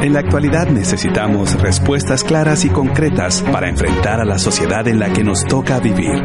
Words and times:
En 0.00 0.12
la 0.12 0.20
actualidad 0.20 0.68
necesitamos 0.68 1.60
respuestas 1.60 2.22
claras 2.22 2.64
y 2.64 2.68
concretas 2.68 3.42
para 3.42 3.68
enfrentar 3.68 4.20
a 4.20 4.24
la 4.24 4.38
sociedad 4.38 4.86
en 4.86 5.00
la 5.00 5.12
que 5.12 5.24
nos 5.24 5.42
toca 5.44 5.80
vivir. 5.80 6.22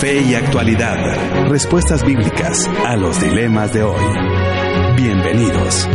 Fe 0.00 0.22
y 0.22 0.34
actualidad. 0.34 1.48
Respuestas 1.48 2.04
bíblicas 2.04 2.66
a 2.84 2.96
los 2.96 3.20
dilemas 3.20 3.72
de 3.72 3.84
hoy. 3.84 4.02
Bienvenidos. 4.96 5.88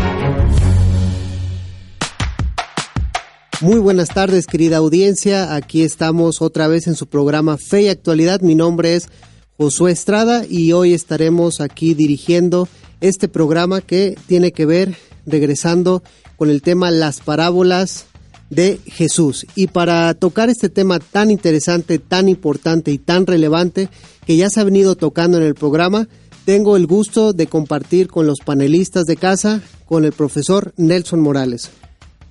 Muy 3.59 3.79
buenas 3.79 4.07
tardes, 4.07 4.47
querida 4.47 4.77
audiencia. 4.77 5.53
Aquí 5.53 5.83
estamos 5.83 6.41
otra 6.41 6.69
vez 6.69 6.87
en 6.87 6.95
su 6.95 7.07
programa 7.07 7.57
Fe 7.57 7.81
y 7.81 7.89
Actualidad. 7.89 8.39
Mi 8.39 8.55
nombre 8.55 8.95
es 8.95 9.09
Josué 9.57 9.91
Estrada 9.91 10.45
y 10.49 10.71
hoy 10.71 10.93
estaremos 10.93 11.59
aquí 11.59 11.93
dirigiendo 11.93 12.69
este 13.01 13.27
programa 13.27 13.81
que 13.81 14.15
tiene 14.27 14.53
que 14.53 14.65
ver, 14.65 14.95
regresando 15.25 16.03
con 16.41 16.49
el 16.49 16.63
tema 16.63 16.89
las 16.89 17.19
parábolas 17.19 18.07
de 18.49 18.79
Jesús. 18.87 19.45
Y 19.53 19.67
para 19.67 20.11
tocar 20.15 20.49
este 20.49 20.69
tema 20.69 20.97
tan 20.97 21.29
interesante, 21.29 21.99
tan 21.99 22.27
importante 22.27 22.89
y 22.89 22.97
tan 22.97 23.27
relevante 23.27 23.89
que 24.25 24.37
ya 24.37 24.49
se 24.49 24.59
ha 24.59 24.63
venido 24.63 24.95
tocando 24.95 25.37
en 25.37 25.43
el 25.43 25.53
programa, 25.53 26.07
tengo 26.43 26.77
el 26.77 26.87
gusto 26.87 27.33
de 27.33 27.45
compartir 27.45 28.07
con 28.07 28.25
los 28.25 28.39
panelistas 28.39 29.05
de 29.05 29.17
casa, 29.17 29.61
con 29.85 30.03
el 30.03 30.13
profesor 30.13 30.73
Nelson 30.77 31.19
Morales. 31.19 31.69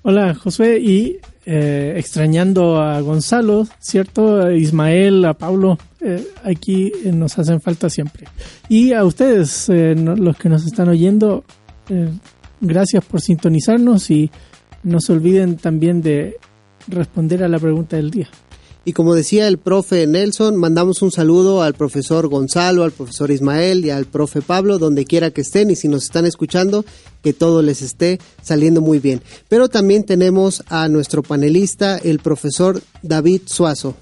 Hola 0.01 0.35
Josué 0.35 0.81
y 0.81 1.19
eh, 1.45 1.93
extrañando 1.95 2.81
a 2.81 2.99
Gonzalo, 2.99 3.65
¿cierto? 3.79 4.41
A 4.41 4.53
Ismael, 4.53 5.23
a 5.23 5.35
Pablo, 5.35 5.77
eh, 6.01 6.27
aquí 6.43 6.91
eh, 7.05 7.13
nos 7.13 7.39
hacen 7.39 7.61
falta 7.61 7.89
siempre. 7.89 8.27
Y 8.67 8.91
a 8.91 9.05
ustedes, 9.05 9.69
los 9.69 10.35
que 10.35 10.49
nos 10.49 10.65
están 10.65 10.89
oyendo, 10.89 11.45
gracias 12.61 13.03
por 13.03 13.21
sintonizarnos 13.21 14.09
y 14.09 14.31
no 14.83 15.01
se 15.01 15.13
olviden 15.13 15.57
también 15.57 16.01
de 16.01 16.37
responder 16.87 17.43
a 17.43 17.49
la 17.49 17.59
pregunta 17.59 17.97
del 17.97 18.11
día. 18.11 18.29
Y 18.83 18.93
como 18.93 19.13
decía 19.13 19.47
el 19.47 19.59
profe 19.59 20.07
Nelson, 20.07 20.55
mandamos 20.55 21.03
un 21.03 21.11
saludo 21.11 21.61
al 21.61 21.75
profesor 21.75 22.27
Gonzalo, 22.27 22.83
al 22.83 22.91
profesor 22.91 23.29
Ismael 23.29 23.85
y 23.85 23.91
al 23.91 24.05
profe 24.05 24.41
Pablo, 24.41 24.79
donde 24.79 25.05
quiera 25.05 25.29
que 25.29 25.41
estén 25.41 25.69
y 25.69 25.75
si 25.75 25.87
nos 25.87 26.03
están 26.03 26.25
escuchando, 26.25 26.83
que 27.21 27.31
todo 27.31 27.61
les 27.61 27.83
esté 27.83 28.19
saliendo 28.41 28.81
muy 28.81 28.97
bien. 28.97 29.21
Pero 29.49 29.69
también 29.69 30.03
tenemos 30.03 30.63
a 30.67 30.87
nuestro 30.87 31.21
panelista, 31.21 31.97
el 31.97 32.17
profesor 32.19 32.81
David 33.03 33.41
Suazo. 33.45 33.95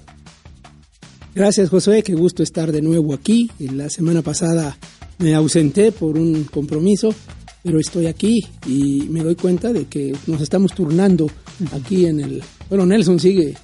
Gracias 1.34 1.68
Josué, 1.68 2.02
qué 2.02 2.14
gusto 2.14 2.42
estar 2.42 2.72
de 2.72 2.80
nuevo 2.80 3.12
aquí. 3.12 3.50
La 3.58 3.90
semana 3.90 4.22
pasada 4.22 4.78
me 5.18 5.34
ausenté 5.34 5.92
por 5.92 6.16
un 6.16 6.44
compromiso, 6.44 7.14
pero 7.62 7.78
estoy 7.78 8.06
aquí 8.06 8.44
y 8.66 9.06
me 9.10 9.22
doy 9.22 9.34
cuenta 9.34 9.72
de 9.72 9.84
que 9.86 10.14
nos 10.26 10.40
estamos 10.40 10.72
turnando 10.74 11.30
aquí 11.72 12.06
en 12.06 12.20
el... 12.20 12.42
Bueno, 12.68 12.86
Nelson 12.86 13.18
sigue 13.20 13.54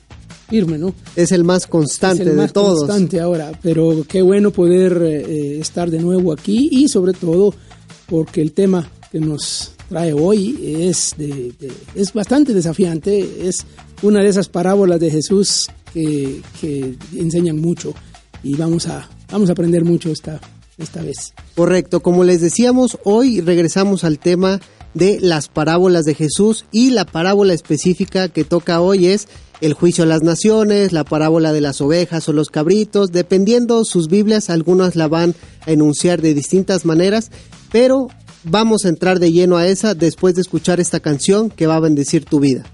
firme, 0.48 0.78
¿no? 0.78 0.94
Es 1.16 1.32
el 1.32 1.44
más 1.44 1.66
constante 1.66 2.22
es 2.22 2.28
el 2.28 2.36
más 2.36 2.48
de 2.48 2.52
todos. 2.52 2.78
constante 2.80 3.20
ahora, 3.20 3.52
pero 3.62 4.04
qué 4.08 4.22
bueno 4.22 4.50
poder 4.52 5.00
eh, 5.02 5.58
estar 5.58 5.90
de 5.90 5.98
nuevo 6.00 6.32
aquí 6.32 6.68
y 6.70 6.88
sobre 6.88 7.12
todo 7.14 7.54
porque 8.06 8.42
el 8.42 8.52
tema 8.52 8.88
que 9.10 9.18
nos 9.18 9.72
trae 9.88 10.12
hoy 10.12 10.58
es, 10.62 11.14
de, 11.16 11.52
de- 11.58 11.72
es 11.94 12.12
bastante 12.12 12.52
desafiante, 12.54 13.48
es 13.48 13.64
una 14.02 14.20
de 14.22 14.28
esas 14.28 14.48
parábolas 14.48 15.00
de 15.00 15.10
Jesús 15.10 15.68
que, 15.94 16.40
que 16.60 16.94
enseñan 17.16 17.58
mucho 17.60 17.94
y 18.42 18.54
vamos 18.54 18.86
a, 18.88 19.08
vamos 19.30 19.48
a 19.48 19.52
aprender 19.52 19.84
mucho 19.84 20.10
esta, 20.10 20.40
esta 20.78 21.02
vez. 21.02 21.34
Correcto, 21.54 22.00
como 22.00 22.24
les 22.24 22.40
decíamos, 22.40 22.98
hoy 23.04 23.40
regresamos 23.40 24.04
al 24.04 24.18
tema 24.18 24.60
de 24.94 25.18
las 25.20 25.48
parábolas 25.48 26.04
de 26.04 26.14
Jesús 26.14 26.64
y 26.72 26.90
la 26.90 27.04
parábola 27.04 27.52
específica 27.52 28.28
que 28.28 28.44
toca 28.44 28.80
hoy 28.80 29.08
es 29.08 29.28
el 29.60 29.74
juicio 29.74 30.04
a 30.04 30.06
las 30.06 30.22
naciones, 30.22 30.92
la 30.92 31.04
parábola 31.04 31.52
de 31.52 31.60
las 31.60 31.80
ovejas 31.80 32.28
o 32.28 32.32
los 32.32 32.48
cabritos, 32.48 33.12
dependiendo 33.12 33.84
sus 33.84 34.08
Biblias, 34.08 34.50
algunas 34.50 34.96
la 34.96 35.08
van 35.08 35.34
a 35.66 35.70
enunciar 35.70 36.20
de 36.20 36.34
distintas 36.34 36.84
maneras, 36.84 37.30
pero 37.72 38.08
vamos 38.44 38.84
a 38.84 38.88
entrar 38.88 39.18
de 39.18 39.32
lleno 39.32 39.56
a 39.56 39.66
esa 39.66 39.94
después 39.94 40.34
de 40.34 40.42
escuchar 40.42 40.80
esta 40.80 41.00
canción 41.00 41.50
que 41.50 41.66
va 41.66 41.76
a 41.76 41.80
bendecir 41.80 42.24
tu 42.24 42.40
vida. 42.40 42.64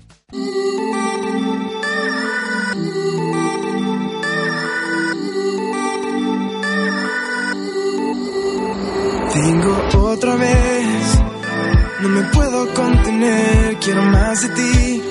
Más 14.32 14.41
de 14.41 14.48
ti, 14.48 15.03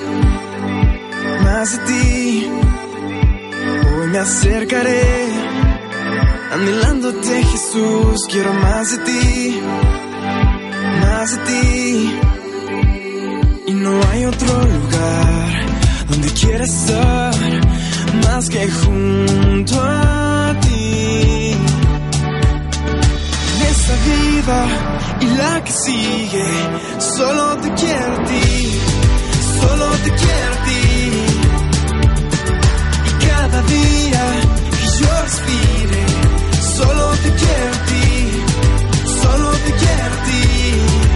más 1.44 1.72
de 1.74 1.78
ti. 1.86 2.48
Hoy 3.94 4.08
me 4.08 4.18
acercaré, 4.18 5.30
anhelándote 6.54 7.44
Jesús, 7.44 8.26
quiero 8.32 8.52
más 8.52 8.90
de 8.90 8.98
ti, 9.10 9.62
más 11.02 11.32
de 11.34 11.38
ti. 11.50 12.20
Y 13.68 13.74
no 13.74 13.92
hay 14.12 14.26
otro 14.26 14.54
lugar 14.76 15.66
donde 16.10 16.28
quiera 16.30 16.64
estar 16.64 17.36
más 18.26 18.50
que 18.50 18.68
junto 18.72 19.76
a 19.84 20.56
ti 20.62 21.54
en 23.54 23.62
esta 23.70 23.94
vida 24.10 24.92
y 25.22 25.26
la 25.38 25.64
que 25.64 25.72
sigue. 25.72 26.46
Solo 26.98 27.58
te 27.58 27.72
quiero 27.74 28.14
a 28.14 28.24
ti, 28.24 28.82
te 29.98 30.12
quiero 30.12 30.56
ti. 30.66 30.82
Y 33.08 33.12
cada 33.28 33.62
día 33.64 34.24
que 34.72 34.84
yo 35.00 35.22
respire, 35.24 36.02
solo 36.78 37.04
te 37.24 37.30
quiero 37.42 37.74
ti, 37.90 38.06
solo 39.22 39.52
te 39.52 39.72
quiero 39.74 40.16
ti. 40.26 41.11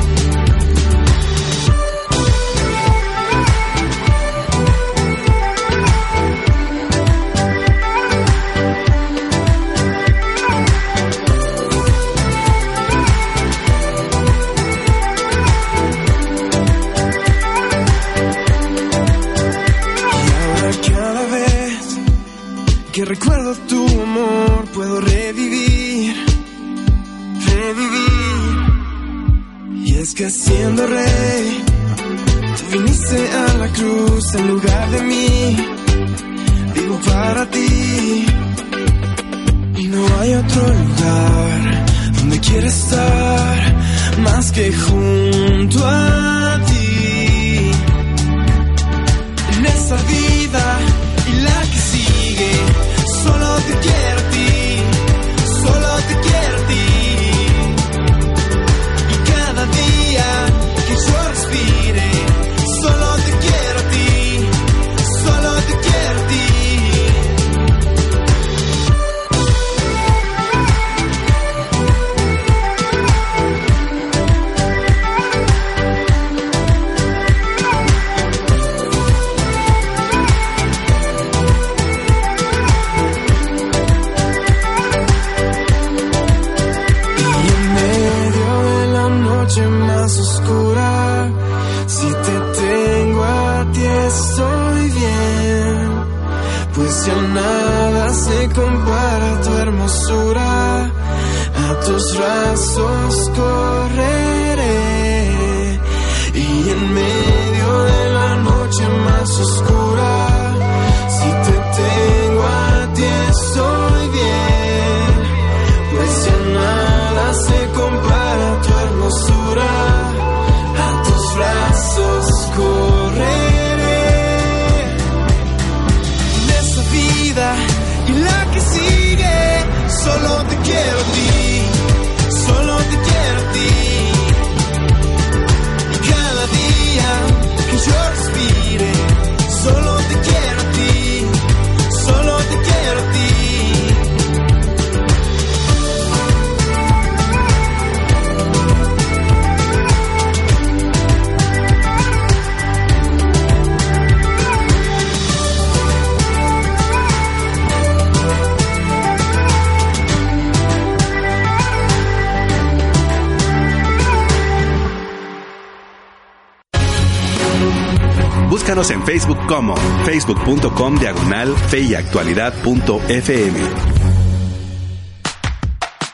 Facebook 169.05 169.37
como 169.47 169.75
facebook.com 170.03 170.97
diagonal 170.97 171.55
fe 171.69 171.81
y. 171.81 171.93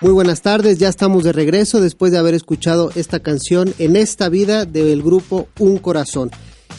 Muy 0.01 0.11
buenas 0.11 0.41
tardes, 0.41 0.77
ya 0.77 0.89
estamos 0.89 1.23
de 1.23 1.31
regreso 1.31 1.79
después 1.79 2.11
de 2.11 2.17
haber 2.17 2.33
escuchado 2.33 2.91
esta 2.95 3.21
canción 3.21 3.73
en 3.79 3.95
esta 3.95 4.27
vida 4.27 4.65
del 4.65 5.03
grupo 5.03 5.47
Un 5.57 5.77
Corazón. 5.77 6.31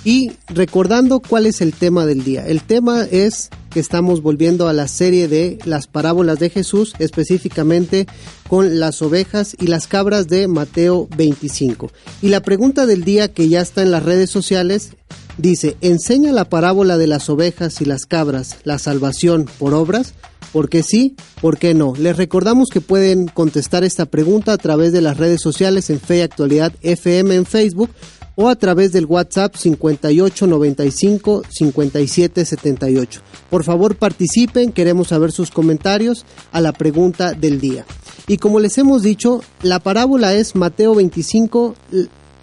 Y 0.05 0.32
recordando 0.49 1.20
cuál 1.20 1.47
es 1.47 1.62
el 1.62 1.73
tema 1.73 2.05
del 2.05 2.25
día. 2.25 2.47
El 2.47 2.62
tema 2.62 3.05
es 3.05 3.49
que 3.70 3.81
estamos 3.81 4.20
volviendo 4.20 4.69
a 4.69 4.73
la 4.73 4.88
serie 4.88 5.29
de 5.29 5.58
las 5.65 5.87
parábolas 5.87 6.38
de 6.41 6.50
Jesús, 6.50 6.94
específicamente 6.99 8.06
con 8.49 8.81
las 8.81 9.00
ovejas 9.00 9.56
y 9.58 9.69
las 9.69 9.87
cabras 9.87 10.29
de 10.29 10.47
Mateo 10.49 11.08
25. 11.17 11.91
Y 12.20 12.29
la 12.29 12.43
pregunta 12.43 12.85
del 12.85 13.05
día 13.05 13.32
que 13.32 13.49
ya 13.49 13.61
está 13.61 13.81
en 13.81 13.93
las 13.93 14.03
redes 14.03 14.29
sociales 14.29 14.91
dice, 15.38 15.76
¿enseña 15.81 16.32
la 16.32 16.44
parábola 16.44 16.99
de 16.99 17.06
las 17.06 17.29
ovejas 17.29 17.81
y 17.81 17.84
las 17.84 18.06
cabras 18.06 18.56
la 18.64 18.79
salvación 18.79 19.46
por 19.58 19.75
obras? 19.75 20.14
¿Por 20.52 20.69
qué 20.69 20.82
sí? 20.82 21.17
¿Por 21.40 21.58
qué 21.58 21.75
no? 21.75 21.94
Les 21.96 22.17
recordamos 22.17 22.69
que 22.69 22.81
pueden 22.81 23.26
contestar 23.26 23.84
esta 23.84 24.06
pregunta 24.06 24.52
a 24.52 24.58
través 24.58 24.93
de 24.93 25.00
las 25.00 25.17
redes 25.17 25.40
sociales 25.40 25.88
en 25.90 26.00
Fe 26.00 26.19
y 26.19 26.20
Actualidad 26.20 26.73
FM 26.82 27.34
en 27.34 27.46
Facebook 27.46 27.90
o 28.34 28.49
a 28.49 28.56
través 28.56 28.93
del 28.93 29.06
WhatsApp 29.06 29.55
5895 29.56 31.43
5778. 31.49 33.20
Por 33.50 33.64
favor 33.64 33.96
participen, 33.96 34.73
queremos 34.73 35.08
saber 35.08 35.32
sus 35.32 35.50
comentarios 35.50 36.25
a 36.50 36.61
la 36.61 36.73
pregunta 36.73 37.32
del 37.32 37.61
día. 37.61 37.84
Y 38.26 38.38
como 38.38 38.61
les 38.61 38.79
hemos 38.79 39.02
dicho, 39.02 39.43
la 39.62 39.81
parábola 39.81 40.34
es 40.34 40.55
Mateo 40.55 40.94
25 40.94 41.75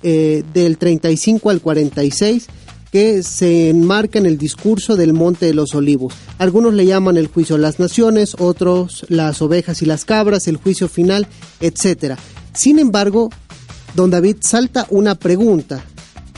eh, 0.04 0.44
del 0.54 0.78
35 0.78 1.50
al 1.50 1.62
46 1.62 2.48
que 2.92 3.24
se 3.24 3.70
enmarca 3.70 4.20
en 4.20 4.26
el 4.26 4.38
discurso 4.38 4.96
del 4.96 5.14
Monte 5.14 5.46
de 5.46 5.54
los 5.54 5.76
Olivos. 5.76 6.14
Algunos 6.38 6.74
le 6.74 6.86
llaman 6.86 7.18
el 7.18 7.28
juicio 7.28 7.56
de 7.56 7.62
las 7.62 7.80
naciones, 7.80 8.36
otros 8.40 9.06
las 9.10 9.42
ovejas 9.42 9.82
y 9.82 9.86
las 9.86 10.06
cabras, 10.06 10.48
el 10.48 10.58
juicio 10.58 10.88
final, 10.88 11.28
etc. 11.60 12.16
Sin 12.54 12.80
embargo, 12.80 13.30
don 13.96 14.10
David 14.10 14.38
salta 14.42 14.88
una 14.90 15.16
pregunta. 15.16 15.84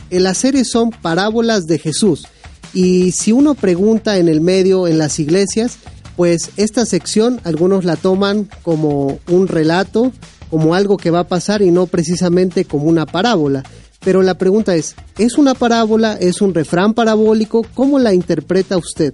Las 0.10 0.40
series 0.40 0.70
son 0.70 0.92
parábolas 0.92 1.68
de 1.68 1.80
Jesús. 1.80 2.28
Y 2.74 3.12
si 3.12 3.32
uno 3.32 3.54
pregunta 3.54 4.18
en 4.18 4.28
el 4.28 4.42
medio, 4.42 4.88
en 4.88 4.98
las 4.98 5.20
iglesias, 5.20 5.78
pues 6.16 6.52
esta 6.58 6.86
sección 6.86 7.40
algunos 7.44 7.86
la 7.86 7.96
toman 7.96 8.50
como 8.62 9.20
un 9.30 9.48
relato, 9.48 10.12
como 10.50 10.76
algo 10.76 10.98
que 10.98 11.12
va 11.12 11.22
a 11.22 11.28
pasar 11.28 11.62
y 11.62 11.72
no 11.72 11.88
precisamente 11.88 12.66
como 12.66 12.86
una 12.86 13.06
parábola. 13.06 13.64
Pero 14.04 14.24
la 14.24 14.38
pregunta 14.38 14.76
es, 14.76 14.96
¿es 15.18 15.38
una 15.38 15.54
parábola? 15.54 16.14
¿Es 16.14 16.42
un 16.42 16.54
refrán 16.54 16.94
parabólico? 16.94 17.66
¿Cómo 17.76 18.00
la 18.00 18.14
interpreta 18.14 18.78
usted? 18.78 19.14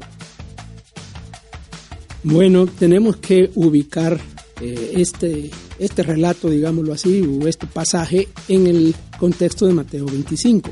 Bueno, 2.23 2.67
tenemos 2.67 3.17
que 3.17 3.51
ubicar 3.55 4.19
eh, 4.61 4.93
este, 4.95 5.51
este 5.77 6.03
relato, 6.03 6.49
digámoslo 6.49 6.93
así, 6.93 7.21
o 7.21 7.47
este 7.47 7.67
pasaje 7.67 8.29
en 8.47 8.67
el 8.67 8.95
contexto 9.19 9.67
de 9.67 9.73
Mateo 9.73 10.05
25. 10.05 10.69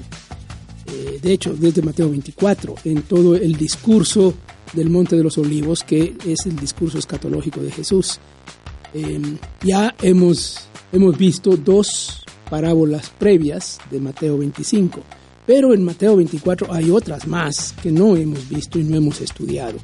Eh, 0.88 1.20
de 1.22 1.34
hecho, 1.34 1.54
desde 1.54 1.82
Mateo 1.82 2.10
24, 2.10 2.76
en 2.86 3.02
todo 3.04 3.36
el 3.36 3.56
discurso 3.58 4.34
del 4.74 4.90
Monte 4.90 5.16
de 5.16 5.24
los 5.24 5.38
Olivos, 5.38 5.84
que 5.84 6.16
es 6.26 6.46
el 6.46 6.56
discurso 6.56 6.98
escatológico 6.98 7.62
de 7.62 7.72
Jesús. 7.72 8.20
Eh, 8.94 9.22
ya 9.62 9.94
hemos, 10.02 10.68
hemos 10.92 11.18
visto 11.18 11.58
dos 11.58 12.25
parábolas 12.50 13.12
previas 13.18 13.80
de 13.92 14.00
Mateo 14.00 14.38
25, 14.38 15.02
pero 15.46 15.74
en 15.74 15.84
Mateo 15.84 16.16
24 16.16 16.72
hay 16.74 16.90
otras 16.90 17.28
más 17.28 17.74
que 17.82 17.92
no 17.92 18.16
hemos 18.16 18.48
visto 18.50 18.80
y 18.80 18.84
no 18.84 18.98
hemos 18.98 19.22
estudiado. 19.22 19.78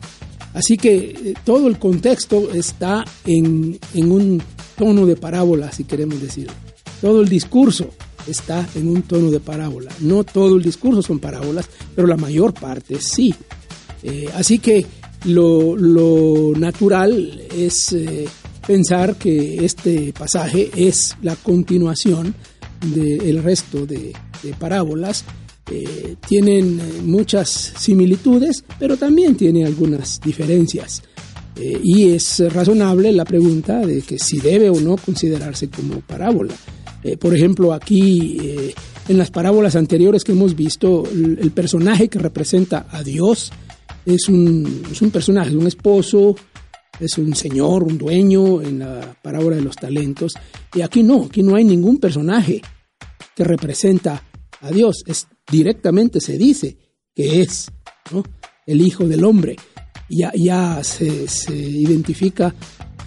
Así 0.53 0.77
que 0.77 0.95
eh, 0.95 1.33
todo 1.45 1.67
el 1.67 1.79
contexto 1.79 2.51
está 2.51 3.05
en, 3.25 3.79
en 3.93 4.11
un 4.11 4.41
tono 4.77 5.05
de 5.05 5.15
parábola, 5.15 5.71
si 5.71 5.83
queremos 5.83 6.21
decir. 6.21 6.49
Todo 6.99 7.21
el 7.21 7.29
discurso 7.29 7.89
está 8.27 8.67
en 8.75 8.87
un 8.87 9.03
tono 9.03 9.31
de 9.31 9.39
parábola. 9.39 9.91
No 10.01 10.23
todo 10.23 10.57
el 10.57 10.63
discurso 10.63 11.01
son 11.01 11.19
parábolas, 11.19 11.69
pero 11.95 12.07
la 12.07 12.17
mayor 12.17 12.53
parte 12.53 12.99
sí. 12.99 13.33
Eh, 14.03 14.29
así 14.35 14.59
que 14.59 14.85
lo, 15.25 15.75
lo 15.75 16.53
natural 16.57 17.41
es 17.55 17.93
eh, 17.93 18.27
pensar 18.65 19.15
que 19.15 19.65
este 19.65 20.13
pasaje 20.13 20.71
es 20.75 21.15
la 21.21 21.35
continuación 21.35 22.33
del 22.81 23.43
resto 23.43 23.85
de, 23.85 24.13
de 24.43 24.53
parábolas. 24.53 25.25
Eh, 25.69 26.15
tienen 26.27 26.79
eh, 26.79 27.01
muchas 27.03 27.73
similitudes, 27.77 28.63
pero 28.77 28.97
también 28.97 29.35
tiene 29.35 29.65
algunas 29.65 30.19
diferencias. 30.19 31.01
Eh, 31.55 31.79
y 31.81 32.09
es 32.09 32.39
razonable 32.53 33.11
la 33.11 33.25
pregunta 33.25 33.85
de 33.85 34.01
que 34.01 34.19
si 34.19 34.39
debe 34.39 34.69
o 34.69 34.81
no 34.81 34.97
considerarse 34.97 35.69
como 35.69 36.01
parábola. 36.01 36.53
Por 37.19 37.35
ejemplo, 37.35 37.73
aquí 37.73 38.37
en 39.07 39.17
las 39.17 39.31
parábolas 39.31 39.75
anteriores 39.75 40.23
que 40.23 40.33
hemos 40.33 40.55
visto, 40.55 41.03
el, 41.11 41.49
personaje 41.49 42.09
que 42.09 42.19
representa 42.19 42.85
a 42.91 43.01
Dios 43.01 43.51
es 44.05 44.29
un, 44.29 44.83
es 44.91 45.01
un 45.01 45.09
personaje, 45.09 45.55
un 45.55 45.65
esposo, 45.65 46.35
es 47.01 47.17
un 47.17 47.35
señor, 47.35 47.83
un 47.83 47.97
dueño 47.97 48.61
en 48.61 48.79
la 48.79 49.17
parábola 49.21 49.55
de 49.55 49.63
los 49.63 49.75
talentos. 49.75 50.33
Y 50.73 50.81
aquí 50.81 51.03
no, 51.03 51.25
aquí 51.25 51.43
no 51.43 51.55
hay 51.55 51.63
ningún 51.63 51.97
personaje 51.97 52.61
que 53.35 53.43
representa 53.43 54.23
a 54.61 54.71
Dios. 54.71 55.03
Es 55.05 55.27
directamente 55.49 56.21
se 56.21 56.37
dice 56.37 56.77
que 57.13 57.41
es 57.41 57.71
¿no? 58.11 58.23
el 58.65 58.81
Hijo 58.81 59.07
del 59.07 59.25
Hombre. 59.25 59.55
Ya, 60.09 60.31
ya 60.35 60.83
se, 60.83 61.27
se 61.27 61.55
identifica 61.55 62.53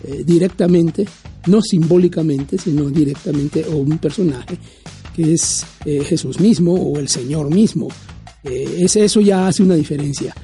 eh, 0.07 0.23
directamente, 0.25 1.07
no 1.47 1.61
simbólicamente, 1.63 2.59
sino 2.59 2.91
directamente, 2.91 3.65
o 3.65 3.77
un 3.77 3.99
personaje 3.99 4.59
que 5.15 5.35
es 5.35 5.65
eh, 5.85 6.03
Jesús 6.05 6.41
mismo 6.41 6.75
o 6.75 6.99
el 6.99 7.09
Señor 7.09 7.55
mismo. 7.55 7.89
Eh, 8.43 8.81
es, 8.81 8.97
eso 8.97 9.21
ya 9.21 9.47
hace 9.47 9.63
una 9.63 9.75
diferencia. 9.75 10.35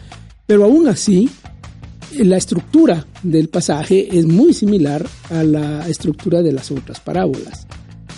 Pero 0.46 0.64
aún 0.64 0.88
así, 0.88 1.28
la 2.18 2.36
estructura 2.36 3.06
del 3.22 3.48
pasaje 3.48 4.18
es 4.18 4.26
muy 4.26 4.52
similar 4.52 5.06
a 5.30 5.42
la 5.42 5.88
estructura 5.88 6.42
de 6.42 6.52
las 6.52 6.70
otras 6.70 7.00
parábolas. 7.00 7.66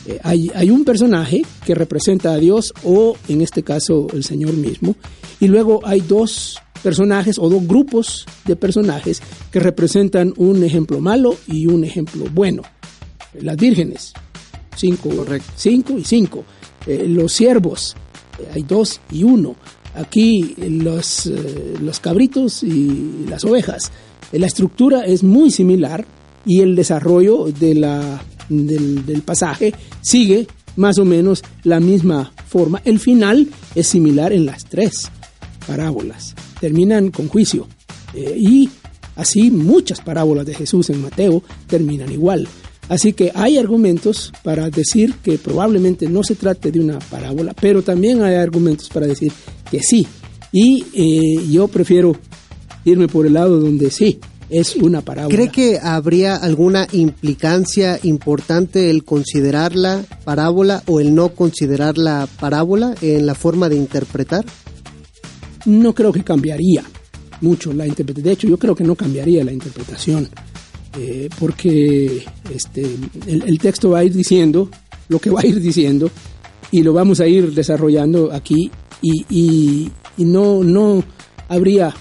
Eh, 0.07 0.19
hay, 0.23 0.51
hay, 0.55 0.71
un 0.71 0.85
personaje 0.85 1.43
que 1.65 1.75
representa 1.75 2.33
a 2.33 2.39
Dios 2.39 2.75
o 2.85 3.17
en 3.29 3.41
este 3.41 3.63
caso 3.63 4.09
el 4.13 4.25
Señor 4.25 4.55
mismo 4.55 4.97
y 5.39 5.47
luego 5.47 5.81
hay 5.85 6.01
dos 6.01 6.59
personajes 6.83 7.39
o 7.39 7.49
dos 7.49 7.67
grupos 7.67 8.27
de 8.45 8.57
personajes 8.57 9.23
que 9.51 9.61
representan 9.61 10.35
un 10.37 10.65
ejemplo 10.65 11.01
malo 11.01 11.37
y 11.47 11.67
un 11.67 11.85
ejemplo 11.85 12.27
bueno. 12.33 12.63
Las 13.41 13.57
vírgenes, 13.57 14.13
cinco, 14.77 15.11
cinco 15.57 15.99
y 15.99 16.05
cinco. 16.05 16.45
Eh, 16.87 17.07
los 17.09 17.33
siervos, 17.33 17.97
eh, 18.39 18.49
hay 18.55 18.63
dos 18.63 19.01
y 19.11 19.23
uno. 19.23 19.57
Aquí 19.95 20.55
los, 20.59 21.27
eh, 21.27 21.75
los 21.81 22.01
cabritos 22.01 22.63
y 22.63 23.27
las 23.29 23.45
ovejas. 23.45 23.91
La 24.33 24.47
estructura 24.47 25.03
es 25.05 25.23
muy 25.23 25.51
similar 25.51 26.07
y 26.47 26.61
el 26.61 26.75
desarrollo 26.75 27.47
de 27.47 27.75
la, 27.75 28.23
del, 28.49 29.05
del 29.05 29.23
pasaje 29.23 29.75
sigue 30.01 30.47
más 30.77 30.99
o 30.99 31.05
menos 31.05 31.43
la 31.65 31.81
misma 31.81 32.33
forma. 32.49 32.81
El 32.85 32.99
final 32.99 33.49
es 33.75 33.87
similar 33.87 34.33
en 34.33 34.47
las 34.47 34.65
tres 34.65 35.11
parábolas. 35.67 36.35
Terminan 36.61 37.11
con 37.11 37.29
juicio. 37.29 37.67
Eh, 38.15 38.37
y 38.39 38.71
así 39.17 39.51
muchas 39.51 40.01
parábolas 40.01 40.47
de 40.47 40.55
Jesús 40.55 40.91
en 40.91 41.03
Mateo 41.03 41.43
terminan 41.67 42.11
igual. 42.13 42.49
Así 42.89 43.13
que 43.13 43.33
hay 43.35 43.59
argumentos 43.59 44.33
para 44.43 44.69
decir 44.69 45.15
que 45.23 45.39
probablemente 45.39 46.09
no 46.09 46.23
se 46.23 46.35
trate 46.35 46.71
de 46.71 46.81
una 46.81 46.99
parábola, 46.99 47.55
pero 47.59 47.83
también 47.83 48.23
hay 48.23 48.35
argumentos 48.35 48.89
para 48.89 49.07
decir 49.07 49.33
que 49.71 49.81
sí. 49.81 50.07
Y 50.51 50.85
eh, 50.93 51.47
yo 51.51 51.69
prefiero 51.69 52.15
irme 52.85 53.09
por 53.09 53.27
el 53.27 53.35
lado 53.35 53.59
donde 53.59 53.91
sí, 53.91 54.21
es 54.51 54.77
una 54.77 55.01
parábola. 55.01 55.35
¿Cree 55.35 55.51
que 55.51 55.79
habría 55.83 56.37
alguna 56.37 56.87
implicancia 56.93 57.99
importante 58.03 58.91
el 58.91 59.05
considerarla 59.05 60.05
parábola 60.25 60.83
o 60.87 61.01
el 61.01 61.15
no 61.15 61.31
considerarla 61.31 62.29
parábola 62.39 62.95
en 63.01 63.25
la 63.25 63.35
forma 63.35 63.69
de 63.71 63.77
interpretar? 63.77 64.45
No 65.65 65.95
creo 65.95 66.13
que 66.13 66.23
cambiaría 66.23 66.85
mucho 67.41 67.73
la 67.73 67.87
interpretación. 67.87 68.25
De 68.25 68.33
hecho, 68.33 68.49
yo 68.49 68.59
creo 68.59 68.75
que 68.75 68.85
no 68.85 68.95
cambiaría 68.95 69.43
la 69.43 69.53
interpretación, 69.53 70.29
eh, 70.99 71.29
porque 71.39 72.25
este, 72.55 72.85
el, 73.27 73.59
texto 73.59 73.91
va 73.91 74.01
a 74.01 74.05
ir 74.05 74.13
diciendo 74.13 74.69
lo 75.09 75.19
que 75.19 75.31
va 75.31 75.41
a 75.41 75.47
ir 75.47 75.61
diciendo 75.61 76.11
y 76.71 76.83
lo 76.83 76.93
vamos 76.93 77.21
a 77.21 77.27
ir 77.27 77.55
desarrollando 77.55 78.31
aquí 78.33 78.71
y, 79.01 79.25
y, 79.31 79.91
no, 80.25 80.63
no 80.63 81.03
habría 81.49 81.95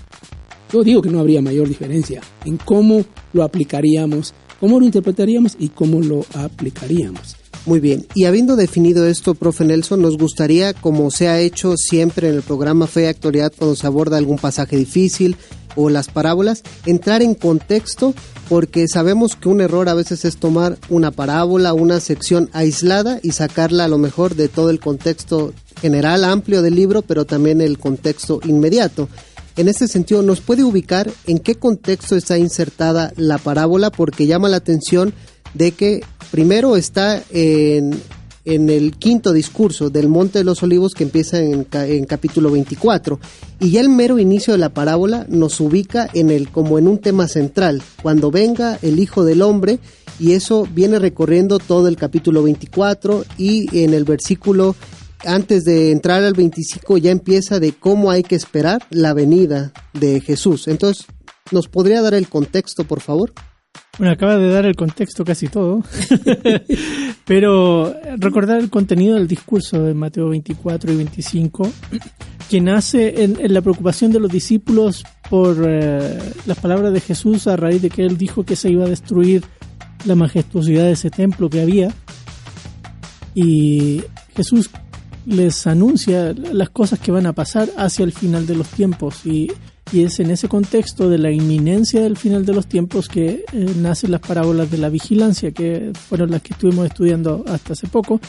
yo 0.71 0.83
digo 0.83 1.01
que 1.01 1.09
no 1.09 1.19
habría 1.19 1.41
mayor 1.41 1.67
diferencia 1.67 2.21
en 2.45 2.57
cómo 2.57 3.03
lo 3.33 3.43
aplicaríamos, 3.43 4.33
cómo 4.59 4.79
lo 4.79 4.85
interpretaríamos 4.85 5.55
y 5.59 5.69
cómo 5.69 6.01
lo 6.01 6.25
aplicaríamos. 6.33 7.35
Muy 7.65 7.79
bien, 7.79 8.07
y 8.15 8.25
habiendo 8.25 8.55
definido 8.55 9.05
esto, 9.05 9.35
profe 9.35 9.65
Nelson, 9.65 10.01
nos 10.01 10.17
gustaría, 10.17 10.73
como 10.73 11.11
se 11.11 11.27
ha 11.27 11.39
hecho 11.39 11.77
siempre 11.77 12.29
en 12.29 12.35
el 12.35 12.41
programa 12.41 12.87
Fe 12.87 13.03
y 13.03 13.05
Actualidad 13.05 13.53
cuando 13.55 13.75
se 13.75 13.85
aborda 13.85 14.17
algún 14.17 14.37
pasaje 14.37 14.77
difícil 14.77 15.35
o 15.75 15.89
las 15.89 16.07
parábolas, 16.07 16.63
entrar 16.85 17.21
en 17.21 17.35
contexto 17.35 18.13
porque 18.49 18.87
sabemos 18.87 19.35
que 19.35 19.47
un 19.47 19.61
error 19.61 19.87
a 19.87 19.93
veces 19.93 20.25
es 20.25 20.37
tomar 20.37 20.77
una 20.89 21.11
parábola, 21.11 21.73
una 21.73 21.99
sección 21.99 22.49
aislada 22.51 23.19
y 23.23 23.31
sacarla 23.31 23.85
a 23.85 23.87
lo 23.87 23.97
mejor 23.97 24.35
de 24.35 24.49
todo 24.49 24.69
el 24.69 24.79
contexto 24.79 25.53
general 25.79 26.23
amplio 26.25 26.61
del 26.61 26.75
libro, 26.75 27.01
pero 27.01 27.25
también 27.25 27.61
el 27.61 27.79
contexto 27.79 28.41
inmediato. 28.43 29.07
En 29.57 29.67
este 29.67 29.87
sentido, 29.87 30.21
¿nos 30.21 30.41
puede 30.41 30.63
ubicar 30.63 31.11
en 31.27 31.39
qué 31.39 31.55
contexto 31.55 32.15
está 32.15 32.37
insertada 32.37 33.11
la 33.15 33.37
parábola? 33.37 33.89
Porque 33.89 34.27
llama 34.27 34.49
la 34.49 34.57
atención 34.57 35.13
de 35.53 35.71
que 35.71 36.03
primero 36.31 36.77
está 36.77 37.21
en, 37.31 37.99
el 38.45 38.97
quinto 38.97 39.33
discurso 39.33 39.89
del 39.89 40.07
Monte 40.07 40.39
de 40.39 40.45
los 40.45 40.63
Olivos 40.63 40.93
que 40.93 41.03
empieza 41.03 41.39
en, 41.39 41.67
en, 41.71 42.05
capítulo 42.05 42.51
24 42.51 43.19
y 43.59 43.71
ya 43.71 43.81
el 43.81 43.89
mero 43.89 44.19
inicio 44.19 44.53
de 44.53 44.59
la 44.59 44.69
parábola 44.69 45.25
nos 45.29 45.59
ubica 45.59 46.09
en 46.13 46.31
el 46.31 46.49
como 46.49 46.79
en 46.79 46.87
un 46.87 46.97
tema 46.99 47.27
central 47.27 47.81
cuando 48.01 48.31
venga 48.31 48.79
el 48.81 48.99
Hijo 48.99 49.23
del 49.23 49.41
Hombre 49.41 49.79
y 50.19 50.33
eso 50.33 50.67
viene 50.73 50.99
recorriendo 50.99 51.59
todo 51.59 51.87
el 51.87 51.97
capítulo 51.97 52.43
24 52.43 53.25
y 53.37 53.83
en 53.83 53.93
el 53.93 54.05
versículo 54.05 54.75
antes 55.25 55.65
de 55.65 55.91
entrar 55.91 56.23
al 56.23 56.33
25 56.33 56.97
ya 56.97 57.11
empieza 57.11 57.59
de 57.59 57.73
cómo 57.73 58.11
hay 58.11 58.23
que 58.23 58.35
esperar 58.35 58.81
la 58.89 59.13
venida 59.13 59.71
de 59.93 60.19
Jesús. 60.19 60.67
Entonces, 60.67 61.05
¿nos 61.51 61.67
podría 61.67 62.01
dar 62.01 62.13
el 62.13 62.27
contexto, 62.27 62.85
por 62.85 63.01
favor? 63.01 63.33
Bueno, 63.97 64.13
acaba 64.13 64.37
de 64.37 64.49
dar 64.49 64.65
el 64.65 64.75
contexto 64.75 65.25
casi 65.25 65.47
todo, 65.47 65.83
pero 67.25 67.93
recordar 68.17 68.59
el 68.59 68.69
contenido 68.69 69.15
del 69.15 69.27
discurso 69.27 69.83
de 69.83 69.93
Mateo 69.93 70.29
24 70.29 70.93
y 70.93 70.95
25, 70.95 71.69
que 72.49 72.61
nace 72.61 73.23
en, 73.23 73.53
la 73.53 73.61
preocupación 73.61 74.11
de 74.13 74.19
los 74.21 74.31
discípulos 74.31 75.03
por 75.29 75.65
eh, 75.67 76.17
las 76.45 76.57
palabras 76.59 76.93
de 76.93 77.01
Jesús 77.01 77.47
a 77.47 77.57
raíz 77.57 77.81
de 77.81 77.89
que 77.89 78.05
él 78.05 78.17
dijo 78.17 78.45
que 78.45 78.55
se 78.55 78.69
iba 78.69 78.85
a 78.85 78.89
destruir 78.89 79.43
la 80.05 80.15
majestuosidad 80.15 80.85
de 80.85 80.93
ese 80.93 81.09
templo 81.09 81.49
que 81.49 81.61
había. 81.61 81.93
Y 83.35 84.03
Jesús 84.35 84.69
les 85.25 85.67
anuncia 85.67 86.33
las 86.33 86.69
cosas 86.69 86.99
que 86.99 87.11
van 87.11 87.25
a 87.25 87.33
pasar 87.33 87.69
hacia 87.77 88.03
el 88.03 88.13
final 88.13 88.47
de 88.47 88.55
los 88.55 88.67
tiempos 88.69 89.25
y, 89.25 89.51
es 89.99 90.19
en 90.21 90.31
ese 90.31 90.47
contexto 90.47 91.09
de 91.09 91.17
la 91.17 91.31
inminencia 91.31 92.01
del 92.01 92.17
final 92.17 92.45
de 92.45 92.53
los 92.53 92.67
tiempos 92.67 93.09
que 93.09 93.43
eh, 93.51 93.73
nacen 93.77 94.11
las 94.11 94.21
parábolas 94.21 94.71
de 94.71 94.77
la 94.77 94.89
vigilancia, 94.89 95.51
que 95.51 95.91
fueron 95.93 96.31
las 96.31 96.41
que 96.41 96.53
estuvimos 96.53 96.85
estudiando 96.85 97.43
hasta 97.47 97.73
hace 97.73 97.87
poco, 97.87 98.21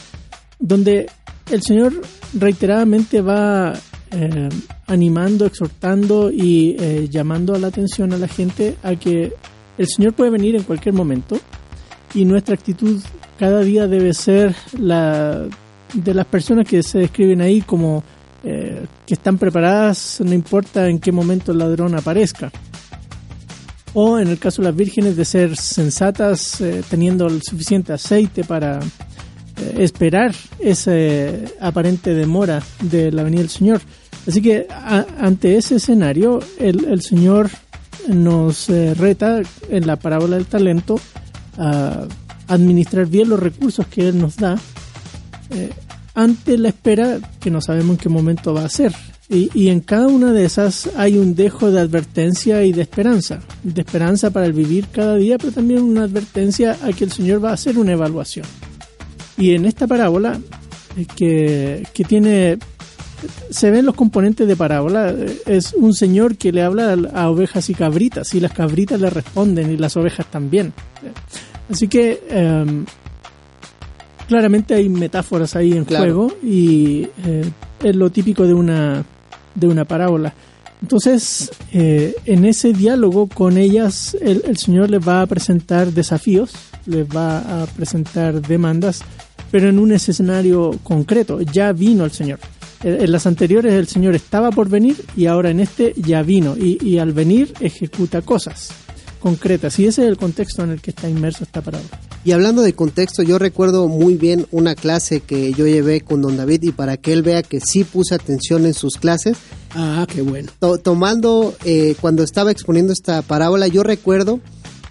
donde 0.59 1.09
el 1.49 1.61
Señor 1.61 1.93
reiteradamente 2.33 3.21
va 3.21 3.73
eh, 4.11 4.49
animando, 4.87 5.45
exhortando 5.45 6.29
y 6.31 6.75
eh, 6.77 7.07
llamando 7.09 7.55
a 7.55 7.59
la 7.59 7.67
atención 7.67 8.13
a 8.13 8.17
la 8.17 8.27
gente 8.27 8.75
a 8.83 8.95
que 8.95 9.33
el 9.77 9.87
Señor 9.87 10.13
puede 10.13 10.31
venir 10.31 10.55
en 10.55 10.63
cualquier 10.63 10.93
momento 10.93 11.39
y 12.13 12.25
nuestra 12.25 12.55
actitud 12.55 13.01
cada 13.39 13.61
día 13.61 13.87
debe 13.87 14.13
ser 14.13 14.55
la 14.77 15.47
de 15.93 16.13
las 16.13 16.25
personas 16.25 16.67
que 16.67 16.83
se 16.83 16.99
describen 16.99 17.41
ahí 17.41 17.61
como 17.61 18.03
eh, 18.45 18.85
que 19.05 19.13
están 19.13 19.37
preparadas, 19.37 20.19
no 20.21 20.33
importa 20.33 20.89
en 20.89 20.99
qué 20.99 21.13
momento 21.13 21.53
el 21.53 21.59
ladrón 21.59 21.95
aparezca. 21.95 22.51
O 23.93 24.19
en 24.19 24.27
el 24.27 24.37
caso 24.37 24.61
de 24.61 24.67
las 24.67 24.75
vírgenes, 24.75 25.15
de 25.15 25.23
ser 25.23 25.55
sensatas, 25.55 26.59
eh, 26.59 26.83
teniendo 26.89 27.27
el 27.27 27.41
suficiente 27.41 27.93
aceite 27.93 28.43
para 28.43 28.79
eh, 28.79 29.75
esperar 29.77 30.35
esa 30.59 30.91
aparente 31.61 32.13
demora 32.13 32.61
de 32.81 33.13
la 33.13 33.23
venida 33.23 33.41
del 33.41 33.49
Señor. 33.49 33.81
Así 34.27 34.41
que 34.41 34.67
ante 35.19 35.55
ese 35.55 35.75
escenario, 35.75 36.39
el, 36.59 36.83
el 36.85 37.01
Señor 37.01 37.49
nos 38.09 38.67
reta 38.67 39.41
en 39.69 39.87
la 39.87 39.95
parábola 39.95 40.35
del 40.35 40.47
talento 40.47 40.99
a 41.57 42.05
administrar 42.47 43.05
bien 43.05 43.29
los 43.29 43.39
recursos 43.39 43.87
que 43.87 44.09
Él 44.09 44.19
nos 44.19 44.35
da 44.35 44.57
ante 46.13 46.57
la 46.57 46.69
espera 46.69 47.19
que 47.39 47.51
no 47.51 47.61
sabemos 47.61 47.91
en 47.91 47.97
qué 47.97 48.09
momento 48.09 48.53
va 48.53 48.65
a 48.65 48.69
ser. 48.69 48.93
Y, 49.29 49.69
en 49.69 49.79
cada 49.79 50.07
una 50.07 50.31
de 50.31 50.45
esas 50.45 50.91
hay 50.95 51.17
un 51.17 51.33
dejo 51.33 51.71
de 51.71 51.79
advertencia 51.79 52.63
y 52.63 52.71
de 52.71 52.83
esperanza. 52.83 53.39
De 53.63 53.81
esperanza 53.81 54.29
para 54.29 54.45
el 54.45 54.53
vivir 54.53 54.87
cada 54.91 55.15
día, 55.15 55.39
pero 55.39 55.51
también 55.51 55.81
una 55.81 56.03
advertencia 56.03 56.77
a 56.83 56.93
que 56.93 57.05
el 57.05 57.11
Señor 57.11 57.43
va 57.43 57.49
a 57.49 57.53
hacer 57.53 57.79
una 57.79 57.93
evaluación. 57.93 58.45
Y 59.37 59.55
en 59.55 59.65
esta 59.65 59.87
parábola, 59.87 60.39
eh, 60.97 61.07
que, 61.15 61.87
que 61.93 62.03
tiene 62.03 62.59
se 63.49 63.71
ven 63.71 63.85
los 63.85 63.95
componentes 63.95 64.47
de 64.47 64.55
parábola. 64.55 65.11
Eh, 65.11 65.37
es 65.45 65.73
un 65.73 65.93
señor 65.93 66.37
que 66.37 66.51
le 66.51 66.61
habla 66.61 66.95
a, 67.13 67.29
ovejas 67.29 67.69
y 67.69 67.73
cabritas, 67.73 68.33
y 68.33 68.39
las 68.39 68.51
cabritas 68.51 68.99
le 68.99 69.09
responden, 69.09 69.71
y 69.71 69.77
las 69.77 69.95
ovejas 69.97 70.29
también. 70.29 70.73
Así 71.69 71.87
que 71.87 72.21
em, 72.29 72.85
claramente 74.33 74.73
hay 74.73 74.89
metáforas 74.89 75.55
ahí 75.55 75.73
en 75.73 75.85
juego 75.85 76.33
y 76.41 77.07
eh, 77.23 77.51
es 77.83 77.95
lo 77.95 78.09
típico 78.09 78.47
de 78.47 78.55
una, 78.55 79.05
de 79.53 79.67
una 79.67 79.85
parábola. 79.85 80.33
Entonces, 80.81 81.51
eh, 81.71 82.15
en 82.25 82.43
ese 82.43 82.73
diálogo 82.73 83.27
con 83.27 83.59
ellas, 83.59 84.17
el, 84.19 84.57
Señor 84.57 84.89
les 84.89 85.07
va 85.07 85.21
a 85.21 85.27
presentar 85.27 85.91
desafíos, 85.93 86.51
les 86.87 87.07
va 87.07 87.61
a 87.61 87.67
presentar 87.67 88.41
demandas, 88.41 89.01
pero 89.51 89.69
en 89.69 89.77
un 89.77 89.91
escenario 89.91 90.79
concreto. 90.81 91.39
Ya 91.41 91.71
vino 91.71 92.03
el 92.03 92.11
Señor. 92.11 92.39
En, 92.83 93.11
las 93.11 93.27
anteriores 93.27 93.71
el 93.75 93.87
Señor 93.87 94.15
estaba 94.15 94.49
por 94.49 94.67
venir 94.67 94.95
y 95.15 95.27
ahora 95.27 95.51
en 95.51 95.59
este 95.59 95.93
ya 95.95 96.23
vino 96.23 96.57
y, 96.57 96.83
y 96.83 96.97
al 96.97 97.13
venir 97.13 97.53
ejecuta 97.59 98.23
cosas 98.23 98.82
concretas. 99.23 99.79
Y 99.79 99.85
ese 99.85 100.01
es 100.01 100.09
el 100.09 100.17
contexto 100.17 100.63
en 100.63 100.71
el 100.71 100.81
que 100.81 100.91
está 100.91 101.07
inmerso 101.07 101.45
esta 101.45 101.61
parábola. 101.61 101.97
Y 102.25 102.33
hablando 102.33 102.61
de 102.61 102.73
contexto, 102.73 103.23
yo 103.23 103.39
recuerdo 103.39 103.87
muy 103.87 104.15
bien 104.15 104.47
una 104.51 104.75
clase 104.75 105.21
que 105.21 105.53
yo 105.53 105.65
llevé 105.65 106.01
con 106.01 106.21
don 106.21 106.35
David 106.35 106.63
y 106.63 106.71
para 106.73 106.97
que 106.97 107.13
él 107.13 107.23
vea 107.23 107.41
que 107.41 107.61
sí 107.61 107.85
puse 107.85 108.15
atención 108.15 108.65
en 108.65 108.73
sus 108.73 108.97
clases. 108.97 109.37
Ah, 109.73 110.05
qué 110.13 110.21
bueno. 110.21 110.51
tomando, 110.83 111.55
eh, 111.63 111.95
cuando 112.01 112.21
estaba 112.21 112.51
exponiendo 112.51 112.91
esta 112.91 113.21
parábola, 113.21 113.67
yo 113.67 113.81
recuerdo 113.81 114.41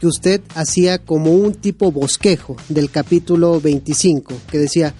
que 0.00 0.06
usted 0.06 0.40
hacía 0.54 0.98
como 0.98 1.32
un 1.32 1.52
tipo 1.52 1.92
bosquejo 1.92 2.56
del 2.70 2.90
capítulo 2.90 3.60
25, 3.60 4.32
que 4.50 4.58
decía, 4.58 4.94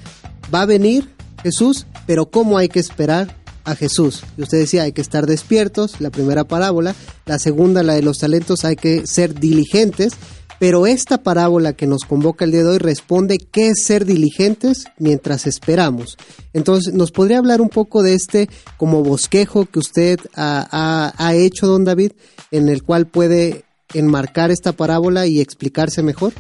va 0.55 0.61
a 0.61 0.67
venir 0.67 1.09
Jesús, 1.43 1.87
pero 2.07 2.27
¿cómo 2.27 2.59
hay 2.59 2.69
que 2.69 2.81
esperar 2.81 3.42
a 3.65 3.75
Jesús? 3.75 4.23
Y 4.37 4.43
usted 4.43 4.59
decía, 4.59 4.83
hay 4.85 4.93
que 4.93 5.01
estar 5.03 5.27
despiertos, 5.27 6.01
la 6.01 6.11
primera 6.11 6.45
parábola, 6.45 6.95
la 7.27 7.39
segunda, 7.39 7.83
la 7.83 7.95
de 7.95 8.03
los 8.03 8.19
talentos, 8.19 8.65
hay 8.65 8.77
que 8.77 9.07
ser 9.07 9.39
diligentes, 9.39 10.13
Pero 10.59 10.87
esta 10.87 11.25
parábola 11.25 11.73
que 11.73 11.89
nos 11.89 12.03
convoca 12.05 12.45
el 12.45 12.53
día 12.53 12.63
de 12.63 12.69
hoy 12.71 12.79
responde 12.79 13.39
qué 13.39 13.71
es 13.71 13.83
ser 13.85 14.05
diligentes 14.05 14.85
mientras 14.97 15.45
esperamos. 15.49 16.17
Entonces, 16.53 16.95
¿nos 16.95 17.11
podría 17.11 17.39
hablar 17.39 17.61
un 17.61 17.69
poco 17.69 18.05
de 18.05 18.15
este 18.15 18.49
como 18.77 19.03
bosquejo 19.03 19.67
que 19.67 19.81
usted 19.81 20.21
ha, 20.37 20.65
ha- 20.71 21.15
ha 21.19 21.35
hecho, 21.35 21.67
don 21.67 21.85
David, 21.85 22.13
en 22.53 22.69
el 22.69 22.85
cual 22.85 23.09
puede 23.09 23.65
enmarcar 23.93 24.53
esta 24.53 24.71
parábola 24.71 25.27
y 25.27 25.41
explicarse 25.41 26.01
mejor? 26.01 26.33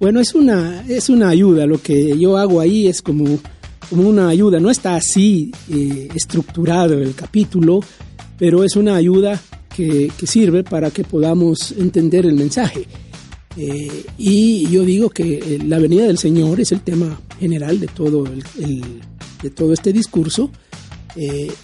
Bueno, 0.00 0.18
es 0.18 0.34
una, 0.34 0.84
es 0.88 1.08
una 1.08 1.28
ayuda. 1.28 1.66
Lo 1.66 1.80
que 1.80 2.18
yo 2.18 2.36
hago 2.36 2.60
ahí 2.60 2.88
es 2.88 3.00
como, 3.00 3.38
como 3.88 4.08
una 4.08 4.28
ayuda. 4.28 4.60
No 4.60 4.70
está 4.70 4.96
así 4.96 5.52
eh, 5.70 6.08
estructurado 6.14 6.94
el 6.94 7.14
capítulo, 7.14 7.80
pero 8.38 8.64
es 8.64 8.76
una 8.76 8.96
ayuda 8.96 9.40
que, 9.74 10.10
que 10.16 10.26
sirve 10.26 10.64
para 10.64 10.90
que 10.90 11.04
podamos 11.04 11.72
entender 11.72 12.26
el 12.26 12.34
mensaje. 12.34 12.86
Eh, 13.56 14.04
y 14.18 14.68
yo 14.68 14.84
digo 14.84 15.10
que 15.10 15.38
eh, 15.38 15.58
la 15.64 15.78
venida 15.78 16.04
del 16.06 16.18
Señor 16.18 16.60
es 16.60 16.72
el 16.72 16.80
tema 16.80 17.20
general 17.38 17.78
de 17.78 17.86
todo, 17.86 18.26
el, 18.26 19.00
de 19.42 19.50
todo 19.50 19.72
este 19.72 19.92
discurso. 19.92 20.50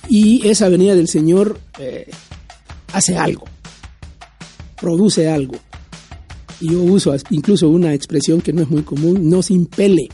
y 0.08 0.46
esa 0.46 0.68
venida 0.68 0.94
del 0.94 1.08
Señor 1.08 1.58
hace 2.92 3.18
algo, 3.18 3.46
produce 4.80 5.28
algo 5.28 5.56
y 6.60 6.72
yo 6.72 6.82
uso 6.82 7.14
incluso 7.30 7.68
una 7.68 7.94
expresión 7.94 8.40
que 8.40 8.52
no 8.52 8.62
es 8.62 8.70
muy 8.70 8.82
común, 8.82 9.28
nos 9.28 9.50
impele, 9.50 10.08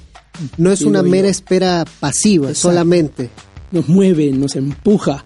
No 0.56 0.72
es 0.72 0.82
una 0.82 1.02
mera 1.02 1.28
espera 1.28 1.84
pasiva, 2.00 2.48
Exacto. 2.48 2.68
solamente. 2.68 3.30
nos 3.72 3.88
mueve, 3.88 4.30
nos 4.30 4.54
empuja 4.56 5.24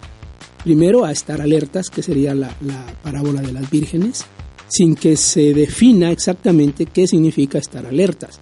primero 0.63 1.05
a 1.05 1.11
estar 1.11 1.41
alertas, 1.41 1.89
que 1.89 2.03
sería 2.03 2.33
la, 2.33 2.55
la 2.61 2.85
parábola 3.03 3.41
de 3.41 3.53
las 3.53 3.69
vírgenes, 3.69 4.25
sin 4.67 4.95
que 4.95 5.17
se 5.17 5.53
defina 5.53 6.11
exactamente 6.11 6.85
qué 6.85 7.07
significa 7.07 7.57
estar 7.57 7.85
alertas. 7.85 8.39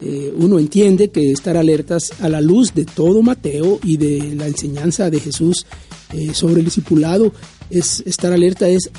Eh, 0.00 0.32
uno 0.36 0.58
entiende 0.58 1.10
que 1.10 1.32
estar 1.32 1.56
alertas 1.56 2.12
a 2.20 2.28
la 2.28 2.40
luz 2.40 2.72
de 2.72 2.84
todo 2.84 3.20
Mateo 3.22 3.80
y 3.82 3.96
de 3.96 4.34
la 4.36 4.46
enseñanza 4.46 5.10
de 5.10 5.18
Jesús 5.18 5.66
eh, 6.12 6.34
sobre 6.34 6.60
el 6.60 6.66
discipulado, 6.66 7.32
es 7.68 8.02
estar 8.06 8.32
alerta 8.32 8.68
es 8.68 8.90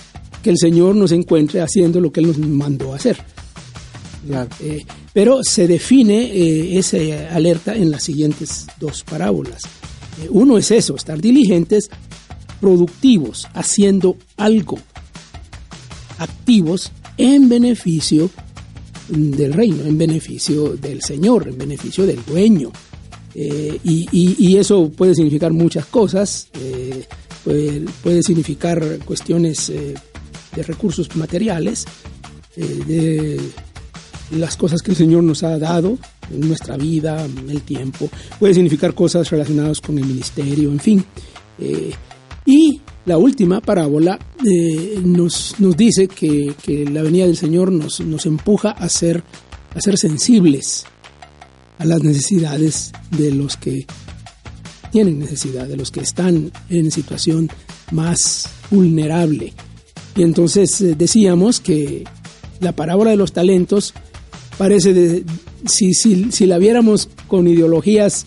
que 0.44 0.50
el 0.50 0.58
Señor 0.58 0.96
nos 0.96 1.12
encuentre 1.12 1.62
haciendo 1.62 2.02
lo 2.02 2.12
que 2.12 2.20
Él 2.20 2.28
nos 2.28 2.38
mandó 2.38 2.94
a 2.94 2.98
hacer. 2.98 3.18
Eh, 4.62 4.86
pero 5.14 5.44
se 5.44 5.68
define 5.68 6.26
eh, 6.26 6.78
esa 6.78 6.98
alerta 7.34 7.76
en 7.76 7.92
las 7.92 8.04
siguientes 8.04 8.68
dos 8.80 9.04
parábolas. 9.04 9.64
Eh, 10.22 10.28
uno 10.30 10.58
es 10.58 10.72
eso, 10.72 10.96
estar 10.96 11.22
diligentes, 11.22 11.90
productivos, 12.60 13.48
haciendo 13.54 14.18
algo, 14.38 14.78
activos 16.18 16.92
en 17.18 17.48
beneficio 17.48 18.30
del 19.08 19.54
reino, 19.54 19.84
en 19.86 19.98
beneficio 19.98 20.76
del 20.76 21.02
Señor, 21.02 21.48
en 21.48 21.58
beneficio 21.58 22.06
del 22.06 22.24
dueño. 22.26 22.72
Eh, 23.34 23.80
y, 23.84 24.58
eso 24.58 24.90
puede 24.90 25.16
significar 25.16 25.54
muchas 25.54 25.86
cosas, 25.86 26.50
puede, 27.44 28.24
significar 28.24 29.00
cuestiones 29.06 29.70
de 29.70 30.64
recursos 30.64 31.16
materiales, 31.16 31.86
de 32.56 33.40
las 34.32 34.58
cosas 34.58 34.82
que 34.82 34.92
el 34.92 34.98
Señor 34.98 35.24
nos 35.24 35.44
ha 35.44 35.58
dado 35.58 35.98
en 36.32 36.48
nuestra 36.48 36.78
vida, 36.78 37.26
el 37.26 37.62
tiempo, 37.62 38.10
puede 38.40 38.54
significar 38.54 38.94
cosas 38.94 39.30
relacionadas 39.30 39.82
con 39.82 39.98
el 39.98 40.06
ministerio, 40.06 40.72
en 40.72 40.80
fin. 40.80 41.06
Eh, 41.60 41.92
y 42.46 42.82
la 43.06 43.18
última 43.18 43.62
parábola 43.62 44.20
eh, 44.46 45.00
nos, 45.04 45.56
nos 45.60 45.76
dice 45.76 46.08
que, 46.08 46.54
que 46.62 46.86
la 46.86 47.02
venida 47.02 47.26
del 47.26 47.38
Señor 47.38 47.72
nos, 47.72 48.00
nos 48.02 48.26
empuja 48.26 48.72
a 48.72 48.88
ser, 48.89 49.24
a 49.76 49.82
ser 49.82 49.98
sensibles 49.98 50.86
a 51.78 51.86
las 51.86 52.04
necesidades 52.04 52.92
de 53.12 53.32
los 53.32 53.58
que 53.58 53.86
tienen 54.92 55.20
necesidad, 55.20 55.68
de 55.68 55.78
los 55.78 55.92
que 55.92 56.02
están 56.02 56.52
en 56.70 56.92
situación 56.92 57.50
más 57.92 58.50
vulnerable. 58.70 59.54
Y 60.15 60.24
entonces 60.24 60.82
eh, 60.82 60.96
decíamos 60.98 61.60
que 61.60 62.04
la 62.60 62.76
parábola 62.76 63.12
de 63.12 63.18
los 63.18 63.32
talentos 63.32 63.94
parece 64.60 64.93
de, 64.93 65.24
si, 65.65 65.93
si, 65.93 66.34
si 66.34 66.45
la 66.45 66.58
viéramos 66.58 67.08
con 67.30 67.48
ideologías 67.48 68.26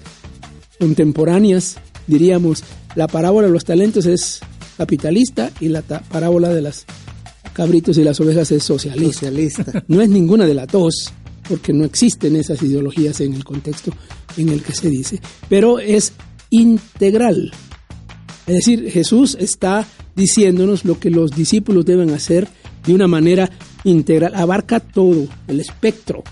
contemporáneas, 0.80 1.76
diríamos 2.06 2.64
la 2.94 3.06
parábola 3.06 3.48
de 3.48 3.52
los 3.52 3.66
talentos 3.66 4.06
es 4.06 4.40
capitalista 4.78 5.52
y 5.60 5.68
la 5.68 5.82
parábola 5.82 6.48
de 6.48 6.62
las 6.62 6.86
cabritos 7.52 7.98
y 7.98 8.04
las 8.04 8.18
ovejas 8.18 8.50
es 8.50 8.64
socialista. 8.64 9.12
Socialista. 9.12 9.84
No 9.88 10.00
es 10.00 10.08
ninguna 10.08 10.46
de 10.46 10.54
las 10.54 10.68
dos, 10.68 11.12
porque 11.46 11.74
no 11.74 11.84
existen 11.84 12.36
esas 12.36 12.62
ideologías 12.62 13.20
en 13.20 13.34
el 13.34 13.44
contexto 13.44 13.92
en 14.38 14.48
el 14.48 14.62
que 14.62 14.72
se 14.72 14.88
dice, 14.88 15.20
pero 15.50 15.80
es 15.80 16.14
integral. 16.48 17.52
Es 18.46 18.54
decir, 18.54 18.90
Jesús 18.90 19.36
está 19.38 19.86
diciéndonos 20.16 20.86
lo 20.86 20.98
que 20.98 21.10
los 21.10 21.30
discípulos 21.32 21.84
deben 21.84 22.08
hacer 22.08 22.48
de 22.86 22.94
una 22.94 23.06
manera 23.06 23.50
integral, 23.84 24.34
abarca 24.34 24.80
todo 24.80 25.26
el 25.48 25.60
espectro 25.60 26.22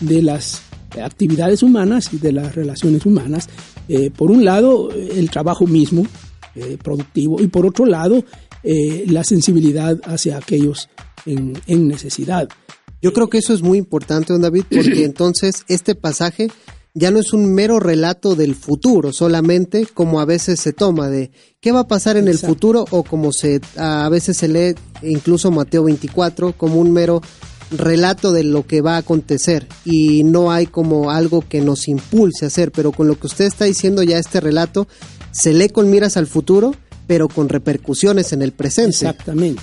de 0.00 0.22
las 0.22 0.62
actividades 1.02 1.62
humanas 1.62 2.12
y 2.12 2.18
de 2.18 2.32
las 2.32 2.54
relaciones 2.54 3.04
humanas. 3.06 3.48
Eh, 3.88 4.10
por 4.10 4.30
un 4.30 4.44
lado, 4.44 4.90
el 4.92 5.30
trabajo 5.30 5.66
mismo, 5.66 6.06
eh, 6.54 6.78
productivo, 6.82 7.40
y 7.40 7.48
por 7.48 7.66
otro 7.66 7.86
lado, 7.86 8.24
eh, 8.62 9.04
la 9.08 9.24
sensibilidad 9.24 9.98
hacia 10.04 10.38
aquellos 10.38 10.88
en, 11.24 11.52
en 11.66 11.86
necesidad. 11.86 12.48
Yo 13.02 13.12
creo 13.12 13.28
que 13.28 13.38
eso 13.38 13.52
es 13.52 13.62
muy 13.62 13.78
importante, 13.78 14.32
don 14.32 14.42
David, 14.42 14.64
porque 14.70 15.04
entonces 15.06 15.64
este 15.68 15.94
pasaje 15.94 16.50
ya 16.98 17.10
no 17.10 17.18
es 17.18 17.34
un 17.34 17.52
mero 17.52 17.78
relato 17.78 18.34
del 18.34 18.54
futuro 18.54 19.12
solamente, 19.12 19.86
como 19.92 20.18
a 20.18 20.24
veces 20.24 20.60
se 20.60 20.72
toma 20.72 21.10
de 21.10 21.30
qué 21.60 21.70
va 21.70 21.80
a 21.80 21.88
pasar 21.88 22.16
en 22.16 22.26
el 22.26 22.38
futuro 22.38 22.86
o 22.90 23.02
como 23.02 23.32
se 23.32 23.60
a 23.76 24.08
veces 24.08 24.38
se 24.38 24.48
lee 24.48 24.74
incluso 25.02 25.50
Mateo 25.50 25.84
24 25.84 26.54
como 26.56 26.80
un 26.80 26.92
mero 26.92 27.20
relato 27.70 28.32
de 28.32 28.44
lo 28.44 28.66
que 28.66 28.80
va 28.80 28.94
a 28.94 29.00
acontecer 29.00 29.68
y 29.84 30.24
no 30.24 30.50
hay 30.50 30.66
como 30.66 31.10
algo 31.10 31.44
que 31.46 31.60
nos 31.60 31.86
impulse 31.86 32.46
a 32.46 32.48
hacer, 32.48 32.72
pero 32.72 32.92
con 32.92 33.08
lo 33.08 33.20
que 33.20 33.26
usted 33.26 33.44
está 33.44 33.66
diciendo 33.66 34.02
ya 34.02 34.18
este 34.18 34.40
relato 34.40 34.88
se 35.32 35.52
lee 35.52 35.68
con 35.68 35.90
miras 35.90 36.16
al 36.16 36.26
futuro, 36.26 36.74
pero 37.06 37.28
con 37.28 37.50
repercusiones 37.50 38.32
en 38.32 38.40
el 38.40 38.52
presente. 38.52 38.92
Exactamente. 38.92 39.60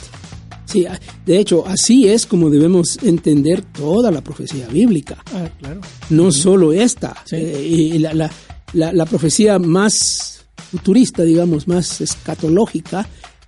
Sí, 0.66 0.86
a- 0.86 1.00
de 1.26 1.40
hecho, 1.40 1.66
así 1.68 2.08
es 2.08 2.26
como 2.26 2.50
debemos 2.50 2.98
entender 3.04 3.62
toda 3.62 4.12
la 4.12 4.22
profecía 4.22 4.68
bíblica. 4.68 5.18
Ah, 5.34 5.50
claro. 5.60 5.82
no 6.10 6.32
solo 6.32 6.72
esta. 6.74 7.16
Sí. 7.26 7.36
Eh, 7.38 7.68
y 7.96 7.98
la, 8.00 8.14
la- 8.14 8.32
la- 8.74 8.94
la 8.94 9.06
profecía 9.06 9.60
más 9.60 10.46
futurista, 10.72 11.24
digamos, 11.24 11.68
más 11.68 12.02
escatológica, 12.02 13.08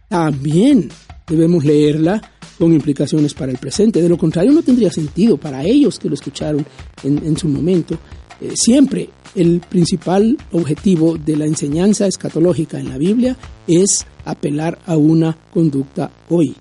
también 0.10 0.89
debemos 1.28 1.65
leerla 1.65 2.21
con 2.60 2.71
implicaciones 2.73 3.34
para 3.34 3.51
el 3.51 3.58
presente. 3.58 4.01
De 4.01 4.10
lo 4.10 4.17
contrario, 4.17 4.51
no 4.51 4.62
tendría 4.62 4.91
sentido 4.91 5.38
para 5.38 5.63
ellos 5.63 5.97
que 5.99 6.08
lo 6.10 6.13
escucharon 6.15 6.65
en, 7.04 7.17
en 7.25 7.38
su 7.38 7.47
momento. 7.47 7.97
Eh, 8.41 8.51
siempre 8.56 9.10
el 9.34 9.60
principal 9.62 10.38
objetivo 10.51 11.17
de 11.17 11.36
la 11.36 11.45
enseñanza 11.45 12.08
escatológica 12.08 12.80
en 12.80 12.89
la 12.89 12.97
Biblia 12.97 13.36
es 13.67 14.06
apelar 14.23 14.80
a 14.86 14.95
una 14.97 15.38
conducta 15.54 16.12
hoy. 16.30 16.56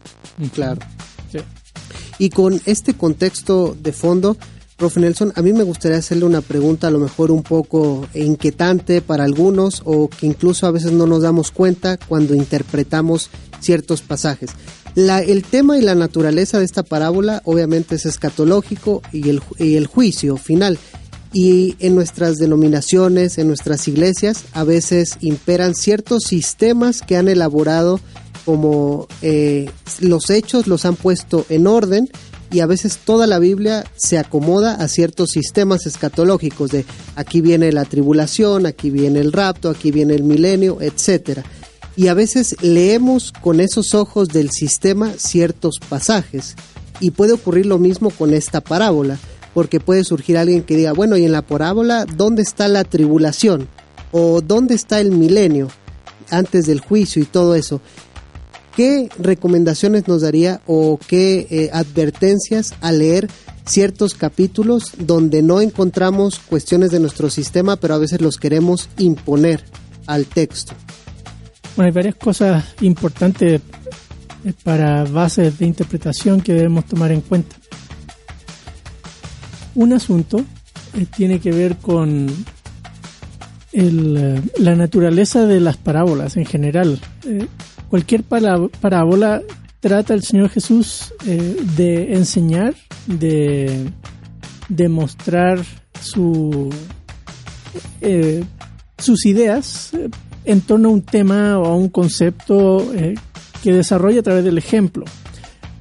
Claro. 0.53 0.81
Sí. 1.31 1.39
Y 2.19 2.31
con 2.31 2.61
este 2.65 2.95
contexto 2.95 3.77
de 3.81 3.93
fondo, 3.93 4.37
profe 4.77 5.01
Nelson, 5.01 5.33
a 5.37 5.43
mí 5.43 5.53
me 5.53 5.63
gustaría 5.65 5.99
hacerle 5.99 6.25
una 6.25 6.41
pregunta 6.41 6.89
a 6.89 6.91
lo 6.91 6.99
mejor 6.99 7.31
un 7.31 7.43
poco 7.43 8.07
inquietante 8.15 9.01
para 9.03 9.25
algunos 9.25 9.83
o 9.85 10.09
que 10.09 10.27
incluso 10.27 10.67
a 10.67 10.71
veces 10.71 10.93
no 10.93 11.07
nos 11.07 11.23
damos 11.23 11.51
cuenta 11.51 11.97
cuando 11.97 12.35
interpretamos 12.35 13.31
ciertos 13.61 14.03
pasajes. 14.03 14.51
La- 14.95 15.23
el 15.23 15.43
tema 15.43 15.77
y 15.77 15.81
la 15.83 15.95
naturaleza 15.97 16.59
de 16.59 16.65
esta 16.65 16.85
parábola 16.85 17.43
obviamente 17.45 17.97
es 17.97 18.07
escatológico 18.07 19.03
y 19.13 19.29
el, 19.29 19.41
ju- 19.41 19.57
y 19.65 19.77
el 19.77 19.87
juicio 19.89 20.37
final. 20.37 20.79
Y 21.33 21.75
en 21.81 21.97
nuestras 21.97 22.37
denominaciones, 22.37 23.39
en 23.39 23.49
nuestras 23.49 23.89
iglesias, 23.89 24.45
a 24.53 24.63
veces 24.63 25.17
imperan 25.21 25.75
ciertos 25.75 26.23
sistemas 26.25 27.01
que 27.03 27.17
han 27.17 27.27
elaborado 27.29 27.99
como 28.45 29.09
eh, 29.23 29.71
los 30.01 30.31
hechos 30.31 30.67
los 30.67 30.85
han 30.85 30.97
puesto 30.97 31.47
en 31.49 31.67
orden 31.67 32.09
y 32.51 32.61
a 32.61 32.67
veces 32.67 32.99
toda 33.05 33.27
la 33.27 33.39
Biblia 33.39 33.85
se 33.97 34.19
acomoda 34.19 34.75
a 34.75 34.87
ciertos 34.87 35.31
sistemas 35.31 35.87
escatológicos 35.87 36.71
de 36.71 36.85
aquí 37.17 37.41
viene 37.41 37.73
la 37.73 37.85
tribulación, 37.85 38.67
aquí 38.67 38.91
viene 38.91 39.21
el 39.21 39.33
rapto, 39.33 39.71
aquí 39.71 39.91
viene 39.91 40.15
el 40.15 40.23
milenio, 40.23 40.79
etcétera. 40.81 41.43
Y 41.97 42.09
a 42.09 42.15
veces 42.15 42.57
leemos 42.61 43.33
con 43.33 43.61
esos 43.61 43.95
ojos 43.95 44.29
del 44.29 44.51
sistema 44.51 45.15
ciertos 45.17 45.81
pasajes 45.89 46.55
y 47.01 47.11
puede 47.11 47.33
ocurrir 47.33 47.67
lo 47.67 47.79
mismo 47.79 48.11
con 48.11 48.35
esta 48.35 48.61
parábola, 48.61 49.19
porque 49.53 49.81
puede 49.81 50.05
surgir 50.05 50.37
alguien 50.39 50.63
que 50.63 50.77
diga, 50.77 50.93
bueno, 50.93 51.17
y 51.17 51.25
en 51.25 51.33
la 51.33 51.43
parábola, 51.43 52.05
¿dónde 52.05 52.43
está 52.43 52.69
la 52.69 52.85
tribulación? 52.85 53.69
¿O 54.13 54.41
dónde 54.41 54.75
está 54.75 55.01
el 55.01 55.11
milenio? 55.11 55.69
Antes 56.31 56.67
del 56.67 56.81
juicio 56.81 57.23
y 57.23 57.27
todo 57.27 57.55
eso. 57.55 57.81
¿Qué 58.77 59.09
recomendaciones 59.19 60.09
nos 60.09 60.23
daría 60.23 60.61
o 60.67 60.99
qué 61.07 61.47
eh, 61.51 61.71
advertencias 61.73 62.75
al 62.81 62.99
leer 62.99 63.29
ciertos 63.65 64.15
capítulos 64.15 64.93
donde 64.99 65.43
no 65.43 65.61
encontramos 65.61 66.39
cuestiones 66.39 66.91
de 66.91 67.01
nuestro 67.01 67.31
sistema, 67.31 67.77
pero 67.77 67.95
a 67.95 67.99
veces 67.99 68.21
los 68.21 68.37
queremos 68.37 68.89
imponer 68.99 69.65
al 70.07 70.27
texto? 70.27 70.75
Bueno, 71.77 71.89
hay 71.89 71.95
varias 71.95 72.15
cosas 72.17 72.65
importantes 72.81 73.61
eh, 74.45 74.53
para 74.63 75.05
bases 75.05 75.59
de 75.59 75.67
interpretación 75.67 76.41
que 76.41 76.55
debemos 76.55 76.85
tomar 76.87 77.13
en 77.13 77.21
cuenta. 77.21 77.57
Un 79.75 79.93
asunto 79.93 80.45
eh, 80.95 81.07
tiene 81.17 81.41
que 81.41 81.53
ver 81.53 81.77
con 81.77 82.29
la 83.77 84.77
naturaleza 84.77 85.47
de 85.47 85.59
las 85.59 85.77
parábolas 85.77 86.37
en 86.37 86.47
general 86.47 87.01
cualquier 87.95 88.25
parábola 88.25 89.41
trata 89.79 90.15
el 90.15 90.25
Señor 90.25 90.49
Jesús 90.49 91.15
eh, 91.29 91.57
de 91.77 92.15
enseñar, 92.15 92.75
de, 93.07 93.89
demostrar 94.69 95.61
su, 96.01 96.71
eh, 98.01 98.43
sus 98.99 99.25
ideas 99.27 99.95
eh, 99.95 100.11
en 100.45 100.61
torno 100.63 100.89
a 100.89 100.93
un 100.93 101.03
tema 101.03 101.57
o 101.57 101.67
a 101.67 101.77
un 101.77 101.89
concepto 101.89 102.85
que 103.63 103.73
desarrolla 103.73 104.19
a 104.19 104.25
través 104.25 104.43
del 104.43 104.59
ejemplo. 104.59 105.05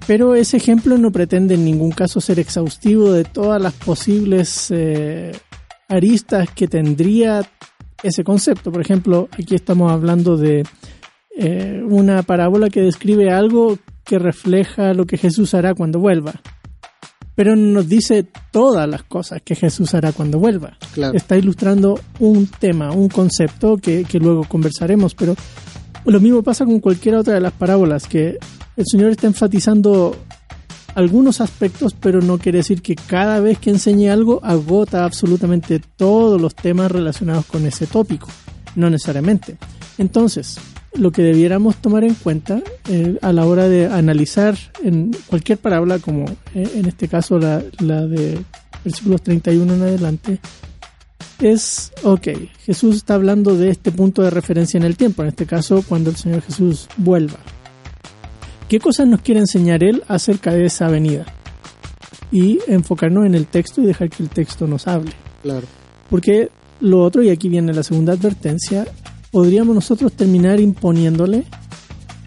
Pero 0.06 0.36
ese 0.36 0.58
ejemplo 0.58 1.00
no 1.00 1.12
pretende 1.12 1.56
en 1.56 1.66
ningún 1.66 1.90
caso 1.90 2.22
ser 2.22 2.38
exhaustivo 2.38 3.12
de 3.12 3.24
todas 3.24 3.60
las 3.60 3.74
posibles 3.74 4.72
aristas 5.90 6.48
que 6.52 6.68
tendría 6.68 7.42
ese 8.04 8.24
concepto. 8.24 8.72
Por 8.72 8.82
ejemplo, 8.82 9.30
aquí 9.32 9.56
estamos 9.56 9.92
hablando 9.92 10.38
de 10.38 10.64
eh, 11.36 11.82
una 11.84 12.22
parábola 12.24 12.70
que 12.70 12.82
describe 12.82 13.32
algo 13.32 13.78
que 14.04 14.20
refleja 14.20 14.94
lo 14.94 15.06
que 15.06 15.18
Jesús 15.18 15.54
hará 15.54 15.74
cuando 15.74 16.00
vuelva. 16.00 16.34
Pero 17.36 17.56
nos 17.56 17.90
dice 17.90 18.28
todas 18.52 18.88
las 18.88 19.04
cosas 19.04 19.42
que 19.44 19.56
Jesús 19.56 19.96
hará 19.96 20.12
cuando 20.12 20.38
vuelva. 20.38 20.78
Está 21.14 21.36
ilustrando 21.36 22.00
un 22.20 22.48
tema, 22.48 22.92
un 22.92 23.10
concepto 23.10 23.78
que, 23.78 24.04
que 24.04 24.20
luego 24.20 24.44
conversaremos, 24.44 25.16
pero 25.16 25.36
lo 26.06 26.20
mismo 26.20 26.44
pasa 26.44 26.66
con 26.66 26.80
cualquier 26.80 27.16
otra 27.16 27.34
de 27.34 27.40
las 27.40 27.54
parábolas, 27.54 28.08
que 28.08 28.38
el 28.76 28.86
Señor 28.86 29.12
está 29.12 29.26
enfatizando 29.26 30.16
algunos 30.96 31.42
aspectos, 31.42 31.96
pero 32.00 32.22
no 32.22 32.38
quiere 32.38 32.60
decir 32.60 32.82
que 32.82 32.96
cada 32.96 33.40
vez 33.40 33.58
que 33.58 33.72
enseñe 33.72 34.10
algo 34.10 34.40
agota 34.44 35.06
absolutamente 35.06 35.80
todos 35.80 36.40
los 36.40 36.54
temas 36.54 36.92
relacionados 36.92 37.46
con 37.46 37.66
ese 37.66 37.88
tópico. 37.88 38.28
No 38.76 38.90
necesariamente. 38.90 39.58
Entonces, 39.98 40.58
lo 40.96 41.12
que 41.12 41.22
debiéramos 41.22 41.78
tomar 41.78 42.04
en 42.04 42.14
cuenta 42.14 42.62
eh, 42.90 43.18
a 43.22 43.34
la 43.34 43.46
hora 43.46 43.68
de 43.68 43.88
analizar 43.88 44.56
en 44.84 45.12
cualquier 45.28 45.58
parábola, 45.58 46.00
como 46.00 46.26
eh, 46.54 46.70
en 46.76 46.86
este 46.86 47.08
caso 47.08 47.40
la, 47.40 47.64
la 47.80 48.06
de 48.06 48.40
versículos 48.84 49.22
31 49.22 49.74
en 49.74 49.82
adelante, 49.82 50.40
es, 51.40 51.92
ok, 52.04 52.28
Jesús 52.60 52.98
está 52.98 53.16
hablando 53.16 53.56
de 53.56 53.70
este 53.70 53.92
punto 53.92 54.22
de 54.22 54.30
referencia 54.30 54.78
en 54.78 54.84
el 54.84 54.96
tiempo, 54.96 55.24
en 55.24 55.30
este 55.30 55.46
caso 55.46 55.84
cuando 55.88 56.10
el 56.10 56.16
Señor 56.16 56.42
Jesús 56.42 56.88
vuelva. 56.98 57.38
¿Qué 58.70 58.80
cosas 58.80 59.08
nos 59.08 59.22
quiere 59.22 59.40
enseñar 59.40 59.84
Él 59.84 60.04
acerca 60.08 60.54
de 60.54 60.66
esa 60.66 60.88
venida? 60.88 61.26
Y 62.32 62.60
enfocarnos 62.68 63.26
en 63.26 63.36
el 63.36 63.46
texto 63.46 63.82
y 63.82 63.86
dejar 63.86 64.10
que 64.10 64.24
el 64.24 64.30
texto 64.30 64.66
nos 64.68 64.88
hable. 64.88 65.12
Claro. 65.44 65.68
Porque 66.10 66.50
lo 66.80 67.04
otro, 67.04 67.22
y 67.22 67.30
aquí 67.30 67.50
viene 67.50 67.74
la 67.74 67.84
segunda 67.84 68.14
advertencia, 68.14 68.88
podríamos 69.34 69.74
nosotros 69.74 70.14
terminar 70.14 70.60
imponiéndole 70.60 71.44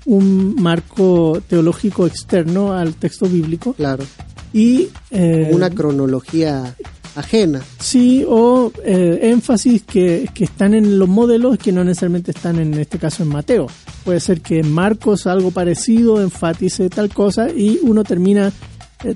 un 0.07 0.57
marco 0.57 1.41
teológico 1.47 2.05
externo 2.05 2.73
al 2.73 2.95
texto 2.95 3.27
bíblico. 3.27 3.75
Claro. 3.75 4.05
Y 4.53 4.89
eh, 5.13 5.49
una 5.53 5.71
cronología 5.71 6.75
ajena. 7.15 7.63
Sí, 7.79 8.25
o 8.29 8.73
eh, 8.85 9.21
énfasis 9.23 9.85
que, 9.85 10.29
que, 10.35 10.45
están 10.45 10.75
en 10.75 10.99
los 10.99 11.09
modelos 11.09 11.59
que 11.59 11.71
no 11.71 11.85
necesariamente 11.85 12.33
están 12.33 12.59
en 12.59 12.75
este 12.75 12.99
caso 12.99 13.23
en 13.23 13.29
Mateo. 13.29 13.69
Puede 14.05 14.19
ser 14.19 14.41
que 14.41 14.65
Marcos 14.65 15.29
algo 15.29 15.53
parecido 15.53 16.21
enfatice 16.21 16.91
tal 16.91 17.09
cosa 17.15 17.51
y 17.51 17.79
uno 17.83 18.03
termina 18.03 18.53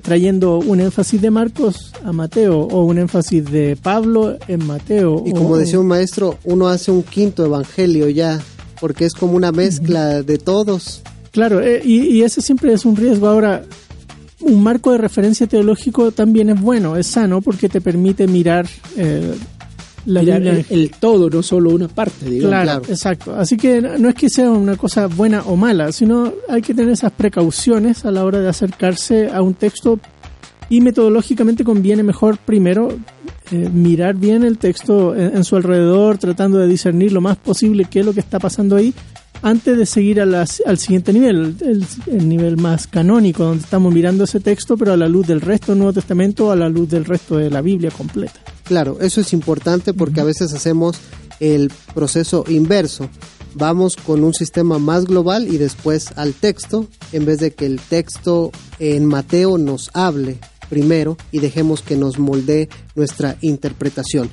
trayendo 0.01 0.59
un 0.59 0.79
énfasis 0.79 1.21
de 1.21 1.31
Marcos 1.31 1.93
a 2.03 2.11
Mateo 2.11 2.59
o 2.59 2.83
un 2.83 2.97
énfasis 2.97 3.45
de 3.45 3.75
Pablo 3.75 4.37
en 4.47 4.65
Mateo. 4.65 5.23
Y 5.25 5.31
como 5.31 5.57
decía 5.57 5.79
un 5.79 5.87
maestro, 5.87 6.37
uno 6.43 6.67
hace 6.67 6.91
un 6.91 7.03
quinto 7.03 7.45
evangelio 7.45 8.07
ya, 8.09 8.39
porque 8.79 9.05
es 9.05 9.13
como 9.13 9.33
una 9.33 9.51
mezcla 9.51 10.21
de 10.21 10.37
todos. 10.37 11.01
Claro, 11.31 11.61
eh, 11.61 11.81
y, 11.83 12.21
ese 12.21 12.41
siempre 12.41 12.73
es 12.73 12.85
un 12.85 12.95
riesgo. 12.95 13.27
Ahora, 13.27 13.63
un 14.41 14.61
marco 14.61 14.91
de 14.91 14.97
referencia 14.97 15.47
teológico 15.47 16.11
también 16.11 16.49
es 16.49 16.59
bueno, 16.59 16.97
es 16.97 17.07
sano, 17.07 17.41
porque 17.41 17.69
te 17.69 17.79
permite 17.81 18.27
mirar 18.27 18.67
eh, 18.97 19.33
el, 20.05 20.91
todo, 20.99 21.29
no 21.29 21.43
solo 21.43 21.71
una 21.71 21.87
parte, 21.87 22.29
digamos. 22.29 22.63
Claro, 22.63 22.81
exacto. 22.87 23.35
Así 23.35 23.57
que 23.57 23.81
no 23.81 24.09
es 24.09 24.15
que 24.15 24.29
sea 24.29 24.49
una 24.49 24.75
cosa 24.75 25.07
buena 25.07 25.43
o 25.43 25.55
mala, 25.55 25.91
sino 25.91 26.33
hay 26.49 26.61
que 26.61 26.73
tener 26.73 26.91
esas 26.91 27.11
precauciones 27.11 28.05
a 28.05 28.11
la 28.11 28.25
hora 28.25 28.39
de 28.39 28.49
acercarse 28.49 29.29
a 29.29 29.41
un 29.41 29.53
texto 29.53 29.99
y 30.69 30.79
metodológicamente 30.79 31.63
conviene 31.63 32.01
mejor 32.01 32.37
primero 32.37 32.97
eh, 33.51 33.69
mirar 33.73 34.15
bien 34.15 34.43
el 34.43 34.57
texto 34.57 35.13
en, 35.13 35.43
su 35.43 35.57
alrededor, 35.57 36.17
tratando 36.17 36.57
de 36.57 36.67
discernir 36.67 37.11
lo 37.11 37.19
más 37.19 37.35
posible 37.35 37.85
qué 37.85 37.99
es 37.99 38.05
lo 38.05 38.13
que 38.13 38.21
está 38.21 38.39
pasando 38.39 38.77
ahí, 38.77 38.93
antes 39.41 39.77
de 39.77 39.85
seguir 39.85 40.21
al 40.21 40.77
siguiente 40.77 41.13
nivel, 41.13 41.55
el, 41.61 41.85
el, 42.07 42.29
nivel 42.29 42.57
más 42.57 42.87
canónico, 42.87 43.43
donde 43.43 43.63
estamos 43.63 43.93
mirando 43.93 44.23
ese 44.23 44.39
texto, 44.39 44.77
pero 44.77 44.93
a 44.93 44.97
la 44.97 45.07
luz 45.07 45.27
del 45.27 45.41
resto 45.41 45.71
del 45.71 45.79
Nuevo 45.79 45.93
Testamento, 45.93 46.51
a 46.51 46.55
la 46.55 46.69
luz 46.69 46.89
del 46.89 47.05
resto 47.05 47.37
de 47.37 47.49
la 47.49 47.61
Biblia 47.61 47.91
completa. 47.91 48.39
Claro, 48.63 48.97
eso 49.01 49.21
es 49.21 49.33
importante 49.33 49.93
porque 49.93 50.21
a 50.21 50.25
veces 50.25 50.53
hacemos 50.53 50.97
el 51.39 51.71
proceso 51.93 52.45
inverso. 52.47 53.09
Vamos 53.55 53.97
con 53.97 54.23
un 54.23 54.33
sistema 54.33 54.79
más 54.79 55.05
global 55.05 55.47
y 55.47 55.57
después 55.57 56.13
al 56.15 56.33
texto, 56.33 56.87
en 57.11 57.25
vez 57.25 57.39
de 57.39 57.51
que 57.51 57.65
el 57.65 57.81
texto 57.81 58.51
en 58.79 59.05
Mateo 59.05 59.57
nos 59.57 59.89
hable 59.93 60.37
primero 60.69 61.17
y 61.33 61.39
dejemos 61.39 61.81
que 61.81 61.97
nos 61.97 62.17
moldee 62.17 62.69
nuestra 62.95 63.35
interpretación. 63.41 64.29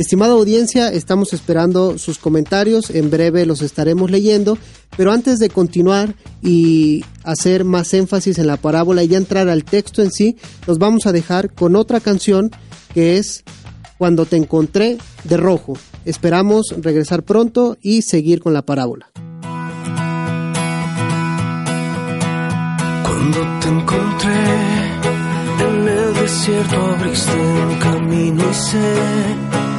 Estimada 0.00 0.32
audiencia, 0.32 0.88
estamos 0.88 1.34
esperando 1.34 1.98
sus 1.98 2.16
comentarios, 2.16 2.88
en 2.88 3.10
breve 3.10 3.44
los 3.44 3.60
estaremos 3.60 4.10
leyendo, 4.10 4.56
pero 4.96 5.12
antes 5.12 5.38
de 5.38 5.50
continuar 5.50 6.14
y 6.42 7.04
hacer 7.22 7.66
más 7.66 7.92
énfasis 7.92 8.38
en 8.38 8.46
la 8.46 8.56
parábola 8.56 9.02
y 9.02 9.08
ya 9.08 9.18
entrar 9.18 9.50
al 9.50 9.62
texto 9.62 10.00
en 10.00 10.10
sí, 10.10 10.38
los 10.66 10.78
vamos 10.78 11.04
a 11.04 11.12
dejar 11.12 11.52
con 11.52 11.76
otra 11.76 12.00
canción 12.00 12.50
que 12.94 13.18
es 13.18 13.44
cuando 13.98 14.24
te 14.24 14.36
encontré 14.36 14.96
de 15.24 15.36
rojo. 15.36 15.74
Esperamos 16.06 16.74
regresar 16.78 17.22
pronto 17.22 17.76
y 17.82 18.00
seguir 18.00 18.40
con 18.40 18.54
la 18.54 18.62
parábola. 18.62 19.10
Cuando 23.02 23.60
te 23.60 23.68
encontré 23.68 24.44
en 25.60 25.88
el 25.88 26.14
desierto 26.14 26.76
abriste 26.76 27.36
un 27.36 27.78
camino 27.78 28.50
y 28.50 28.54
sé 28.54 29.69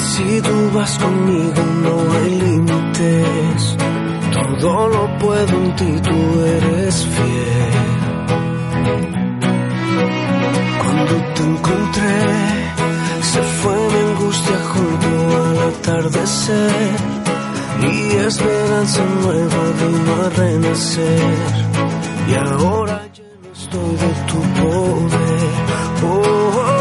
si 0.00 0.40
tú 0.40 0.70
vas 0.74 0.98
conmigo 0.98 1.62
no 1.84 2.12
hay 2.14 2.40
límites. 2.40 3.76
Todo 4.32 4.88
lo 4.88 5.18
puedo 5.18 5.56
en 5.64 5.76
ti, 5.76 5.92
tú 6.02 6.40
eres 6.44 7.06
fiel. 7.14 8.00
Cuando 10.82 11.14
te 11.34 11.42
encontré 11.42 12.20
se 13.32 13.42
fue 13.42 13.74
mi 13.92 14.00
angustia 14.10 14.58
junto 14.72 15.10
al 15.44 15.58
atardecer 15.68 16.96
y 17.82 18.16
esperanza 18.16 19.02
nueva 19.22 19.62
vino 19.80 20.12
a 20.24 20.28
renacer 20.30 21.38
y 22.28 22.34
ahora 22.34 23.02
lleno 23.14 23.52
estoy 23.52 23.96
de 24.02 24.12
tu 24.30 24.40
poder. 24.60 25.50
Oh, 26.02 26.79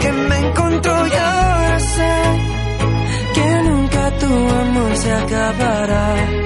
que 0.00 0.12
me 0.12 0.38
encontró 0.38 1.06
y 1.06 1.12
ahora 1.12 1.80
sé 1.80 2.14
que 3.34 3.62
nunca 3.62 4.10
tu 4.18 4.26
amor 4.26 4.96
se 4.96 5.12
acabará. 5.12 6.37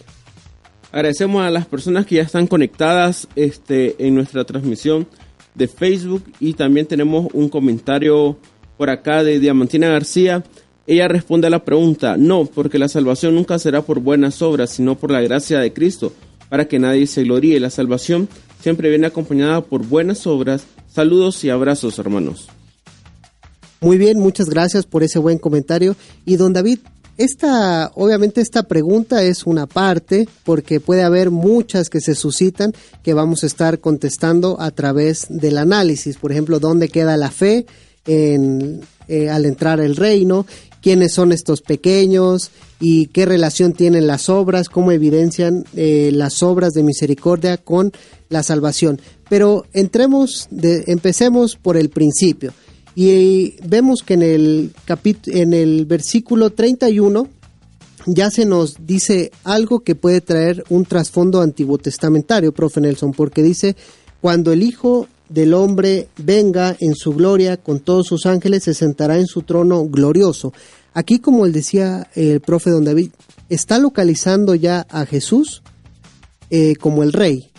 Agradecemos 0.91 1.43
a 1.43 1.51
las 1.51 1.65
personas 1.65 2.05
que 2.05 2.15
ya 2.15 2.21
están 2.21 2.47
conectadas 2.47 3.27
este, 3.35 3.95
en 4.05 4.15
nuestra 4.15 4.45
transmisión 4.45 5.07
de 5.55 5.67
Facebook 5.67 6.23
y 6.39 6.53
también 6.53 6.85
tenemos 6.85 7.27
un 7.33 7.49
comentario 7.49 8.37
por 8.77 8.89
acá 8.89 9.23
de 9.23 9.39
Diamantina 9.39 9.89
García. 9.89 10.43
Ella 10.85 11.07
responde 11.07 11.47
a 11.47 11.49
la 11.49 11.65
pregunta, 11.65 12.15
no, 12.15 12.45
porque 12.45 12.79
la 12.79 12.87
salvación 12.87 13.35
nunca 13.35 13.59
será 13.59 13.81
por 13.81 13.99
buenas 13.99 14.41
obras, 14.41 14.69
sino 14.69 14.95
por 14.95 15.11
la 15.11 15.19
gracia 15.21 15.59
de 15.59 15.73
Cristo, 15.73 16.13
para 16.47 16.67
que 16.67 16.79
nadie 16.79 17.07
se 17.07 17.23
gloríe. 17.23 17.59
La 17.59 17.69
salvación 17.69 18.29
siempre 18.61 18.89
viene 18.89 19.07
acompañada 19.07 19.61
por 19.61 19.85
buenas 19.85 20.25
obras. 20.25 20.65
Saludos 20.87 21.43
y 21.43 21.49
abrazos, 21.49 21.99
hermanos. 21.99 22.47
Muy 23.81 23.97
bien, 23.97 24.17
muchas 24.17 24.49
gracias 24.49 24.85
por 24.85 25.03
ese 25.03 25.19
buen 25.19 25.37
comentario. 25.37 25.95
Y 26.25 26.37
don 26.37 26.53
David, 26.53 26.79
esta, 27.17 27.91
obviamente 27.95 28.41
esta 28.41 28.63
pregunta 28.63 29.23
es 29.23 29.45
una 29.45 29.65
parte, 29.65 30.27
porque 30.43 30.79
puede 30.79 31.03
haber 31.03 31.31
muchas 31.31 31.89
que 31.89 31.99
se 31.99 32.15
suscitan 32.15 32.73
que 33.03 33.13
vamos 33.13 33.43
a 33.43 33.47
estar 33.47 33.79
contestando 33.79 34.59
a 34.59 34.71
través 34.71 35.25
del 35.29 35.57
análisis. 35.57 36.17
Por 36.17 36.31
ejemplo, 36.31 36.59
¿dónde 36.59 36.89
queda 36.89 37.17
la 37.17 37.31
fe 37.31 37.65
en, 38.05 38.81
eh, 39.07 39.29
al 39.29 39.45
entrar 39.45 39.81
al 39.81 39.95
reino? 39.95 40.45
¿Quiénes 40.81 41.13
son 41.13 41.31
estos 41.31 41.61
pequeños? 41.61 42.51
¿Y 42.79 43.07
qué 43.07 43.25
relación 43.25 43.73
tienen 43.73 44.05
las 44.05 44.29
obras? 44.29 44.69
¿Cómo 44.69 44.91
evidencian 44.91 45.65
eh, 45.75 46.11
las 46.13 46.43
obras 46.43 46.73
de 46.73 46.83
misericordia 46.83 47.57
con 47.57 47.91
la 48.29 48.43
salvación? 48.43 49.01
Pero 49.27 49.65
entremos, 49.73 50.47
de, 50.51 50.83
empecemos 50.87 51.55
por 51.55 51.77
el 51.77 51.89
principio. 51.89 52.53
Y 52.99 53.57
vemos 53.63 54.01
que 54.01 54.15
en 54.15 54.23
el, 54.23 54.71
en 55.27 55.53
el 55.53 55.85
versículo 55.85 56.49
31 56.49 57.27
ya 58.07 58.31
se 58.31 58.43
nos 58.43 58.87
dice 58.87 59.29
algo 59.43 59.81
que 59.81 59.93
puede 59.93 60.19
traer 60.19 60.63
un 60.69 60.83
trasfondo 60.83 61.41
antiguo 61.41 61.77
testamentario, 61.77 62.51
profe 62.53 62.81
Nelson, 62.81 63.11
porque 63.11 63.43
dice, 63.43 63.75
cuando 64.19 64.51
el 64.51 64.63
Hijo 64.63 65.07
del 65.29 65.53
Hombre 65.53 66.07
venga 66.17 66.75
en 66.79 66.95
su 66.95 67.13
gloria 67.13 67.57
con 67.57 67.81
todos 67.81 68.07
sus 68.07 68.25
ángeles, 68.25 68.63
se 68.63 68.73
sentará 68.73 69.19
en 69.19 69.27
su 69.27 69.43
trono 69.43 69.85
glorioso. 69.85 70.51
Aquí, 70.95 71.19
como 71.19 71.45
él 71.45 71.53
decía 71.53 72.09
el 72.15 72.41
profe 72.41 72.71
don 72.71 72.83
David, 72.83 73.11
está 73.47 73.77
localizando 73.77 74.55
ya 74.55 74.87
a 74.89 75.05
Jesús 75.05 75.61
eh, 76.49 76.75
como 76.77 77.03
el 77.03 77.13
rey, 77.13 77.51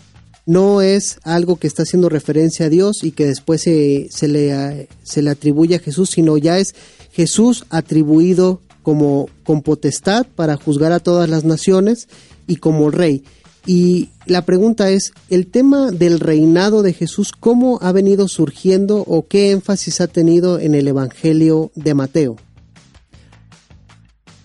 no 0.48 0.80
es 0.80 1.18
algo 1.24 1.56
que 1.56 1.66
está 1.66 1.82
haciendo 1.82 2.08
referencia 2.08 2.66
a 2.66 2.68
Dios 2.70 3.04
y 3.04 3.11
que 3.11 3.26
después 3.26 3.61
se, 3.61 4.08
se, 4.11 4.28
le, 4.28 4.88
se 5.02 5.20
le 5.20 5.28
atribuye 5.28 5.74
a 5.74 5.78
Jesús, 5.78 6.08
sino 6.08 6.38
ya 6.38 6.58
es 6.58 6.74
Jesús 7.12 7.66
atribuido 7.68 8.62
como 8.82 9.28
con 9.44 9.61
potestad 9.61 10.26
para 10.34 10.56
juzgar 10.56 10.92
a 10.92 11.00
todas 11.00 11.28
las 11.28 11.44
naciones 11.44 12.08
y 12.46 12.56
como 12.56 12.90
rey. 12.90 13.24
Y 13.66 14.08
la 14.24 14.46
pregunta 14.46 14.88
es, 14.88 15.12
el 15.28 15.48
tema 15.48 15.90
del 15.90 16.18
reinado 16.18 16.82
de 16.82 16.94
Jesús, 16.94 17.32
¿cómo 17.38 17.78
ha 17.82 17.92
venido 17.92 18.26
surgiendo 18.26 19.04
o 19.06 19.26
qué 19.28 19.50
énfasis 19.50 20.00
ha 20.00 20.06
tenido 20.06 20.58
en 20.58 20.74
el 20.74 20.88
Evangelio 20.88 21.70
de 21.74 21.92
Mateo? 21.92 22.37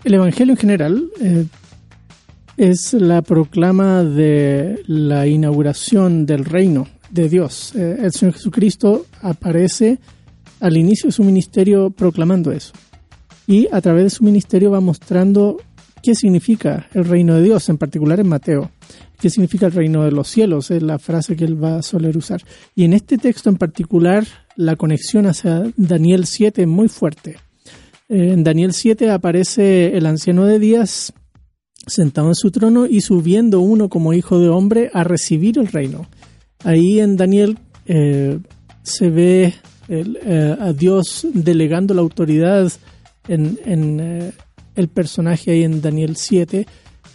El 0.03 0.15
Evangelio 0.15 0.51
en 0.51 0.57
general 0.57 1.09
eh, 1.21 1.45
es 2.57 2.93
la 2.93 3.21
proclama 3.21 4.03
de 4.03 4.83
la 4.85 5.27
inauguración 5.27 6.25
del 6.25 6.45
reino 6.45 6.87
de 7.09 7.29
Dios. 7.29 7.73
Eh, 7.75 7.97
el 8.01 8.11
Señor 8.11 8.33
Jesucristo 8.33 9.05
aparece 9.21 9.99
al 10.59 10.77
inicio 10.77 11.07
de 11.07 11.13
su 11.13 11.23
ministerio 11.23 11.89
proclamando 11.89 12.51
eso. 12.51 12.73
Y 13.47 13.67
a 13.71 13.81
través 13.81 14.03
de 14.03 14.09
su 14.09 14.23
ministerio 14.23 14.71
va 14.71 14.79
mostrando 14.79 15.57
qué 16.01 16.15
significa 16.15 16.87
el 16.93 17.05
reino 17.05 17.35
de 17.35 17.43
Dios, 17.43 17.67
en 17.69 17.77
particular 17.77 18.19
en 18.19 18.29
Mateo. 18.29 18.71
¿Qué 19.19 19.29
significa 19.29 19.65
el 19.65 19.71
reino 19.71 20.03
de 20.03 20.11
los 20.11 20.27
cielos? 20.27 20.71
Es 20.71 20.81
la 20.81 20.99
frase 20.99 21.35
que 21.35 21.45
él 21.45 21.61
va 21.61 21.77
a 21.77 21.81
soler 21.81 22.17
usar. 22.17 22.41
Y 22.75 22.85
en 22.85 22.93
este 22.93 23.17
texto 23.17 23.49
en 23.49 23.57
particular, 23.57 24.25
la 24.55 24.75
conexión 24.75 25.25
hacia 25.25 25.63
Daniel 25.75 26.25
7 26.25 26.61
es 26.61 26.67
muy 26.67 26.87
fuerte. 26.87 27.37
En 28.09 28.43
Daniel 28.43 28.73
7 28.73 29.09
aparece 29.11 29.97
el 29.97 30.05
anciano 30.05 30.45
de 30.45 30.59
días 30.59 31.13
sentado 31.85 32.29
en 32.29 32.35
su 32.35 32.51
trono 32.51 32.85
y 32.85 33.01
subiendo 33.01 33.59
uno 33.59 33.89
como 33.89 34.13
hijo 34.13 34.39
de 34.39 34.49
hombre 34.49 34.89
a 34.93 35.03
recibir 35.03 35.59
el 35.59 35.67
reino. 35.67 36.07
Ahí 36.63 36.99
en 36.99 37.17
Daniel 37.17 37.57
eh, 37.85 38.39
se 38.83 39.09
ve 39.09 39.53
eh, 39.89 40.55
a 40.59 40.71
Dios 40.73 41.27
delegando 41.33 41.93
la 41.93 42.01
autoridad 42.01 42.71
en, 43.27 43.57
eh, 43.99 44.31
el 44.75 44.87
personaje 44.87 45.51
ahí 45.51 45.63
en 45.63 45.81
Daniel 45.81 46.15
7 46.15 46.65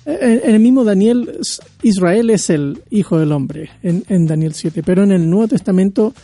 En, 0.04 0.54
el 0.54 0.60
mismo 0.60 0.84
Daniel, 0.84 1.38
Israel 1.82 2.30
es 2.30 2.50
el 2.50 2.82
hijo 2.90 3.18
del 3.18 3.32
hombre, 3.32 3.70
en, 3.82 4.04
en 4.08 4.26
Daniel 4.26 4.54
7, 4.54 4.82
pero 4.82 5.02
en 5.02 5.12
el 5.12 5.28
Nuevo 5.28 5.48
Testamento 5.48 6.14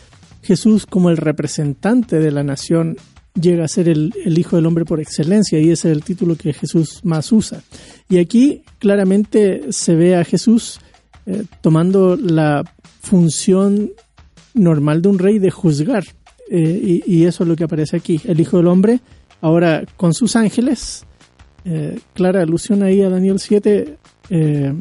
Jesús 0.41 0.85
como 0.85 1.09
el 1.09 1.17
representante 1.17 2.19
de 2.19 2.31
la 2.31 2.43
nación 2.43 2.97
llega 3.39 3.65
a 3.65 3.67
ser 3.67 3.89
el, 3.89 4.13
el 4.23 4.37
hijo 4.37 4.55
del 4.55 4.65
hombre 4.65 4.85
por 4.85 4.99
excelencia 4.99 5.59
y 5.59 5.71
ese 5.71 5.89
es 5.89 5.97
el 5.97 6.03
título 6.03 6.35
que 6.35 6.53
Jesús 6.53 7.01
más 7.03 7.31
usa. 7.31 7.61
Y 8.09 8.19
aquí 8.19 8.63
claramente 8.79 9.71
se 9.71 9.95
ve 9.95 10.15
a 10.15 10.23
Jesús 10.23 10.79
eh, 11.25 11.43
tomando 11.61 12.15
la 12.15 12.63
función 13.01 13.91
normal 14.53 15.01
de 15.01 15.09
un 15.09 15.19
rey 15.19 15.39
de 15.39 15.51
juzgar. 15.51 16.03
Eh, 16.49 17.01
y, 17.05 17.25
eso 17.25 17.43
es 17.43 17.49
lo 17.49 17.55
que 17.55 17.63
aparece 17.63 17.97
aquí. 17.97 18.19
El 18.23 18.39
Hijo 18.39 18.57
del 18.57 18.67
Hombre, 18.67 18.99
ahora 19.41 19.83
con 19.97 20.13
sus 20.13 20.35
ángeles, 20.35 21.05
eh, 21.65 21.99
clara 22.13 22.41
alusión 22.41 22.83
ahí 22.83 23.01
a 23.01 23.09
Daniel 23.09 23.39
7, 23.39 23.97
eh, 24.29 24.73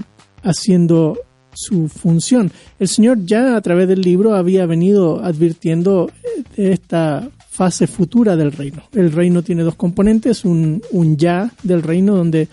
haciendo 0.43 1.19
su 1.53 1.89
función. 1.89 2.51
El 2.79 2.89
Señor 2.89 3.25
ya 3.25 3.57
a 3.57 3.61
través 3.61 3.89
del 3.89 4.01
libro 4.01 4.35
había 4.35 4.67
venido 4.67 5.23
advirtiendo 5.23 6.11
esta 6.57 7.29
fase 7.49 7.87
futura 7.87 8.37
del 8.37 8.53
reino. 8.53 8.83
El 8.93 9.13
reino 9.13 9.43
tiene 9.43 9.63
dos 9.63 9.77
componentes, 9.77 10.45
un, 10.45 10.83
un 10.91 11.17
ya 11.17 11.51
del 11.63 11.83
reino 11.83 12.17
donde 12.17 12.49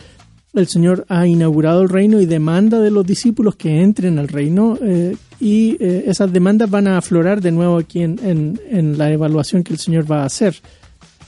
el 0.54 0.68
Señor 0.68 1.06
ha 1.08 1.26
inaugurado 1.28 1.82
el 1.82 1.90
reino 1.90 2.20
y 2.20 2.26
demanda 2.26 2.80
de 2.80 2.92
los 2.92 3.06
discípulos 3.06 3.56
que 3.56 3.82
entren 3.82 4.20
al 4.20 4.28
reino 4.28 4.78
eh, 4.82 5.16
y 5.40 5.78
eh, 5.80 6.04
esas 6.08 6.32
demandas 6.34 6.70
van 6.70 6.88
a 6.88 6.98
aflorar 6.98 7.42
de 7.42 7.52
nuevo 7.52 7.78
aquí 7.78 8.02
en, 8.02 8.60
en- 8.70 8.98
la 8.98 9.12
evaluación 9.12 9.64
que 9.64 9.74
el 9.74 9.80
Señor 9.80 10.12
va 10.12 10.24
a 10.24 10.26
hacer. 10.26 10.56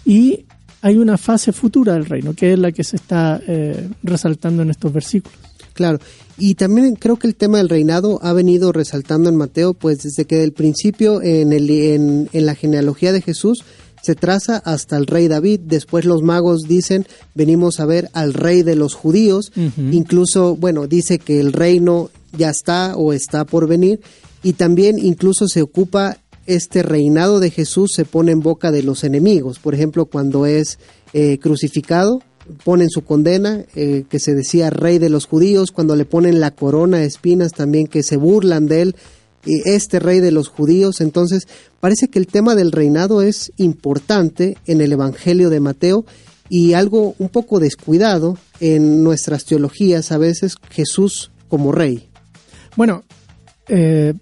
Y 0.05 0.45
hay 0.81 0.97
una 0.97 1.17
fase 1.17 1.53
futura 1.53 1.93
del 1.93 2.05
reino, 2.05 2.33
que 2.33 2.53
es 2.53 2.59
la 2.59 2.71
que 2.73 2.83
se 2.83 2.97
está 2.97 3.39
eh, 3.47 3.87
resaltando 4.03 4.61
en 4.63 4.69
estos 4.69 4.91
versículos. 4.91 5.37
Claro, 5.73 5.99
y 6.37 6.53
también 6.55 6.95
creo 6.95 7.17
que 7.17 7.25
el 7.25 7.35
tema 7.35 7.57
del 7.57 7.69
reinado 7.69 8.19
ha 8.21 8.33
venido 8.33 8.71
resaltando 8.71 9.29
en 9.29 9.35
Mateo, 9.37 9.73
pues 9.73 10.03
desde 10.03 10.25
que 10.25 10.35
del 10.35 10.51
principio 10.51 11.21
en, 11.23 11.51
el, 11.51 11.67
en, 11.69 12.29
en 12.31 12.45
la 12.45 12.53
genealogía 12.53 13.11
de 13.11 13.21
Jesús 13.21 13.63
se 14.03 14.15
traza 14.15 14.57
hasta 14.57 14.97
el 14.97 15.07
rey 15.07 15.29
David, 15.29 15.61
después 15.63 16.03
los 16.03 16.21
magos 16.21 16.63
dicen, 16.67 17.07
venimos 17.35 17.79
a 17.79 17.85
ver 17.85 18.09
al 18.11 18.33
rey 18.33 18.61
de 18.61 18.75
los 18.75 18.95
judíos, 18.95 19.53
incluso, 19.91 20.57
bueno, 20.57 20.87
dice 20.87 21.19
que 21.19 21.39
el 21.39 21.53
reino 21.53 22.09
ya 22.37 22.49
está 22.49 22.97
o 22.97 23.13
está 23.13 23.45
por 23.45 23.65
venir, 23.65 24.01
y 24.43 24.53
también 24.53 24.99
incluso 24.99 25.47
se 25.47 25.61
ocupa 25.61 26.17
este 26.45 26.83
reinado 26.83 27.39
de 27.39 27.49
Jesús 27.49 27.93
se 27.93 28.03
pone 28.03 28.33
en 28.33 28.41
boca 28.41 28.71
de 28.71 28.83
los 28.83 29.05
enemigos, 29.05 29.59
por 29.59 29.73
ejemplo, 29.73 30.05
cuando 30.05 30.45
es 30.45 30.79
eh, 31.13 31.37
crucificado, 31.39 32.21
ponen 32.65 32.89
su 32.89 33.05
condena, 33.05 33.63
eh, 33.73 34.03
que 34.09 34.19
se 34.19 34.35
decía 34.35 34.69
rey 34.69 34.99
de 34.99 35.09
los 35.09 35.27
judíos, 35.27 35.71
cuando 35.71 35.95
le 35.95 36.03
ponen 36.03 36.41
la 36.41 36.51
corona 36.51 36.97
de 36.97 37.05
espinas 37.05 37.53
también, 37.53 37.87
que 37.87 38.03
se 38.03 38.17
burlan 38.17 38.65
de 38.65 38.81
él, 38.81 38.95
este 39.45 39.99
rey 39.99 40.19
de 40.19 40.31
los 40.31 40.47
judíos. 40.47 41.01
Entonces, 41.01 41.47
parece 41.79 42.07
que 42.07 42.19
el 42.19 42.27
tema 42.27 42.55
del 42.55 42.71
reinado 42.71 43.21
es 43.21 43.51
importante 43.57 44.57
en 44.65 44.81
el 44.81 44.91
Evangelio 44.91 45.49
de 45.49 45.59
Mateo 45.59 46.05
y 46.49 46.73
algo 46.73 47.15
un 47.19 47.29
poco 47.29 47.59
descuidado 47.59 48.37
en 48.59 49.03
nuestras 49.03 49.45
teologías, 49.45 50.11
a 50.11 50.17
veces 50.17 50.55
Jesús 50.69 51.31
como 51.47 51.71
rey. 51.71 52.09
Bueno, 52.75 53.03
eh, 53.67 54.13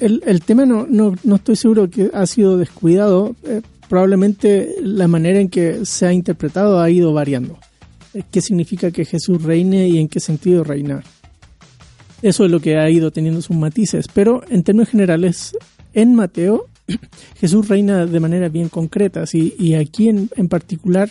el, 0.00 0.22
el 0.26 0.42
tema 0.42 0.66
no, 0.66 0.86
no, 0.86 1.14
no 1.24 1.36
estoy 1.36 1.56
seguro 1.56 1.88
que 1.88 2.10
ha 2.12 2.26
sido 2.26 2.58
descuidado. 2.58 3.34
eh, 3.44 3.62
probablemente 3.88 4.76
la 4.82 5.08
manera 5.08 5.40
en 5.40 5.48
que 5.48 5.84
se 5.84 6.06
ha 6.06 6.12
interpretado 6.12 6.80
ha 6.80 6.90
ido 6.90 7.12
variando. 7.12 7.58
Eh, 8.14 8.22
¿Qué 8.30 8.40
significa 8.40 8.90
que 8.90 9.04
Jesús 9.04 9.42
reine 9.42 9.88
y 9.88 9.98
en 9.98 10.08
qué 10.08 10.20
sentido 10.20 10.64
reinar? 10.64 11.04
Eso 12.22 12.44
es 12.44 12.50
lo 12.50 12.60
que 12.60 12.76
ha 12.78 12.88
ido 12.90 13.10
teniendo 13.10 13.42
sus 13.42 13.56
matices. 13.56 14.06
Pero 14.12 14.42
en 14.48 14.62
términos 14.62 14.88
generales, 14.88 15.56
en 15.92 16.14
Mateo, 16.14 16.66
Jesús 17.40 17.68
reina 17.68 18.06
de 18.06 18.20
manera 18.20 18.48
bien 18.48 18.68
concreta. 18.68 19.24
Y, 19.32 19.54
y 19.58 19.74
aquí 19.74 20.08
en, 20.08 20.30
en 20.36 20.48
particular 20.48 21.10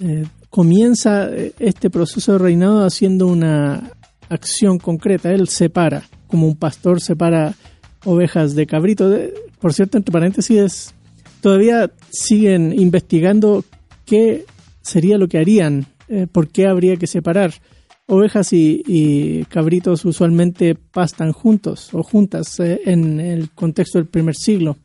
eh, 0.00 0.24
comienza 0.50 1.28
eh, 1.30 1.52
este 1.58 1.90
proceso 1.90 2.32
de 2.32 2.38
reinado 2.38 2.84
haciendo 2.84 3.26
una 3.26 3.90
acción 4.28 4.78
concreta. 4.78 5.30
Él 5.32 5.48
separa, 5.48 6.02
como 6.26 6.46
un 6.46 6.56
pastor 6.56 7.00
separa 7.00 7.54
ovejas 8.04 8.54
de 8.54 8.66
cabrito. 8.66 9.16
Por 9.60 9.72
cierto, 9.72 9.98
entre 9.98 10.12
paréntesis, 10.12 10.56
es- 10.58 10.94
todavía 11.40 11.90
siguen 12.10 12.72
investigando 12.78 13.64
qué 14.06 14.44
sería 14.82 15.16
lo 15.18 15.28
que 15.28 15.38
harían, 15.38 15.86
eh, 16.08 16.26
por 16.30 16.48
qué 16.48 16.66
habría 16.66 16.96
que 16.96 17.06
separar. 17.06 17.52
Ovejas 18.06 18.52
y, 18.52 19.46
cabritos 19.48 20.04
usualmente 20.04 20.74
pastan 20.74 21.32
juntos 21.32 21.88
o 21.94 22.02
juntas 22.02 22.60
eh, 22.60 22.82
en 22.84 23.18
el 23.18 23.50
contexto 23.50 23.98
del 23.98 24.08
primer 24.08 24.34
siglo. 24.34 24.76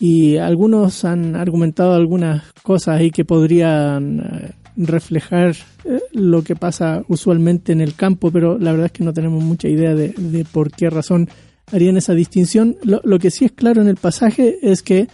Y 0.00 0.38
algunos 0.38 1.04
han 1.04 1.36
argumentado 1.36 1.92
algunas 1.92 2.44
cosas 2.62 2.98
ahí 2.98 3.10
que 3.10 3.26
podrían 3.26 4.20
eh, 4.20 4.52
reflejar 4.76 5.54
eh, 5.84 6.00
lo 6.12 6.42
que 6.42 6.56
pasa 6.56 7.04
usualmente 7.06 7.72
en 7.72 7.82
el 7.82 7.94
campo, 7.94 8.30
pero 8.30 8.58
la 8.58 8.72
verdad 8.72 8.86
es 8.86 8.92
que 8.92 9.04
no 9.04 9.12
tenemos 9.12 9.44
mucha 9.44 9.68
idea 9.68 9.94
de, 9.94 10.46
por 10.50 10.72
qué 10.72 10.88
razón 10.88 11.28
harían 11.70 11.98
esa 11.98 12.14
distinción. 12.14 12.78
Lo, 12.82 13.18
que 13.18 13.30
sí 13.30 13.44
es 13.44 13.52
claro 13.52 13.82
en 13.82 13.88
el 13.88 13.96
pasaje 13.96 14.56
es 14.62 14.82
que 14.82 15.06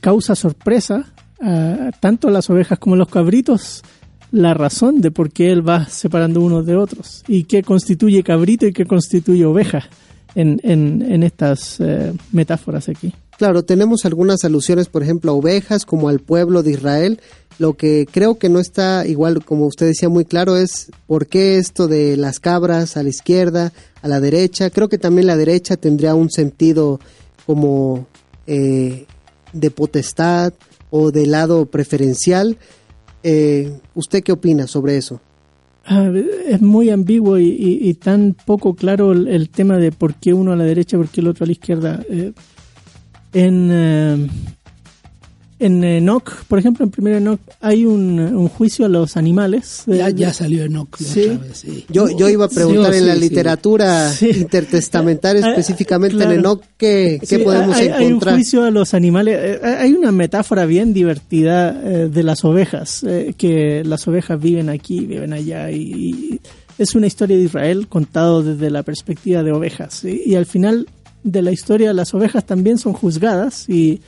causa 0.00 0.34
sorpresa 0.34 1.14
a 1.40 1.90
tanto 2.00 2.30
las 2.30 2.50
ovejas 2.50 2.78
como 2.78 2.96
los 2.96 3.08
cabritos 3.08 3.82
la 4.32 4.54
razón 4.54 5.00
de 5.00 5.10
por 5.10 5.30
qué 5.30 5.52
él 5.52 5.66
va 5.66 5.86
separando 5.86 6.40
unos 6.40 6.66
de 6.66 6.76
otros 6.76 7.22
y 7.28 7.44
qué 7.44 7.62
constituye 7.62 8.22
cabrito 8.22 8.66
y 8.66 8.72
qué 8.72 8.86
constituye 8.86 9.44
oveja 9.44 9.88
en, 10.34 10.58
en, 10.64 11.02
en 11.02 11.22
estas 11.22 11.78
eh, 11.80 12.12
metáforas 12.32 12.88
aquí. 12.88 13.12
Claro, 13.36 13.64
tenemos 13.64 14.04
algunas 14.04 14.44
alusiones, 14.44 14.88
por 14.88 15.02
ejemplo, 15.02 15.32
a 15.32 15.34
ovejas, 15.34 15.84
como 15.84 16.08
al 16.08 16.20
pueblo 16.20 16.62
de 16.62 16.72
Israel. 16.72 17.20
Lo 17.58 17.74
que 17.74 18.06
creo 18.10 18.38
que 18.38 18.48
no 18.48 18.60
está 18.60 19.06
igual, 19.06 19.44
como 19.44 19.66
usted 19.66 19.86
decía 19.86 20.08
muy 20.08 20.24
claro, 20.24 20.56
es 20.56 20.90
por 21.06 21.26
qué 21.26 21.58
esto 21.58 21.88
de 21.88 22.16
las 22.16 22.40
cabras 22.40 22.96
a 22.96 23.02
la 23.02 23.08
izquierda, 23.08 23.72
a 24.00 24.08
la 24.08 24.20
derecha. 24.20 24.70
Creo 24.70 24.88
que 24.88 24.98
también 24.98 25.26
la 25.26 25.36
derecha 25.36 25.76
tendría 25.76 26.14
un 26.14 26.30
sentido 26.30 27.00
como 27.44 28.06
eh, 28.46 29.06
de 29.52 29.70
potestad 29.70 30.52
o 30.90 31.10
de 31.10 31.26
lado 31.26 31.66
preferencial. 31.66 32.58
Eh, 33.22 33.72
¿Usted 33.94 34.22
qué 34.22 34.32
opina 34.32 34.66
sobre 34.66 34.96
eso? 34.96 35.20
Es 36.48 36.60
muy 36.60 36.90
ambiguo 36.90 37.38
y, 37.38 37.48
y- 37.48 37.94
tan 37.94 38.36
poco 38.46 38.74
claro 38.74 39.12
el, 39.12 39.48
tema 39.50 39.78
de 39.78 39.90
por 39.90 40.14
qué 40.14 40.32
uno 40.32 40.52
a 40.52 40.56
la 40.56 40.62
derecha 40.64 40.96
por 40.96 41.08
qué 41.08 41.20
el 41.20 41.26
otro 41.26 41.44
a 41.44 41.46
la 41.46 41.52
izquierda. 41.52 42.00
Eh, 42.08 42.32
en, 43.32 43.68
eh, 43.72 44.28
en 45.64 45.82
Enoch, 45.84 46.30
por 46.48 46.58
ejemplo, 46.58 46.84
en 46.84 46.90
primer 46.90 47.14
Enoch 47.14 47.40
hay 47.60 47.86
un, 47.86 48.18
un 48.20 48.48
juicio 48.48 48.84
a 48.86 48.88
los 48.88 49.16
animales. 49.16 49.84
Ya, 49.86 50.08
Eh, 50.08 50.14
ya 50.14 50.32
salió 50.32 50.64
Enoch 50.64 50.96
Sí. 50.98 51.20
otra 51.30 51.38
vez, 51.48 51.58
sí. 51.58 51.84
Yo, 51.88 52.08
yo 52.16 52.28
iba 52.28 52.44
a 52.46 52.48
preguntar 52.48 52.92
Sí, 52.92 52.98
en 53.00 53.06
la 53.06 53.14
literatura 53.14 54.10
Sí. 54.10 54.30
intertestamentaria, 54.30 55.42
Ah, 55.46 55.50
específicamente 55.50 56.16
claro. 56.16 56.32
en 56.32 56.38
Enoch, 56.40 56.62
¿qué, 56.76 57.20
qué 57.28 57.38
podemos 57.38 57.76
hay, 57.76 57.88
hay 57.88 58.04
un 58.06 58.10
encontrar? 58.12 58.34
juicio 58.34 58.64
a 58.64 58.70
los 58.70 58.94
animales. 58.94 59.38
Eh, 59.40 59.60
Hay 59.78 59.92
una 59.92 60.12
metáfora 60.12 60.66
bien 60.66 60.92
divertida 60.92 61.80
eh, 61.84 62.08
de 62.12 62.22
las 62.22 62.44
ovejas, 62.44 63.02
eh, 63.04 63.34
que 63.36 63.82
las 63.84 64.06
ovejas 64.08 64.40
viven 64.40 64.68
aquí, 64.68 65.00
viven 65.06 65.32
allá, 65.32 65.70
y, 65.70 65.82
y 65.82 66.40
es 66.78 66.94
una 66.94 67.06
historia 67.06 67.36
de 67.36 67.42
Israel 67.44 67.86
contado 67.88 68.42
desde 68.42 68.70
la 68.70 68.82
perspectiva 68.82 69.42
de 69.42 69.52
ovejas. 69.52 70.04
Y, 70.04 70.22
y 70.26 70.34
al 70.34 70.46
final 70.46 70.88
de 71.24 71.42
la 71.42 71.52
historia, 71.52 71.92
las 71.92 72.14
ovejas 72.14 72.44
también 72.44 72.78
son 72.78 72.92
juzgadas 72.94 73.68
y, 73.68 74.00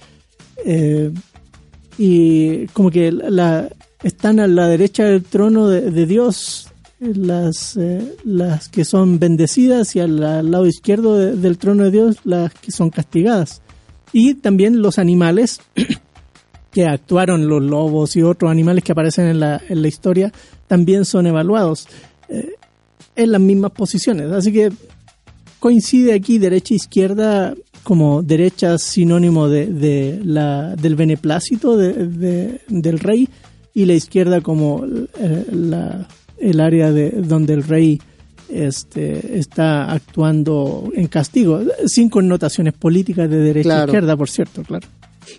eh, 0.64 1.11
y 1.99 2.66
como 2.68 2.90
que 2.90 3.12
la, 3.12 3.68
están 4.03 4.40
a 4.40 4.47
la 4.47 4.68
derecha 4.68 5.05
del 5.05 5.22
trono 5.22 5.68
de, 5.68 6.07
Dios. 6.07 6.68
Las, 7.01 7.76
eh, 7.76 8.16
las 8.24 8.68
que 8.70 8.84
son 8.86 9.18
bendecidas 9.18 9.95
y 9.95 10.01
al, 10.01 10.22
al 10.22 10.51
lado 10.51 10.66
izquierdo 10.66 11.18
de- 11.18 11.36
del 11.36 11.59
trono 11.59 11.84
de 11.84 11.90
Dios 11.90 12.16
las 12.24 12.55
que 12.55 12.70
son 12.70 12.88
castigadas. 12.88 13.61
Y 14.12 14.34
también 14.34 14.80
los 14.80 14.99
animales 14.99 15.61
que 16.72 16.86
actuaron, 16.86 17.47
los 17.47 17.62
lobos 17.62 18.16
y 18.16 18.22
otros 18.22 18.51
animales 18.51 18.84
que 18.84 18.92
aparecen 18.92 19.26
en 19.26 19.40
la, 19.40 19.61
en 19.68 19.82
la 19.82 19.88
historia, 19.88 20.32
también 20.66 21.05
son 21.05 21.26
evaluados 21.26 21.88
eh, 22.28 22.55
en 23.16 23.32
las 23.32 23.40
mismas 23.40 23.72
posiciones. 23.72 24.30
Así 24.30 24.51
que 24.53 24.72
coincide 25.59 26.14
aquí 26.14 26.38
derecha 26.38 26.72
e 26.74 26.76
izquierda 26.76 27.55
como 27.85 28.22
derecha 28.22 28.78
sinónimo 28.78 29.49
de, 29.49 29.66
de 29.66 30.20
la, 30.24 30.74
del 30.74 30.97
beneplácito 30.97 31.76
de- 31.76 31.93
de- 32.09 32.61
del 32.68 32.99
rey 32.99 33.28
y 33.74 33.85
la 33.85 33.93
izquierda 33.95 34.41
como 34.41 34.85
eh, 35.18 35.45
la- 35.53 36.09
el 36.39 36.61
área 36.61 36.91
de 36.91 37.11
donde 37.11 37.53
el 37.55 37.62
rey 37.62 38.01
este, 38.49 39.39
está 39.39 39.91
actuando 39.93 40.91
en 40.95 41.07
castigo, 41.07 41.61
sin 41.87 42.09
connotaciones 42.09 42.74
políticas 42.74 43.28
de 43.30 43.37
derecha 43.39 43.68
Claro. 43.68 43.82
e 43.82 43.87
izquierda, 43.87 44.16
por 44.16 44.28
cierto, 44.30 44.62
claro. 44.62 44.87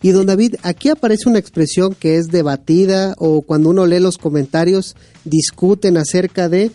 Y 0.01 0.09
don 0.09 0.25
David, 0.25 0.55
aquí 0.63 0.89
aparece 0.89 1.29
una 1.29 1.37
expresión 1.39 1.95
que 1.97 2.17
es 2.17 2.27
debatida 2.29 3.13
o 3.19 3.41
cuando 3.43 3.69
uno 3.69 3.85
lee 3.85 3.99
los 3.99 4.17
comentarios 4.17 4.95
discuten 5.23 5.97
acerca 5.97 6.49
de 6.49 6.71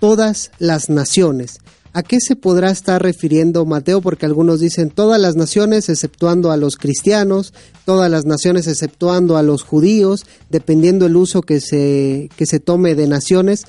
todas 0.00 0.50
las 0.58 0.90
naciones. 0.90 1.58
¿A 1.98 2.04
qué 2.04 2.20
se 2.20 2.36
podrá 2.36 2.70
estar 2.70 3.02
refiriendo 3.02 3.66
Mateo? 3.66 4.00
Porque 4.00 4.24
algunos 4.24 4.60
dicen 4.60 4.88
todas 4.88 5.20
las 5.20 5.34
naciones 5.34 5.88
exceptuando 5.88 6.52
a 6.52 6.56
los 6.56 6.76
cristianos, 6.76 7.52
todas 7.84 8.08
las 8.08 8.24
naciones 8.24 8.68
exceptuando 8.68 9.36
a 9.36 9.42
los 9.42 9.64
judíos, 9.64 10.24
dependiendo 10.48 11.06
el 11.06 11.16
uso 11.16 11.42
que 11.42 11.60
se, 11.60 12.30
que 12.36 12.46
se 12.46 12.60
tome 12.60 12.94
de 12.94 13.08
naciones. 13.08 13.64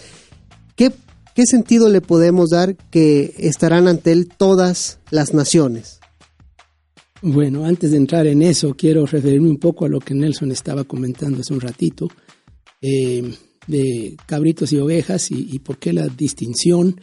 ¿Qué, 0.75 0.91
¿Qué 1.33 1.47
sentido 1.47 1.89
le 1.89 2.01
podemos 2.01 2.51
dar 2.51 2.75
que 2.91 3.33
estarán 3.39 3.87
ante 3.87 4.11
él 4.11 4.27
todas 4.27 4.99
las 5.09 5.33
naciones? 5.33 5.99
Bueno, 7.23 7.65
antes 7.65 7.89
de 7.89 7.97
entrar 7.97 8.27
en 8.27 8.43
eso, 8.43 8.75
quiero 8.75 9.07
referirme 9.07 9.49
un 9.49 9.57
poco 9.57 9.85
a 9.85 9.89
lo 9.89 9.99
que 9.99 10.13
Nelson 10.13 10.51
estaba 10.51 10.83
comentando 10.83 11.39
hace 11.39 11.55
un 11.55 11.61
ratito, 11.61 12.07
eh, 12.79 13.33
de 13.65 14.17
cabritos 14.27 14.71
y 14.71 14.77
ovejas 14.77 15.31
y, 15.31 15.49
y 15.51 15.57
por 15.57 15.79
qué 15.79 15.93
la 15.93 16.07
distinción 16.09 17.01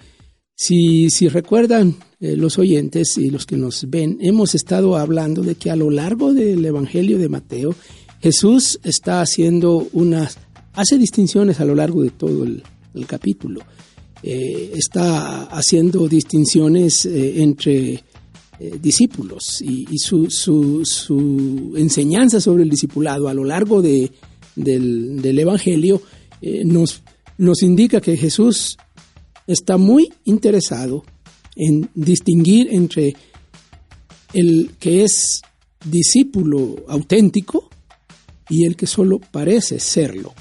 si, 0.59 1.29
recuerdan 1.29 1.97
eh, 2.19 2.35
los 2.35 2.59
oyentes 2.59 3.19
y 3.19 3.29
los 3.29 3.45
que 3.45 3.59
nos 3.59 3.89
ven, 3.91 4.17
hemos 4.23 4.55
estado 4.55 4.97
hablando 4.97 5.43
de 5.43 5.55
que 5.55 5.71
a 5.71 5.77
lo 5.77 5.91
largo 5.91 6.33
del 6.33 6.65
Evangelio 6.65 7.19
de 7.19 7.29
Mateo, 7.29 7.75
Jesús 8.23 8.81
está 8.83 9.21
haciendo 9.21 9.87
unas, 9.93 10.39
hace 10.73 10.97
distinciones 10.97 11.61
a 11.61 11.67
lo 11.67 11.75
largo 11.75 12.03
de 12.03 12.11
todo 12.11 12.45
el, 12.45 12.63
capítulo. 13.07 13.61
Eh, 14.23 14.73
está 14.75 15.43
haciendo 15.43 16.09
distinciones 16.09 17.05
eh, 17.05 17.43
entre 17.43 18.03
discípulos 18.81 19.61
y, 19.61 19.99
su, 19.99 20.31
su, 20.31 20.81
su, 20.87 21.75
enseñanza 21.77 22.41
sobre 22.41 22.63
el 22.63 22.71
discipulado 22.71 23.29
a 23.29 23.35
lo 23.35 23.45
largo 23.45 23.83
de, 23.83 24.11
del, 24.55 25.21
del 25.21 25.39
Evangelio 25.39 26.01
nos, 26.65 27.03
nos 27.37 27.63
indica 27.63 28.01
que 28.01 28.17
Jesús 28.17 28.79
está 29.47 29.77
muy 29.77 30.13
interesado 30.25 31.05
en 31.55 31.89
distinguir 31.95 32.69
entre 32.73 33.15
el 34.33 34.73
que 34.79 35.05
es 35.05 35.41
discípulo 35.85 36.77
auténtico 36.89 37.69
y 38.49 38.67
el 38.67 38.77
que 38.77 38.87
solo 38.87 39.19
parece 39.19 39.81
serlo. 39.81 40.35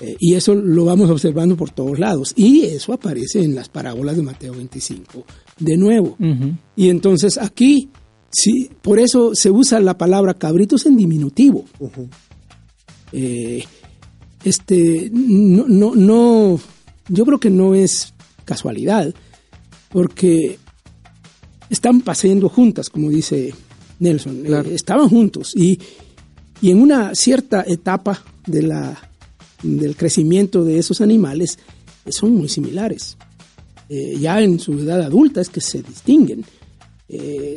Eh, 0.00 0.16
y 0.18 0.34
eso 0.34 0.54
lo 0.54 0.86
vamos 0.86 1.10
observando 1.10 1.56
por 1.56 1.70
todos 1.70 1.98
lados. 1.98 2.32
Y 2.36 2.62
eso 2.62 2.92
aparece 2.92 3.42
en 3.42 3.54
las 3.54 3.68
parábolas 3.68 4.16
de 4.16 4.22
Mateo 4.22 4.54
25 4.54 5.24
de 5.58 5.76
nuevo. 5.76 6.16
Y 6.74 6.88
entonces 6.88 7.36
aquí, 7.38 7.90
sí, 8.30 8.70
por 8.82 8.98
eso 8.98 9.34
se 9.34 9.50
usa 9.50 9.78
la 9.80 9.98
palabra 9.98 10.34
cabritos 10.34 10.86
en 10.86 10.96
diminutivo. 10.96 11.64
Eh, 13.12 13.62
este, 14.44 15.10
no, 15.12 15.66
no, 15.68 15.94
no, 15.94 16.60
yo 17.08 17.26
creo 17.26 17.38
que 17.38 17.50
no 17.50 17.74
es 17.74 18.14
casualidad, 18.44 19.14
porque 19.90 20.58
están 21.68 22.00
paseando 22.00 22.48
juntas, 22.48 22.90
como 22.90 23.10
dice 23.10 23.54
Nelson. 23.98 24.44
Eh, 24.46 24.74
estaban 24.74 25.08
juntos 25.08 25.52
y, 25.54 25.78
y, 26.60 26.70
en 26.70 26.80
una 26.80 27.14
cierta 27.14 27.64
etapa 27.66 28.22
de 28.46 28.62
la, 28.62 28.98
del 29.62 29.96
crecimiento 29.96 30.64
de 30.64 30.78
esos 30.78 31.00
animales 31.00 31.58
eh, 32.04 32.12
son 32.12 32.34
muy 32.34 32.48
similares. 32.48 33.16
Eh, 33.88 34.16
ya 34.20 34.40
en 34.40 34.58
su 34.58 34.72
edad 34.78 35.02
adulta 35.02 35.40
es 35.40 35.48
que 35.48 35.60
se 35.60 35.82
distinguen, 35.82 36.44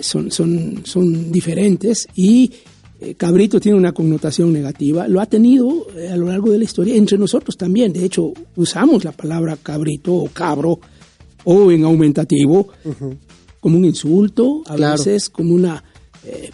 son, 0.02 0.32
son, 0.32 0.82
son 0.84 1.32
diferentes 1.32 2.08
y 2.16 2.52
cabrito 3.18 3.60
tiene 3.60 3.78
una 3.78 3.92
connotación 3.92 4.54
negativa, 4.54 5.08
lo 5.08 5.20
ha 5.20 5.26
tenido 5.26 5.88
a 6.12 6.16
lo 6.16 6.28
largo 6.28 6.52
de 6.52 6.58
la 6.58 6.64
historia, 6.64 6.96
entre 6.96 7.18
nosotros 7.18 7.58
también. 7.58 7.92
De 7.94 8.06
hecho, 8.06 8.34
usamos 8.56 9.04
la 9.04 9.12
palabra 9.12 9.58
cabrito 9.58 10.14
o 10.14 10.28
cabro 10.30 10.80
o 11.44 11.72
en 11.72 11.84
aumentativo, 11.84 12.70
como 13.60 13.78
un 13.78 13.86
insulto, 13.86 14.64
a 14.68 14.76
veces 14.76 15.30
como 15.30 15.54
una... 15.54 15.84
Eh, 16.26 16.52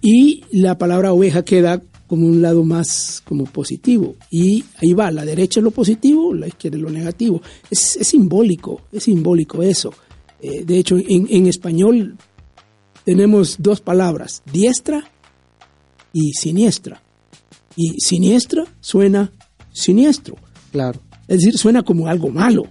y 0.00 0.44
la 0.52 0.78
palabra 0.78 1.12
oveja 1.12 1.44
queda 1.44 1.82
como 2.06 2.26
un 2.26 2.40
lado 2.40 2.64
más 2.64 3.22
como 3.24 3.44
positivo. 3.44 4.16
Y 4.30 4.64
ahí 4.76 4.94
va, 4.94 5.10
la 5.10 5.24
derecha 5.24 5.60
es 5.60 5.64
lo 5.64 5.70
positivo, 5.70 6.34
la 6.34 6.48
izquierda 6.48 6.78
es 6.78 6.82
lo 6.82 6.90
negativo. 6.90 7.42
Es, 7.70 7.98
simbólico, 8.02 8.82
es 8.92 9.04
simbólico 9.04 9.62
eso. 9.62 9.92
Eh, 10.40 10.64
de 10.64 10.78
hecho, 10.78 10.96
en, 10.96 11.26
en, 11.28 11.46
español 11.46 12.16
tenemos 13.04 13.56
dos 13.58 13.80
palabras, 13.80 14.42
diestra 14.52 15.10
y 16.12 16.32
siniestra. 16.32 17.02
Y 17.76 18.00
siniestra 18.00 18.64
suena 18.80 19.30
siniestro. 19.72 20.36
Claro. 20.72 21.00
Es 21.26 21.38
decir, 21.38 21.58
suena 21.58 21.82
como 21.82 22.08
algo 22.08 22.30
malo, 22.30 22.66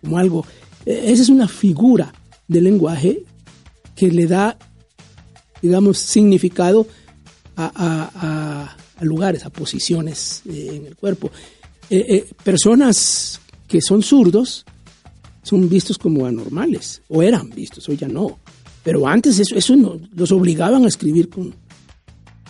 como 0.00 0.18
algo... 0.18 0.46
Eh, 0.86 1.04
esa 1.06 1.22
es 1.22 1.28
una 1.28 1.48
figura 1.48 2.12
del 2.46 2.64
lenguaje 2.64 3.24
que 3.96 4.10
le 4.10 4.26
da, 4.26 4.56
digamos, 5.60 5.98
significado 5.98 6.86
a, 7.56 8.76
lugares, 9.00 9.44
a 9.44 9.50
posiciones 9.50 10.42
eh, 10.46 10.70
en 10.74 10.86
el 10.86 10.96
cuerpo. 10.96 11.30
Eh, 11.90 12.26
personas 12.44 13.40
que 13.68 13.80
son 13.80 14.02
zurdos 14.02 14.64
son 15.42 15.68
vistos 15.68 15.98
como 15.98 16.24
anormales, 16.26 17.02
o 17.08 17.22
eran 17.22 17.50
vistos, 17.50 17.88
hoy 17.88 17.96
ya 17.96 18.08
no. 18.08 18.38
Pero 18.82 19.06
antes 19.06 19.38
eso, 19.38 19.54
eso 19.56 19.76
no, 19.76 19.98
los 20.14 20.32
obligaban 20.32 20.84
a 20.84 20.88
escribir 20.88 21.28
con, 21.28 21.54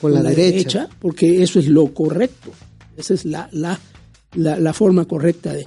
con, 0.03 0.12
la, 0.12 0.22
derecha. 0.22 0.90
porque 0.98 1.42
eso 1.42 1.59
es 1.59 1.68
lo 1.68 1.94
correcto. 1.94 2.50
Esa 2.98 3.14
es 3.14 3.24
la, 3.24 3.48
la, 3.53 3.78
la 4.34 4.72
forma 4.74 5.07
correcta 5.07 5.55
de, 5.55 5.66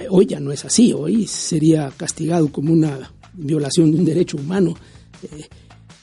eh, 0.00 0.06
hoy 0.08 0.26
ya 0.26 0.40
no 0.40 0.52
es 0.52 0.64
así, 0.64 0.92
hoy 0.92 1.26
sería 1.26 1.92
castigado 1.96 2.50
como 2.50 2.72
una 2.72 3.12
violación 3.34 3.92
de 3.92 3.98
un 3.98 4.04
derecho 4.04 4.38
humano. 4.38 4.74
Eh, 5.22 5.44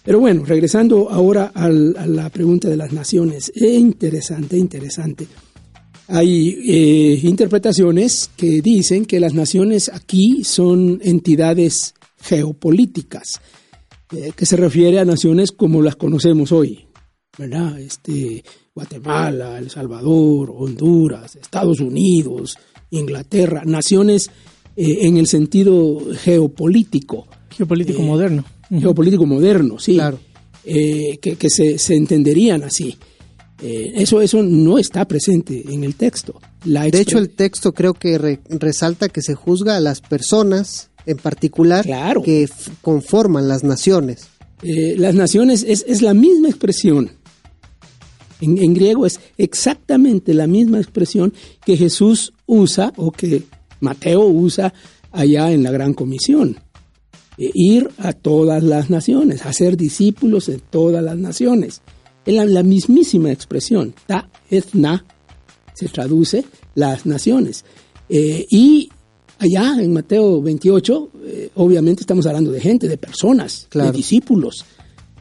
pero 0.03 0.19
bueno, 0.19 0.45
regresando 0.45 1.09
ahora 1.09 1.51
a 1.53 1.67
la 1.69 2.29
pregunta 2.29 2.69
de 2.69 2.77
las 2.77 2.93
naciones, 2.93 3.51
es 3.53 3.77
interesante, 3.77 4.57
interesante. 4.57 5.27
Hay 6.07 6.57
eh, 6.65 7.19
interpretaciones 7.23 8.29
que 8.37 8.61
dicen 8.61 9.05
que 9.05 9.19
las 9.19 9.33
naciones 9.33 9.89
aquí 9.93 10.45
son 10.45 11.01
entidades 11.03 11.93
geopolíticas, 12.21 13.41
que 14.09 14.45
se 14.45 14.55
refiere 14.55 14.99
a 14.99 15.05
naciones 15.05 15.51
como 15.51 15.81
las 15.81 15.97
conocemos 15.97 16.53
hoy, 16.53 16.86
¿verdad? 17.37 17.79
Este, 17.79 18.43
Guatemala, 18.73 19.57
El 19.57 19.69
Salvador, 19.69 20.53
Honduras, 20.55 21.35
Estados 21.35 21.79
Unidos, 21.79 22.57
Inglaterra, 22.91 23.63
naciones 23.65 24.29
eh, 24.75 25.07
en 25.07 25.17
el 25.17 25.27
sentido 25.27 25.99
geopolítico. 26.21 27.27
Geopolítico 27.49 28.01
eh, 28.01 28.05
moderno. 28.05 28.45
Geopolítico 28.69 29.25
moderno, 29.25 29.79
sí. 29.79 29.93
Claro. 29.93 30.19
Eh, 30.63 31.17
que, 31.19 31.49
se, 31.49 31.95
entenderían 31.95 32.63
así. 32.63 32.97
eso, 33.61 34.21
eso 34.21 34.43
no 34.43 34.77
está 34.77 35.05
presente 35.05 35.63
en 35.73 35.85
el 35.85 35.95
texto. 35.95 36.41
de 36.65 37.01
hecho, 37.01 37.17
el 37.19 37.29
texto 37.29 37.73
creo 37.73 37.93
que 37.93 38.39
resalta 38.49 39.07
que 39.07 39.21
se 39.21 39.33
juzga 39.33 39.77
a 39.77 39.79
las 39.79 40.01
personas 40.01 40.89
en 41.05 41.17
particular 41.17 41.85
que 42.21 42.49
conforman 42.81 43.47
las 43.47 43.63
naciones. 43.63 44.27
las 44.61 45.15
naciones 45.15 45.63
es, 45.65 45.85
es 45.87 46.01
la 46.01 46.13
misma 46.13 46.49
expresión 46.49 47.11
en, 48.41 48.73
griego 48.73 49.05
es 49.05 49.19
exactamente 49.37 50.33
la 50.33 50.47
misma 50.47 50.79
expresión 50.79 51.33
que 51.65 51.77
Jesús 51.77 52.33
usa 52.45 52.93
o 52.97 53.11
que 53.11 53.43
Mateo 53.79 54.25
usa 54.25 54.73
allá 55.11 55.51
en 55.51 55.63
la 55.63 55.71
Gran 55.71 55.93
Comisión. 55.93 56.57
E 57.37 57.51
ir 57.53 57.89
a 57.99 58.13
todas 58.13 58.63
las 58.63 58.89
naciones, 58.89 59.45
hacer 59.45 59.77
discípulos 59.77 60.49
en 60.49 60.59
todas 60.59 61.03
las 61.03 61.17
naciones. 61.17 61.81
Es 62.25 62.33
la, 62.33 62.63
mismísima 62.63 63.31
expresión. 63.31 63.93
Ta 64.05 64.29
etna 64.49 65.05
se 65.73 65.87
traduce 65.87 66.43
las 66.75 67.05
naciones. 67.05 67.63
Eh, 68.09 68.45
y 68.49 68.89
allá 69.37 69.81
en 69.81 69.93
Mateo 69.93 70.41
28, 70.41 71.11
eh, 71.25 71.49
obviamente 71.55 72.01
estamos 72.01 72.25
hablando 72.25 72.51
de 72.51 72.59
gente, 72.59 72.87
de 72.87 72.97
personas, 72.97 73.67
de 73.71 73.91
discípulos. 73.91 74.65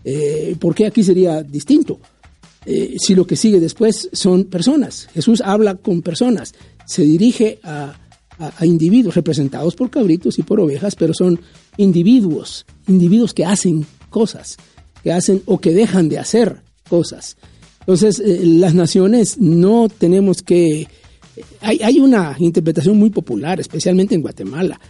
Eh, 0.03 0.57
¿Por 0.59 0.75
qué 0.75 0.87
aquí 0.87 1.03
sería 1.03 1.43
distinto? 1.43 2.01
Eh, 2.69 2.97
si 2.99 3.15
lo 3.15 3.29
que 3.29 3.37
sigue 3.37 3.61
después 3.61 4.09
son 4.13 4.45
personas. 4.45 5.09
Jesús 5.15 5.41
habla 5.41 5.77
con 5.77 6.03
personas, 6.03 6.53
se 6.85 7.03
dirige 7.03 7.61
a, 7.63 7.95
individuos 8.61 9.15
representados 9.15 9.75
por 9.77 9.89
cabritos 9.89 10.39
y 10.39 10.43
por 10.43 10.61
ovejas, 10.61 10.95
pero 10.95 11.15
son 11.15 11.41
individuos, 11.79 12.67
individuos 12.87 13.33
que 13.33 13.47
hacen 13.47 13.87
cosas, 14.11 14.57
que 15.03 15.13
hacen 15.13 15.43
o 15.47 15.59
que 15.59 15.73
dejan 15.73 16.09
de 16.09 16.19
hacer 16.19 16.61
cosas. 16.89 17.37
Entonces, 17.81 18.19
eh, 18.19 18.41
las 18.45 18.75
naciones 18.75 19.39
no 19.39 19.89
tenemos 19.89 20.43
que... 20.43 20.89
Hay, 21.61 21.79
hay 21.83 22.01
una 22.01 22.37
interpretación 22.39 22.99
muy 22.99 23.11
popular, 23.11 23.61
especialmente 23.61 24.15
en 24.17 24.23
Guatemala, 24.23 24.81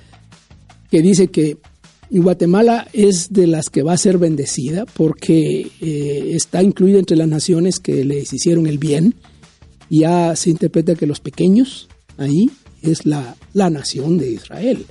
que 0.91 1.03
dice 1.03 1.29
que 1.29 1.59
y 2.11 2.19
Guatemala 2.19 2.87
es 2.93 3.33
de 3.33 3.47
las 3.47 3.69
que 3.69 3.83
va 3.83 3.93
a 3.93 3.99
ser 3.99 4.19
bendecida 4.19 4.87
porque 4.87 5.71
eh, 5.81 6.33
está 6.35 6.63
incluida 6.63 6.99
entre 6.99 7.17
las 7.17 7.29
naciones 7.29 7.81
que 7.81 8.05
les 8.05 8.33
hicieron 8.33 8.67
el 8.67 8.79
bien. 8.79 9.15
Ya 9.91 10.35
se 10.37 10.51
interpreta 10.51 10.95
que 10.95 11.07
los 11.07 11.21
pequeños 11.21 11.89
ahí 12.17 12.51
es 12.83 13.07
la, 13.07 13.37
la 13.53 13.71
nación 13.71 14.19
de 14.19 14.31
Israel. 14.31 14.87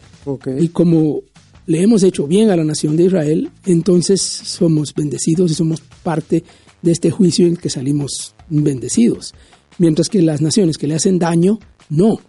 Y 0.59 0.69
como 0.69 1.21
le 1.67 1.81
hemos 1.81 2.03
hecho 2.03 2.27
bien 2.27 2.49
a 2.49 2.57
la 2.57 2.63
nación 2.63 2.97
de 2.97 3.05
Israel, 3.05 3.49
entonces 3.65 4.21
somos 4.21 4.93
bendecidos 4.93 5.51
y 5.51 5.55
somos 5.55 5.81
parte 6.03 6.43
de 6.81 6.91
este 6.91 7.11
juicio 7.11 7.45
en 7.45 7.53
el 7.53 7.59
que 7.59 7.69
salimos 7.69 8.35
bendecidos. 8.49 9.33
Mientras 9.77 10.09
que 10.09 10.21
las 10.21 10.41
naciones 10.41 10.77
que 10.77 10.87
le 10.87 10.95
hacen 10.95 11.19
daño, 11.19 11.59
no. 11.89 12.19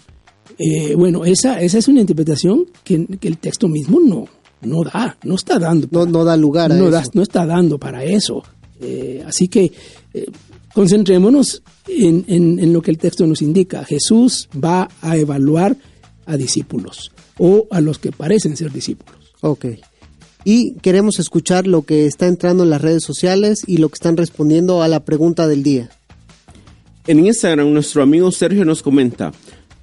Eh, 0.58 0.94
bueno, 0.94 1.24
esa, 1.24 1.60
esa 1.60 1.78
es 1.78 1.88
una 1.88 2.00
interpretación 2.00 2.66
que, 2.84 3.06
que 3.18 3.28
el 3.28 3.38
texto 3.38 3.68
mismo 3.68 4.00
no, 4.00 4.26
no 4.62 4.82
da, 4.84 5.16
no 5.22 5.34
está 5.34 5.58
dando. 5.58 5.88
No, 5.90 6.06
no 6.06 6.24
da 6.24 6.36
lugar 6.36 6.72
a 6.72 6.74
no, 6.76 6.84
eso. 6.84 6.90
da- 6.90 7.04
no 7.14 7.22
está 7.22 7.46
dando 7.46 7.78
para 7.78 8.02
eso. 8.04 8.42
Eh, 8.80 9.22
así 9.26 9.48
que 9.48 9.72
eh, 10.14 10.26
concentrémonos 10.74 11.62
en, 11.88 12.24
en- 12.28 12.58
en 12.58 12.72
lo 12.72 12.82
que 12.82 12.90
el 12.90 12.98
texto 12.98 13.26
nos 13.26 13.42
indica. 13.42 13.84
Jesús 13.84 14.48
va 14.54 14.88
a 15.00 15.16
evaluar 15.16 15.76
a 16.26 16.36
discípulos 16.36 17.12
o 17.38 17.66
a 17.70 17.80
los 17.80 17.98
que 17.98 18.12
parecen 18.12 18.56
ser 18.56 18.72
discípulos. 18.72 19.14
Ok. 19.40 19.66
Y 20.44 20.74
queremos 20.76 21.18
escuchar 21.18 21.66
lo 21.66 21.82
que 21.82 22.06
está 22.06 22.26
entrando 22.26 22.62
en 22.64 22.70
las 22.70 22.80
redes 22.80 23.02
sociales 23.02 23.62
y 23.66 23.78
lo 23.78 23.88
que 23.88 23.94
están 23.94 24.16
respondiendo 24.16 24.82
a 24.82 24.88
la 24.88 25.04
pregunta 25.04 25.48
del 25.48 25.62
día. 25.62 25.90
En 27.06 27.24
Instagram 27.24 27.72
nuestro 27.72 28.02
amigo 28.02 28.30
Sergio 28.32 28.64
nos 28.64 28.82
comenta, 28.82 29.32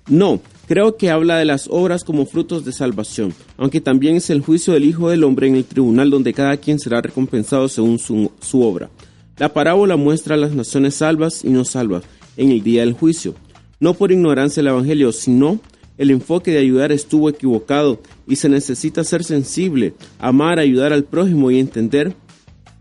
no, 0.09 0.41
creo 0.73 0.97
que 0.97 1.11
habla 1.11 1.37
de 1.37 1.45
las 1.45 1.67
obras 1.69 2.03
como 2.03 2.25
frutos 2.25 2.65
de 2.65 2.71
salvación, 2.71 3.31
aunque 3.57 3.79
también 3.79 4.15
es 4.15 4.31
el 4.31 4.41
juicio 4.41 4.73
del 4.73 4.85
Hijo 4.85 5.07
del 5.07 5.23
Hombre 5.23 5.47
en 5.47 5.55
el 5.55 5.65
tribunal 5.65 6.09
donde 6.09 6.33
cada 6.33 6.57
quien 6.57 6.79
será 6.79 6.99
recompensado 6.99 7.69
según 7.69 7.99
su, 7.99 8.31
obra. 8.59 8.89
La 9.37 9.53
parábola 9.53 9.97
muestra 9.97 10.33
a 10.33 10.37
las 10.39 10.53
naciones 10.53 10.95
salvas 10.95 11.45
y 11.45 11.49
no 11.49 11.63
salvas 11.63 12.05
en 12.37 12.49
el 12.49 12.63
día 12.63 12.81
del 12.81 12.93
juicio, 12.93 13.35
no 13.79 13.93
por 13.93 14.11
ignorancia 14.11 14.63
del 14.63 14.71
Evangelio, 14.71 15.11
sino 15.11 15.59
el 15.99 16.09
enfoque 16.09 16.49
de 16.49 16.57
ayudar 16.57 16.91
estuvo 16.91 17.29
equivocado 17.29 18.01
y 18.27 18.37
se 18.37 18.49
necesita 18.49 19.03
ser 19.03 19.23
sensible, 19.23 19.93
amar, 20.17 20.57
ayudar 20.57 20.91
al 20.91 21.03
prójimo 21.03 21.51
y 21.51 21.59
entender 21.59 22.15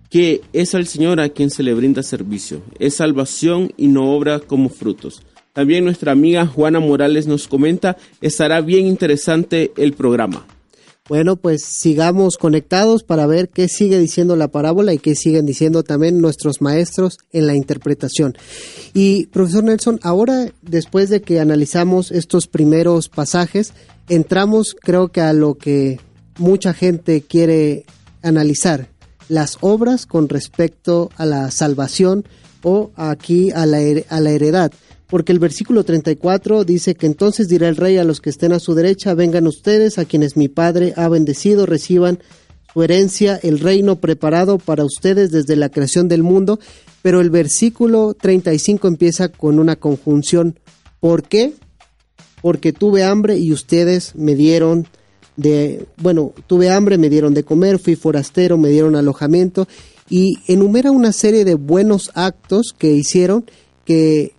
que 0.08 0.40
es 0.54 0.74
al 0.74 0.86
Señor 0.86 1.20
a 1.20 1.28
quien 1.28 1.50
se 1.50 1.62
le 1.62 1.74
brinda 1.74 2.02
servicio. 2.02 2.62
Es 2.78 2.94
salvación 2.94 3.70
y 3.76 3.88
no 3.88 4.14
obra 4.14 4.40
como 4.40 4.70
frutos. 4.70 5.20
También 5.52 5.84
nuestra 5.84 6.12
amiga 6.12 6.46
Juana 6.46 6.80
Morales 6.80 7.26
nos 7.26 7.46
comenta, 7.46 7.96
estará 8.20 8.60
bien 8.60 8.86
interesante 8.86 9.72
el 9.76 9.92
programa. 9.92 10.46
Bueno, 11.08 11.34
pues 11.36 11.62
sigamos 11.62 12.36
conectados 12.38 13.02
para 13.02 13.26
ver 13.26 13.48
qué 13.48 13.68
sigue 13.68 13.98
diciendo 13.98 14.36
la 14.36 14.48
parábola 14.48 14.94
y 14.94 14.98
qué 14.98 15.16
siguen 15.16 15.46
diciendo 15.46 15.82
también 15.82 16.20
nuestros 16.20 16.62
maestros 16.62 17.18
en 17.32 17.48
la 17.48 17.56
interpretación. 17.56 18.34
Y 18.94 19.26
profesor 19.26 19.64
Nelson, 19.64 19.98
ahora 20.02 20.46
después 20.62 21.10
de 21.10 21.20
que 21.20 21.40
analizamos 21.40 22.12
estos 22.12 22.46
primeros 22.46 23.08
pasajes, 23.08 23.74
entramos 24.08 24.76
creo 24.80 25.08
que 25.08 25.20
a 25.20 25.32
lo 25.32 25.56
que 25.56 25.98
mucha 26.38 26.72
gente 26.72 27.22
quiere 27.22 27.84
analizar, 28.22 28.88
las 29.28 29.58
obras 29.60 30.06
con 30.06 30.28
respecto 30.28 31.10
a 31.16 31.26
la 31.26 31.50
salvación 31.50 32.24
o 32.62 32.92
aquí 32.94 33.50
a 33.50 33.66
la, 33.66 33.78
a 34.08 34.20
la 34.20 34.30
heredad. 34.30 34.72
Porque 35.12 35.32
el 35.32 35.40
versículo 35.40 35.84
34 35.84 36.64
dice 36.64 36.94
que 36.94 37.04
entonces 37.04 37.46
dirá 37.46 37.68
el 37.68 37.76
rey 37.76 37.98
a 37.98 38.04
los 38.04 38.22
que 38.22 38.30
estén 38.30 38.54
a 38.54 38.58
su 38.58 38.74
derecha, 38.74 39.12
vengan 39.12 39.46
ustedes 39.46 39.98
a 39.98 40.06
quienes 40.06 40.38
mi 40.38 40.48
padre 40.48 40.94
ha 40.96 41.06
bendecido, 41.10 41.66
reciban 41.66 42.20
su 42.72 42.82
herencia, 42.82 43.38
el 43.42 43.60
reino 43.60 44.00
preparado 44.00 44.56
para 44.56 44.86
ustedes 44.86 45.30
desde 45.30 45.54
la 45.54 45.68
creación 45.68 46.08
del 46.08 46.22
mundo. 46.22 46.58
Pero 47.02 47.20
el 47.20 47.28
versículo 47.28 48.14
35 48.14 48.88
empieza 48.88 49.28
con 49.28 49.58
una 49.58 49.76
conjunción. 49.76 50.58
¿Por 50.98 51.24
qué? 51.24 51.52
Porque 52.40 52.72
tuve 52.72 53.04
hambre 53.04 53.36
y 53.36 53.52
ustedes 53.52 54.14
me 54.16 54.34
dieron 54.34 54.86
de, 55.36 55.84
bueno, 55.98 56.32
tuve 56.46 56.70
hambre, 56.70 56.96
me 56.96 57.10
dieron 57.10 57.34
de 57.34 57.44
comer, 57.44 57.78
fui 57.78 57.96
forastero, 57.96 58.56
me 58.56 58.70
dieron 58.70 58.96
alojamiento 58.96 59.68
y 60.08 60.38
enumera 60.46 60.90
una 60.90 61.12
serie 61.12 61.44
de 61.44 61.54
buenos 61.54 62.10
actos 62.14 62.74
que 62.78 62.94
hicieron 62.94 63.44
que 63.84 64.32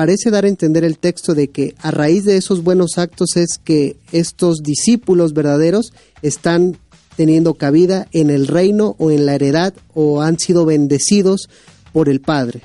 parece 0.00 0.30
dar 0.30 0.46
a 0.46 0.48
entender 0.48 0.82
el 0.82 0.96
texto 0.96 1.34
de 1.34 1.48
que 1.48 1.74
a 1.78 1.90
raíz 1.90 2.24
de 2.24 2.38
esos 2.38 2.64
buenos 2.64 2.96
actos 2.96 3.36
es 3.36 3.58
que 3.62 3.96
estos 4.12 4.62
discípulos 4.62 5.34
verdaderos 5.34 5.92
están 6.22 6.78
teniendo 7.16 7.52
cabida 7.52 8.08
en 8.12 8.30
el 8.30 8.46
reino 8.46 8.96
o 8.96 9.10
en 9.10 9.26
la 9.26 9.34
heredad 9.34 9.74
o 9.92 10.22
han 10.22 10.38
sido 10.38 10.64
bendecidos 10.64 11.50
por 11.92 12.08
el 12.08 12.22
Padre. 12.22 12.62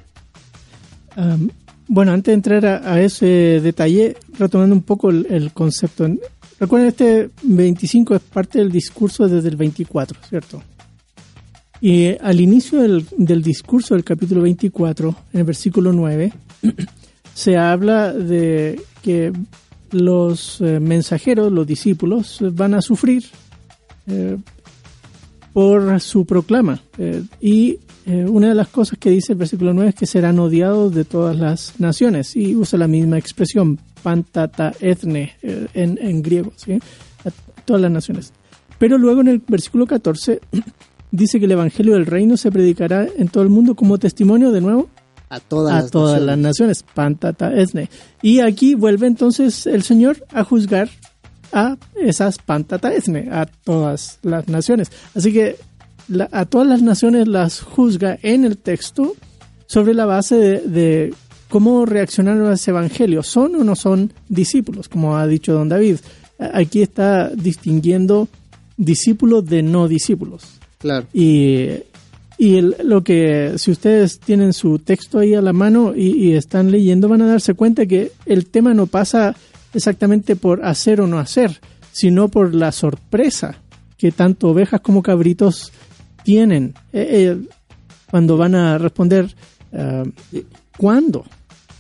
Um, 1.18 1.50
bueno, 1.90 2.14
antes 2.14 2.32
de 2.32 2.36
entrar 2.36 2.66
a, 2.66 2.94
a 2.94 3.02
ese 3.02 3.60
detalle, 3.62 4.16
retomando 4.40 4.74
un 4.74 4.84
poco 4.84 5.10
el, 5.10 5.28
el 5.30 5.52
concepto. 5.52 6.08
Recuerden, 6.58 6.88
este 6.88 7.32
25 7.44 8.16
es 8.16 8.22
parte 8.22 8.60
del 8.60 8.72
discurso 8.72 9.28
desde 9.28 9.50
el 9.50 9.58
24, 9.58 10.18
¿cierto? 10.30 10.64
Y 11.82 12.04
eh, 12.04 12.18
al 12.22 12.40
inicio 12.40 12.82
del, 12.82 13.06
del 13.18 13.44
discurso 13.44 13.94
del 13.94 14.06
capítulo 14.06 14.42
24, 14.44 15.14
en 15.34 15.40
el 15.42 15.46
versículo 15.46 15.92
9, 15.92 16.32
se 17.36 17.58
habla 17.58 18.14
de 18.14 18.82
que 19.04 19.34
los 19.92 20.62
eh, 20.62 20.80
mensajeros, 20.80 21.52
los 21.52 21.68
discípulos, 21.68 22.42
eh, 22.42 22.50
van 22.52 22.74
a 22.74 22.82
sufrir 22.82 23.26
eh, 24.08 24.38
por 25.52 26.00
su 26.00 26.26
proclama. 26.26 26.82
Y 27.42 27.80
una 28.08 28.50
de 28.50 28.56
las 28.56 28.68
cosas 28.68 29.00
que 29.00 29.10
dice 29.10 29.34
el 29.34 29.40
versículo 29.40 29.74
9 29.74 29.90
es 29.90 29.96
que 29.96 30.06
serán 30.06 30.38
odiados 30.40 30.94
de 30.94 31.06
todas 31.06 31.36
las 31.36 31.80
naciones. 31.80 32.36
Y 32.36 32.56
usa 32.56 32.78
la 32.78 32.88
misma 32.88 33.18
expresión, 33.18 33.80
pantata 34.04 34.74
ethne, 34.80 35.34
eh, 35.42 35.68
en, 35.74 35.98
en 36.02 36.22
griego, 36.22 36.54
todas 37.66 37.82
las 37.82 37.92
naciones. 37.92 38.34
Pero 38.78 38.98
luego 38.98 39.22
en 39.22 39.30
el 39.30 39.42
versículo 39.46 39.88
14 39.88 40.40
dice 41.12 41.40
que 41.40 41.46
el 41.46 41.52
evangelio 41.52 41.96
del 41.96 42.06
reino 42.06 42.38
se 42.38 42.52
predicará 42.52 43.08
en 43.18 43.28
todo 43.28 43.44
el 43.44 43.50
mundo 43.50 43.76
como 43.76 43.98
testimonio 43.98 44.52
de 44.52 44.62
nuevo 44.62 44.90
A 45.30 45.40
todas, 45.40 45.74
a 45.74 45.82
las, 45.82 45.92
todas 45.92 46.12
naciones. 46.14 46.26
las 46.28 46.38
naciones, 46.38 46.86
pantata 46.94 47.54
esne. 47.56 47.90
Y 48.22 48.40
aquí 48.40 48.76
vuelve 48.76 49.08
entonces 49.08 49.66
el 49.68 49.84
Señor 49.84 50.26
a 50.32 50.44
juzgar 50.44 50.90
a 51.52 51.78
esas 51.96 52.38
pantata 52.38 52.94
esne, 52.94 53.30
a 53.32 53.46
todas 53.46 54.20
las 54.24 54.48
naciones. 54.48 54.92
Así 55.16 55.32
que 55.34 55.56
la- 56.08 56.30
a 56.32 56.46
todas 56.46 56.68
las 56.68 56.82
naciones 56.82 57.28
las 57.28 57.62
juzga 57.62 58.18
en 58.22 58.46
el 58.46 58.58
texto 58.58 59.16
sobre 59.68 59.94
la 59.94 60.06
base 60.06 60.36
de, 60.36 60.60
de 60.62 61.14
cómo 61.50 61.86
reaccionaron 61.86 62.48
a 62.52 62.54
ese 62.54 62.72
evangelio. 62.72 63.24
¿Son 63.24 63.56
o 63.56 63.64
no 63.64 63.76
son 63.76 64.14
discípulos? 64.30 64.90
Como 64.90 65.18
ha 65.18 65.26
dicho 65.28 65.54
don 65.54 65.70
David. 65.70 65.98
Aquí 66.38 66.82
está 66.82 67.30
distinguiendo 67.30 68.28
discípulos 68.78 69.46
de 69.46 69.64
no 69.64 69.88
discípulos. 69.88 70.44
Claro. 70.78 71.08
Y, 71.14 71.70
y 72.38 72.58
el- 72.58 72.76
lo 72.84 73.04
que, 73.04 73.54
si 73.58 73.72
ustedes 73.72 74.20
tienen 74.20 74.54
su 74.54 74.80
texto 74.80 75.20
ahí 75.20 75.34
a 75.34 75.42
la 75.42 75.54
mano 75.54 75.94
y, 75.96 76.10
y 76.30 76.34
están 76.34 76.72
leyendo, 76.72 77.08
van 77.08 77.22
a 77.22 77.28
darse 77.28 77.54
cuenta 77.54 77.86
que 77.86 78.12
el 78.26 78.48
tema 78.48 78.74
no 78.74 78.88
pasa 78.88 79.36
exactamente 79.74 80.36
por 80.36 80.64
hacer 80.66 81.02
o 81.02 81.08
no 81.08 81.20
hacer, 81.20 81.60
sino 81.92 82.28
por 82.30 82.54
la 82.54 82.72
sorpresa 82.72 83.56
que 83.98 84.12
tanto 84.12 84.50
ovejas 84.50 84.82
como 84.82 85.02
cabritos 85.02 85.72
tienen 86.24 86.74
eh, 86.92 87.08
eh, 87.12 87.38
cuando 88.10 88.36
van 88.38 88.56
a 88.56 88.78
responder, 88.78 89.34
ah, 89.74 90.04
¿cuándo? 90.78 91.26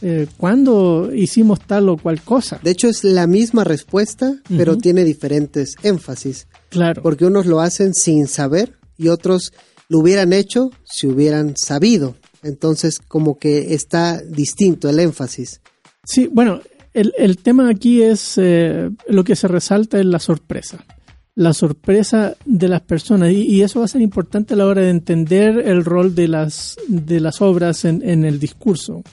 Eh, 0.02 0.28
¿Cuándo 0.38 1.10
hicimos 1.16 1.60
tal 1.62 1.90
o 1.90 1.98
cual 1.98 2.22
cosa? 2.22 2.60
De 2.62 2.72
hecho 2.72 2.88
es 2.90 3.04
la 3.04 3.28
misma 3.28 3.64
respuesta, 3.64 4.36
pero 4.56 4.78
tiene 4.78 5.04
diferentes 5.04 5.76
énfasis. 5.84 6.48
Claro. 6.70 7.02
porque 7.02 7.26
unos 7.26 7.46
lo 7.46 7.62
hacen 7.62 7.94
sin 7.94 8.28
saber 8.28 8.74
y 8.98 9.08
otros 9.08 9.54
lo 9.90 10.00
hubieran 10.00 10.34
hecho 10.34 10.72
si 10.84 11.08
hubieran 11.08 11.56
sabido. 11.58 12.16
Entonces, 12.44 13.00
como 13.00 13.38
que 13.40 13.74
está 13.74 14.22
distinto 14.22 14.90
el 14.90 15.00
énfasis. 15.00 15.62
Sí, 16.04 16.30
bueno, 16.32 16.62
el, 16.94 17.14
el 17.18 17.38
tema 17.38 17.70
aquí 17.70 18.04
es 18.04 18.38
eh, 18.38 18.90
lo 19.08 19.24
que 19.24 19.36
se 19.36 19.48
resalta 19.48 20.00
es 20.00 20.06
la 20.06 20.20
sorpresa. 20.20 20.86
La 21.34 21.54
sorpresa 21.54 22.36
de 22.46 22.68
las 22.68 22.82
personas. 22.82 23.32
Y, 23.32 23.42
y 23.42 23.62
eso 23.62 23.80
va 23.80 23.86
a 23.86 23.90
ser 23.90 24.02
importante 24.02 24.54
a 24.54 24.58
la 24.58 24.68
hora 24.68 24.82
de 24.82 24.90
entender 24.90 25.60
el 25.68 25.84
rol 25.84 26.16
de 26.16 26.28
las, 26.28 26.78
de 26.88 27.20
las 27.20 27.42
obras 27.42 27.84
en, 27.84 28.08
en 28.08 28.24
el 28.24 28.40
discurso. 28.40 29.04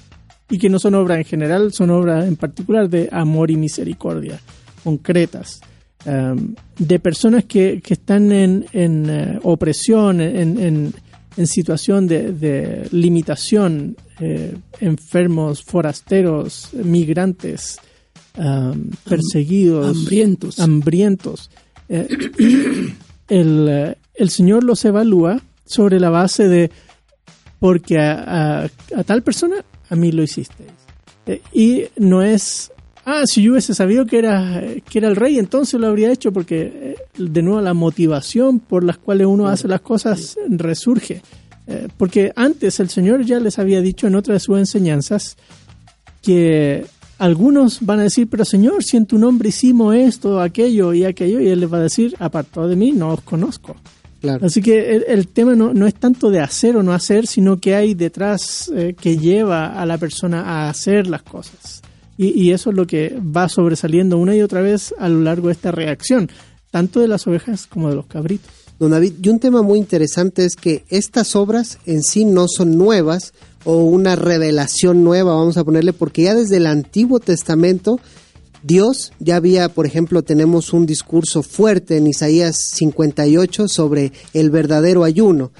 Y 0.50 0.58
que 0.58 0.68
no 0.68 0.78
son 0.78 0.94
obras 0.94 1.18
en 1.18 1.24
general, 1.24 1.72
son 1.72 1.90
obras 1.90 2.26
en 2.26 2.36
particular 2.36 2.90
de 2.90 3.08
amor 3.10 3.50
y 3.50 3.56
misericordia, 3.56 4.38
concretas. 4.84 5.60
Um, 6.06 6.54
de 6.78 6.98
personas 6.98 7.44
que, 7.44 7.80
que 7.82 7.94
están 7.94 8.32
en, 8.32 8.66
en 8.72 9.08
eh, 9.10 9.38
opresión, 9.42 10.20
en, 10.20 10.58
en, 10.58 10.94
en 11.36 11.46
situación 11.46 12.06
de, 12.06 12.32
de 12.32 12.88
limitación, 12.92 13.96
eh, 14.20 14.54
enfermos, 14.80 15.62
forasteros, 15.62 16.70
migrantes, 16.72 17.78
um, 18.36 18.90
perseguidos, 19.08 19.96
hambrientos. 19.96 20.58
hambrientos. 20.60 21.50
Eh, 21.88 22.08
y 22.38 22.94
el, 23.28 23.96
el 24.14 24.30
Señor 24.30 24.64
los 24.64 24.84
evalúa 24.84 25.40
sobre 25.64 25.98
la 26.00 26.10
base 26.10 26.48
de 26.48 26.70
porque 27.58 27.98
a, 27.98 28.62
a- 28.64 28.70
a 28.96 29.04
tal 29.04 29.22
persona 29.22 29.64
a 29.88 29.96
mí 29.96 30.10
lo 30.12 30.22
hicisteis. 30.22 30.70
Eh, 31.26 31.40
y 31.52 31.84
no 31.96 32.22
es 32.22 32.72
ah, 33.04 33.22
si 33.26 33.42
yo 33.42 33.52
hubiese 33.52 33.74
sabido 33.74 34.06
que 34.06 34.18
era, 34.18 34.62
que 34.88 34.98
era 34.98 35.08
el 35.08 35.16
rey, 35.16 35.38
entonces 35.38 35.80
lo 35.80 35.86
habría 35.86 36.12
hecho, 36.12 36.32
porque 36.32 36.72
eh, 36.74 36.96
de 37.18 37.42
nuevo 37.42 37.60
la 37.60 37.74
motivación 37.74 38.58
por 38.60 38.84
las 38.84 38.98
cuales 38.98 39.26
uno 39.26 39.48
hace 39.48 39.68
las 39.68 39.80
cosas 39.80 40.36
resurge. 40.48 41.22
Eh, 41.66 41.88
porque 41.96 42.32
antes 42.34 42.80
el 42.80 42.88
Señor 42.88 43.24
ya 43.24 43.38
les 43.38 43.58
había 43.58 43.80
dicho 43.80 44.06
en 44.06 44.16
otra 44.16 44.34
de 44.34 44.40
sus 44.40 44.58
enseñanzas 44.58 45.36
que 46.20 46.84
algunos 47.18 47.78
van 47.82 48.00
a 48.00 48.04
decir, 48.04 48.28
pero 48.28 48.44
Señor, 48.44 48.82
si 48.82 48.96
en 48.96 49.06
tu 49.06 49.16
nombre 49.18 49.50
hicimos 49.50 49.94
esto, 49.94 50.40
aquello 50.40 50.92
y 50.92 51.04
aquello, 51.04 51.40
y 51.40 51.48
Él 51.48 51.60
les 51.60 51.72
va 51.72 51.78
a 51.78 51.82
decir, 51.82 52.16
apartado 52.18 52.66
de 52.66 52.76
mí, 52.76 52.92
no 52.92 53.10
os 53.10 53.20
conozco. 53.20 53.76
Así 54.40 54.62
que 54.62 55.02
el, 55.08 55.28
tema 55.28 55.54
no, 55.54 55.74
no, 55.74 55.86
es 55.86 55.94
tanto 55.94 56.30
de 56.30 56.40
hacer 56.40 56.76
o 56.76 56.82
no 56.82 56.92
hacer, 56.92 57.26
sino 57.26 57.58
que 57.58 57.74
hay 57.74 57.94
detrás 57.94 58.70
eh, 58.74 58.94
que 58.98 59.18
lleva 59.18 59.80
a 59.80 59.84
la 59.84 59.98
persona 59.98 60.42
a 60.42 60.70
hacer 60.70 61.08
las 61.08 61.22
cosas. 61.22 61.82
Y, 62.16 62.28
y, 62.40 62.52
eso 62.52 62.70
es 62.70 62.76
lo 62.76 62.86
que 62.86 63.18
va 63.18 63.48
sobresaliendo 63.48 64.18
una 64.18 64.36
y 64.36 64.42
otra 64.42 64.60
vez 64.60 64.94
a 64.98 65.08
lo 65.08 65.20
largo 65.20 65.48
de 65.48 65.54
esta 65.54 65.72
reacción, 65.72 66.30
tanto 66.70 67.00
de 67.00 67.08
las 67.08 67.26
ovejas 67.26 67.66
como 67.66 67.88
de 67.88 67.96
los 67.96 68.06
cabritos. 68.06 68.50
Don 68.78 68.90
David, 68.90 69.14
y 69.22 69.28
un 69.28 69.38
tema 69.38 69.62
muy 69.62 69.78
interesante 69.78 70.44
es 70.44 70.56
que 70.56 70.84
estas 70.88 71.36
obras 71.36 71.78
en 71.86 72.02
sí 72.02 72.24
no 72.24 72.48
son 72.48 72.76
nuevas 72.76 73.32
o 73.64 73.84
una 73.84 74.16
revelación 74.16 75.04
nueva, 75.04 75.34
vamos 75.34 75.56
a 75.56 75.64
ponerle, 75.64 75.92
porque 75.92 76.22
ya 76.22 76.34
desde 76.34 76.56
el 76.56 76.66
Antiguo 76.66 77.20
Testamento 77.20 78.00
Dios 78.62 79.12
ya 79.18 79.36
había, 79.36 79.68
por 79.68 79.86
ejemplo, 79.86 80.22
tenemos 80.22 80.72
un 80.72 80.86
discurso 80.86 81.42
fuerte 81.42 81.96
en 81.96 82.06
Isaías 82.06 82.56
58 82.74 83.68
sobre 83.68 84.12
el 84.34 84.50
verdadero 84.50 85.04
ayuno, 85.04 85.50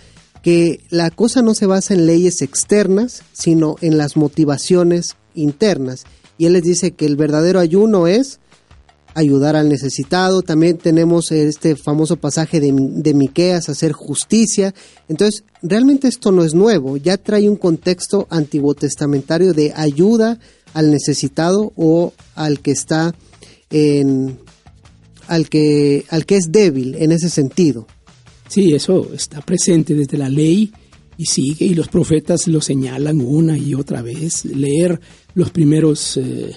que 0.42 0.84
la 0.90 1.10
cosa 1.10 1.42
no 1.42 1.54
se 1.54 1.66
basa 1.66 1.94
en 1.94 2.06
leyes 2.06 2.42
externas, 2.42 3.22
sino 3.32 3.76
en 3.80 3.98
las 3.98 4.16
motivaciones 4.16 5.16
internas. 5.34 6.04
Y 6.42 6.46
él 6.46 6.54
les 6.54 6.64
dice 6.64 6.90
que 6.90 7.06
el 7.06 7.14
verdadero 7.14 7.60
ayuno 7.60 8.08
es 8.08 8.40
ayudar 9.14 9.54
al 9.54 9.68
necesitado. 9.68 10.42
También 10.42 10.76
tenemos 10.76 11.30
este 11.30 11.76
famoso 11.76 12.16
pasaje 12.16 12.58
de, 12.58 12.74
de 12.76 13.14
Miqueas, 13.14 13.68
hacer 13.68 13.92
justicia. 13.92 14.74
Entonces, 15.08 15.44
realmente 15.62 16.08
esto 16.08 16.32
no 16.32 16.42
es 16.42 16.52
nuevo, 16.52 16.96
ya 16.96 17.16
trae 17.16 17.48
un 17.48 17.54
contexto 17.54 18.26
antiguo 18.28 18.74
testamentario 18.74 19.54
de 19.54 19.72
ayuda 19.76 20.40
al 20.74 20.90
necesitado 20.90 21.72
o 21.76 22.12
al 22.34 22.58
que 22.58 22.72
está 22.72 23.14
en 23.70 24.36
al 25.28 25.48
que 25.48 26.06
al 26.08 26.26
que 26.26 26.38
es 26.38 26.46
débil 26.50 26.96
en 26.96 27.12
ese 27.12 27.30
sentido. 27.30 27.86
Sí, 28.48 28.74
eso 28.74 29.14
está 29.14 29.42
presente 29.42 29.94
desde 29.94 30.18
la 30.18 30.28
ley 30.28 30.72
y 31.16 31.26
sigue 31.26 31.66
y 31.66 31.74
los 31.74 31.86
profetas 31.86 32.48
lo 32.48 32.60
señalan 32.60 33.20
una 33.20 33.56
y 33.56 33.74
otra 33.74 34.02
vez. 34.02 34.44
Leer 34.44 35.00
los 35.34 35.50
primeros 35.50 36.16
eh, 36.16 36.56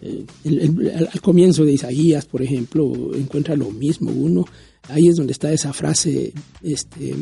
eh, 0.00 1.06
al 1.12 1.20
comienzo 1.20 1.64
de 1.64 1.72
Isaías, 1.72 2.26
por 2.26 2.42
ejemplo, 2.42 3.14
encuentra 3.14 3.54
lo 3.54 3.70
mismo 3.70 4.10
uno. 4.10 4.44
Ahí 4.88 5.06
es 5.06 5.16
donde 5.16 5.32
está 5.32 5.52
esa 5.52 5.72
frase, 5.72 6.32
este, 6.62 7.14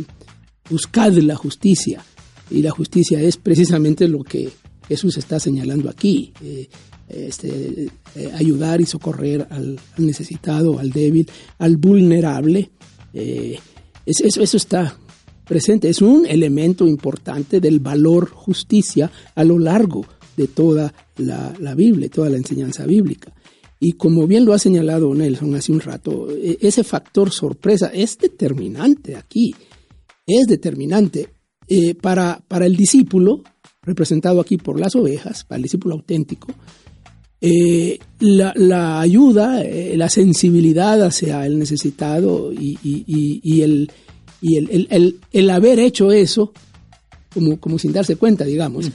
buscad 0.68 1.12
la 1.12 1.36
justicia. 1.36 2.02
Y 2.50 2.62
la 2.62 2.70
justicia 2.70 3.20
es 3.20 3.36
precisamente 3.36 4.08
lo 4.08 4.24
que 4.24 4.48
Jesús 4.88 5.18
está 5.18 5.38
señalando 5.38 5.90
aquí. 5.90 6.32
Eh, 6.42 6.68
este, 7.08 7.90
ayudar 8.34 8.80
y 8.80 8.86
socorrer 8.86 9.46
al, 9.50 9.78
necesitado, 9.98 10.78
al 10.78 10.90
débil, 10.90 11.28
al 11.58 11.76
vulnerable. 11.76 12.70
Eso, 13.12 14.24
eso 14.40 14.56
está 14.56 14.96
presente, 15.44 15.88
es 15.88 16.00
un 16.00 16.24
elemento 16.24 16.86
importante 16.86 17.60
del 17.60 17.80
valor 17.80 18.30
justicia 18.30 19.10
a 19.34 19.42
lo 19.42 19.58
largo 19.58 20.06
de 20.40 20.48
toda 20.48 20.92
la, 21.16 21.74
Biblia, 21.74 22.08
toda 22.08 22.30
la 22.30 22.36
enseñanza 22.36 22.86
bíblica. 22.86 23.32
Y 23.78 23.92
como 23.92 24.26
bien 24.26 24.44
lo 24.44 24.52
ha 24.52 24.58
señalado 24.58 25.14
Nelson 25.14 25.54
hace 25.54 25.72
un 25.72 25.80
rato, 25.80 26.28
e, 26.30 26.58
ese 26.60 26.84
factor 26.84 27.30
sorpresa 27.30 27.90
es 27.92 28.18
determinante 28.18 29.16
aquí, 29.16 29.54
es 30.26 30.46
determinante. 30.46 31.28
para, 32.00 32.42
para 32.48 32.66
el 32.66 32.76
discípulo, 32.76 33.44
representado 33.82 34.40
aquí 34.40 34.56
por 34.56 34.80
las 34.80 34.96
ovejas, 34.96 35.44
para 35.44 35.58
el 35.58 35.62
discípulo 35.62 35.94
auténtico, 35.94 36.48
eh, 37.42 37.98
la, 38.18 39.00
ayuda, 39.00 39.62
eh, 39.62 39.96
la 39.96 40.10
sensibilidad 40.10 41.02
hacia 41.02 41.46
el 41.46 41.58
necesitado 41.58 42.52
y, 42.52 42.76
el, 43.62 43.90
el, 45.32 45.50
haber 45.50 45.78
hecho 45.78 46.12
eso, 46.12 46.52
como, 47.32 47.58
como 47.58 47.78
sin 47.78 47.92
darse 47.94 48.16
cuenta, 48.16 48.44
digamos, 48.44 48.90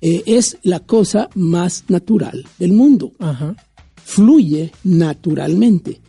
eh, 0.00 0.22
es 0.26 0.58
la 0.62 0.80
cosa 0.80 1.28
más 1.34 1.84
natural 1.88 2.44
del 2.58 2.72
mundo. 2.72 3.12
Fluye 4.04 4.72
naturalmente. 4.84 6.00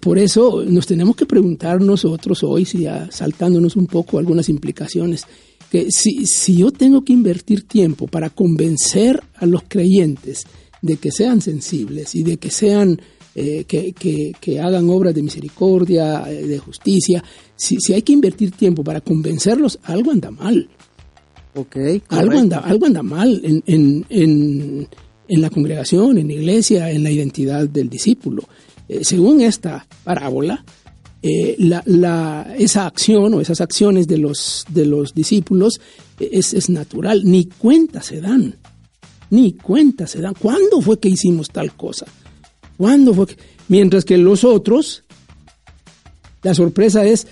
por 0.00 0.18
eso 0.18 0.64
nos 0.64 0.86
tenemos 0.86 1.16
que 1.16 1.26
preguntar 1.26 1.82
nosotros 1.82 2.42
hoy, 2.42 2.64
si 2.64 2.86
saltándonos 3.10 3.76
un 3.76 3.86
poco 3.86 4.18
algunas 4.18 4.48
implicaciones, 4.48 5.26
que 5.70 5.90
si, 5.90 6.26
si 6.26 6.58
yo 6.58 6.70
tengo 6.70 7.04
que 7.04 7.12
invertir 7.12 7.66
tiempo 7.66 8.06
para 8.06 8.30
convencer 8.30 9.22
a 9.34 9.46
los 9.46 9.64
creyentes 9.68 10.46
de 10.82 10.96
que 10.96 11.10
sean 11.10 11.40
sensibles 11.40 12.14
y 12.14 12.22
de 12.22 12.38
que 12.38 12.50
sean 12.50 13.00
eh, 13.34 13.64
que, 13.64 13.92
que, 13.92 14.60
hagan 14.60 14.88
obras 14.88 15.14
de 15.14 15.22
misericordia, 15.22 16.24
eh, 16.30 16.46
de 16.46 16.58
justicia, 16.58 17.22
si, 17.54 17.76
si 17.80 17.92
hay 17.92 18.00
que 18.00 18.14
invertir 18.14 18.52
tiempo 18.52 18.82
para 18.82 19.02
convencerlos, 19.02 19.78
algo 19.82 20.10
anda 20.10 20.30
mal. 20.30 20.70
Okay, 21.56 22.02
algo, 22.10 22.38
anda, 22.38 22.58
algo 22.58 22.84
anda 22.84 23.02
mal 23.02 23.40
en, 23.42 23.62
en, 23.66 24.04
en, 24.10 24.88
en, 25.26 25.40
la 25.40 25.48
congregación, 25.48 26.18
en 26.18 26.26
la 26.26 26.34
iglesia, 26.34 26.90
en 26.90 27.02
la 27.02 27.10
identidad 27.10 27.66
del 27.66 27.88
discípulo. 27.88 28.42
Eh, 28.88 29.04
según 29.04 29.40
esta 29.40 29.86
parábola, 30.04 30.62
eh, 31.22 31.56
la, 31.58 32.54
esa 32.58 32.86
acción 32.86 33.32
o 33.34 33.40
esas 33.40 33.60
acciones 33.62 34.06
de 34.06 34.18
los, 34.18 34.66
de 34.68 34.84
los 34.84 35.14
discípulos 35.14 35.80
eh, 36.20 36.28
es, 36.32 36.68
natural, 36.68 37.22
ni 37.24 37.46
cuenta 37.46 38.02
se 38.02 38.20
dan, 38.20 38.54
ni 39.30 39.54
cuenta 39.54 40.06
se 40.06 40.20
dan. 40.20 40.34
¿Cuándo 40.34 40.82
fue 40.82 41.00
que 41.00 41.08
hicimos 41.08 41.48
tal 41.48 41.74
cosa? 41.74 42.06
¿Cuándo 42.76 43.14
fue 43.14 43.26
Mientras 43.68 44.04
que 44.04 44.16
los 44.18 44.44
otros, 44.44 45.04
la 46.42 46.54
sorpresa 46.54 47.04
es, 47.04 47.26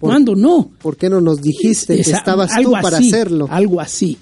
¿cuándo 0.00 0.34
no? 0.34 0.70
¿Por 0.82 0.96
qué 0.96 1.08
no 1.08 1.20
nos 1.20 1.40
dijiste 1.40 1.94
que 1.94 2.10
estabas 2.10 2.50
tú 2.60 2.72
para 2.72 2.98
hacerlo? 2.98 3.46
Algo 3.48 3.80
así. 3.80 4.18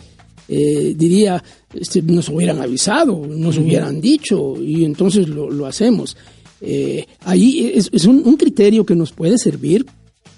Eh, 0.50 0.94
diría, 0.96 1.42
este, 1.74 2.02
nos 2.02 2.28
hubieran 2.28 2.60
avisado, 2.60 3.26
nos 3.26 3.58
hubieran 3.58 4.00
dicho, 4.00 4.60
y 4.60 4.84
entonces 4.84 5.28
lo, 5.28 5.50
lo 5.50 5.66
hacemos. 5.66 6.16
Eh, 6.60 7.06
ahí 7.24 7.72
es, 7.74 8.04
un, 8.06 8.36
criterio 8.36 8.84
que 8.84 8.96
nos 8.96 9.12
puede 9.12 9.38
servir 9.38 9.86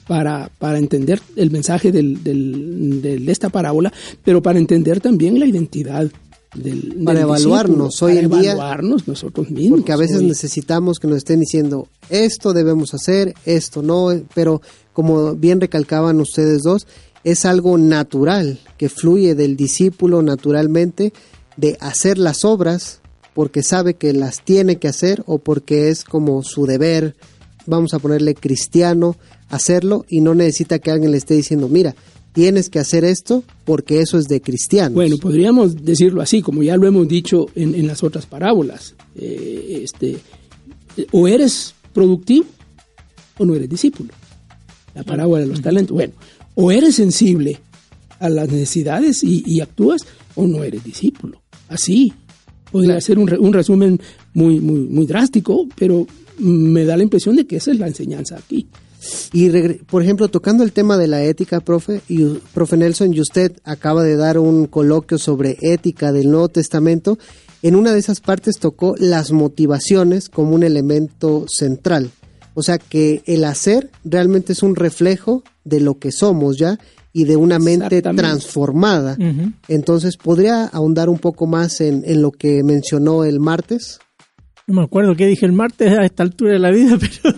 para, 0.07 0.51
para 0.59 0.79
entender 0.79 1.21
el 1.37 1.51
mensaje 1.51 1.93
del, 1.93 2.23
de 2.23 3.33
esta 3.33 3.49
parábola, 3.49 3.93
pero 4.25 4.43
para 4.43 4.59
entender 4.59 5.01
también 5.01 5.39
la 5.39 5.47
identidad 5.47 6.11
del, 6.55 7.03
para 7.05 7.21
evaluarnos 7.21 8.03
hoy 8.03 8.19
en 8.19 8.29
día 8.29 8.53
evaluarnos 8.53 9.07
nosotros 9.07 9.51
mismos 9.51 9.81
porque 9.81 9.93
a 9.93 9.97
veces 9.97 10.21
necesitamos 10.21 10.99
que 10.99 11.07
nos 11.07 11.19
estén 11.19 11.39
diciendo 11.39 11.87
esto 12.09 12.53
debemos 12.53 12.93
hacer 12.93 13.35
esto 13.47 13.83
no 13.83 14.09
pero 14.35 14.61
como 14.93 15.35
bien 15.35 15.61
recalcaban 15.61 16.21
ustedes 16.21 16.63
dos 16.63 16.87
es 17.25 17.45
algo 17.45 17.77
natural 17.79 18.59
que 18.79 18.89
fluye 18.89 19.35
del 19.35 19.57
discípulo 19.57 20.23
naturalmente 20.23 21.13
de 21.57 21.77
hacer 21.81 22.19
las 22.19 22.45
obras 22.45 23.01
porque 23.35 23.63
sabe 23.63 23.95
que 23.95 24.13
las 24.13 24.45
tiene 24.45 24.77
que 24.77 24.89
hacer 24.89 25.23
o 25.27 25.39
porque 25.39 25.89
es 25.89 26.05
como 26.05 26.43
su 26.43 26.67
deber, 26.67 27.15
vamos 27.67 27.95
a 27.95 27.99
ponerle 27.99 28.35
cristiano, 28.35 29.17
hacerlo 29.49 30.05
y 30.09 30.21
no 30.21 30.35
necesita 30.35 30.79
que 30.79 30.91
alguien 30.91 31.13
le 31.13 31.19
esté 31.19 31.35
diciendo, 31.35 31.69
mira, 31.69 31.95
tienes 32.33 32.71
que 32.71 32.79
hacer 32.79 33.05
esto 33.05 33.45
porque 33.65 34.01
eso 34.01 34.19
es 34.19 34.27
de 34.27 34.41
cristiano. 34.41 34.95
Bueno, 34.95 35.17
podríamos 35.19 35.85
decirlo 35.85 36.23
así, 36.23 36.43
como 36.43 36.63
ya 36.63 36.77
lo 36.77 36.87
hemos 36.87 37.09
dicho 37.09 37.47
en, 37.55 37.87
las 37.87 38.03
otras 38.03 38.27
parábolas. 38.27 38.95
Eh, 39.17 39.83
este, 39.85 40.19
o 41.13 41.29
eres 41.29 41.75
productivo 41.93 42.47
o 43.39 43.45
no 43.45 43.55
eres 43.55 43.69
discípulo. 43.69 44.13
La 44.95 45.03
parábola 45.03 45.43
de 45.43 45.49
los 45.49 45.63
talentos. 45.63 45.95
Bueno, 45.95 46.15
o 46.55 46.71
eres 46.71 46.97
sensible 46.97 47.61
a 48.19 48.29
las 48.29 48.49
necesidades 48.51 49.23
y, 49.23 49.43
y 49.47 49.61
actúas 49.61 50.03
o 50.35 50.47
no 50.47 50.63
eres 50.63 50.85
discípulo. 50.85 51.41
Así, 51.69 52.13
Podría 52.71 53.01
ser 53.01 53.19
un, 53.19 53.33
un, 53.39 53.53
resumen 53.53 54.01
muy, 54.33 54.61
muy, 54.61 54.81
muy 54.81 55.07
drástico, 55.07 55.67
pero 55.77 56.07
me 56.39 56.85
da 56.85 56.97
la 56.97 57.03
impresión 57.03 57.37
de 57.37 57.47
que 57.47 57.57
esa 57.57 57.73
es 57.73 57.79
la 57.79 57.89
enseñanza 57.89 58.37
aquí. 58.37 58.69
Y, 59.33 59.49
por 59.91 60.03
ejemplo, 60.03 60.29
tocando 60.29 60.63
el 60.63 60.73
tema 60.73 60.97
de 60.97 61.09
la 61.09 61.25
ética, 61.25 61.61
profe, 61.61 62.03
y, 62.09 62.25
profe 62.55 62.77
Nelson, 62.77 63.15
y 63.15 63.21
usted 63.21 63.57
acaba 63.65 64.05
de 64.05 64.17
dar 64.17 64.39
un 64.39 64.67
coloquio 64.67 65.19
sobre 65.19 65.57
ética 65.63 66.13
del 66.13 66.31
Nuevo 66.31 66.49
Testamento, 66.49 67.19
en 67.63 67.77
una 67.77 67.93
de 67.93 67.99
esas 67.99 68.21
partes 68.21 68.59
tocó 68.59 68.95
las 68.99 69.33
motivaciones 69.33 70.29
como 70.29 70.55
un 70.55 70.63
elemento 70.63 71.47
central. 71.49 72.11
O 72.55 72.63
sea 72.63 72.79
que 72.79 73.23
el 73.27 73.45
hacer 73.45 73.91
realmente 74.05 74.53
es 74.53 74.63
un 74.63 74.77
reflejo 74.77 75.43
de 75.65 75.81
lo 75.81 75.99
que 75.99 76.13
somos 76.13 76.57
ya 76.59 76.79
y 77.13 77.25
de 77.25 77.37
una 77.37 77.59
mente 77.59 78.03
transformada. 78.03 79.17
Entonces, 79.69 80.17
¿podría 80.17 80.67
ahondar 80.67 81.09
un 81.09 81.19
poco 81.19 81.47
más 81.47 81.81
en, 81.81 82.03
en 82.07 82.23
lo 82.23 82.31
que 82.31 82.63
mencionó 82.63 83.25
el 83.25 83.41
martes? 83.41 83.99
No 84.71 84.77
me 84.77 84.83
acuerdo 84.85 85.17
qué 85.17 85.27
dije 85.27 85.47
el 85.47 85.53
martes 85.53 85.99
a 85.99 86.05
esta 86.05 86.23
altura 86.23 86.53
de 86.53 86.61
la 86.61 86.71
vida, 86.71 86.97
pero 87.23 87.37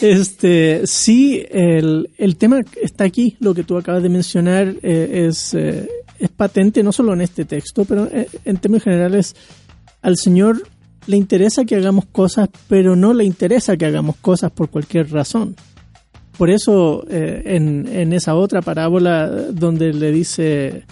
este 0.00 0.86
sí, 0.86 1.44
el, 1.50 2.08
el 2.16 2.36
tema 2.36 2.60
está 2.80 3.04
aquí, 3.04 3.36
lo 3.40 3.52
que 3.52 3.64
tú 3.64 3.76
acabas 3.76 4.02
de 4.02 4.08
mencionar 4.08 4.76
eh, 4.82 5.26
es, 5.28 5.52
eh, 5.52 5.86
es 6.18 6.30
patente 6.30 6.82
no 6.82 6.90
solo 6.92 7.12
en 7.12 7.20
este 7.20 7.44
texto, 7.44 7.84
pero 7.84 8.06
eh, 8.06 8.26
en 8.46 8.56
términos 8.56 8.84
generales 8.84 9.36
al 10.00 10.16
Señor 10.16 10.62
le 11.06 11.16
interesa 11.16 11.64
que 11.64 11.76
hagamos 11.76 12.06
cosas, 12.06 12.48
pero 12.68 12.96
no 12.96 13.12
le 13.12 13.24
interesa 13.24 13.76
que 13.76 13.86
hagamos 13.86 14.16
cosas 14.16 14.50
por 14.50 14.70
cualquier 14.70 15.10
razón. 15.10 15.56
Por 16.36 16.50
eso 16.50 17.04
eh, 17.08 17.42
en, 17.44 18.12
esa 18.12 18.34
otra 18.34 18.62
parábola 18.62 19.28
donde 19.28 19.92
le 19.92 20.12
dice... 20.12 20.84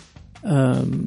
um, 0.43 1.07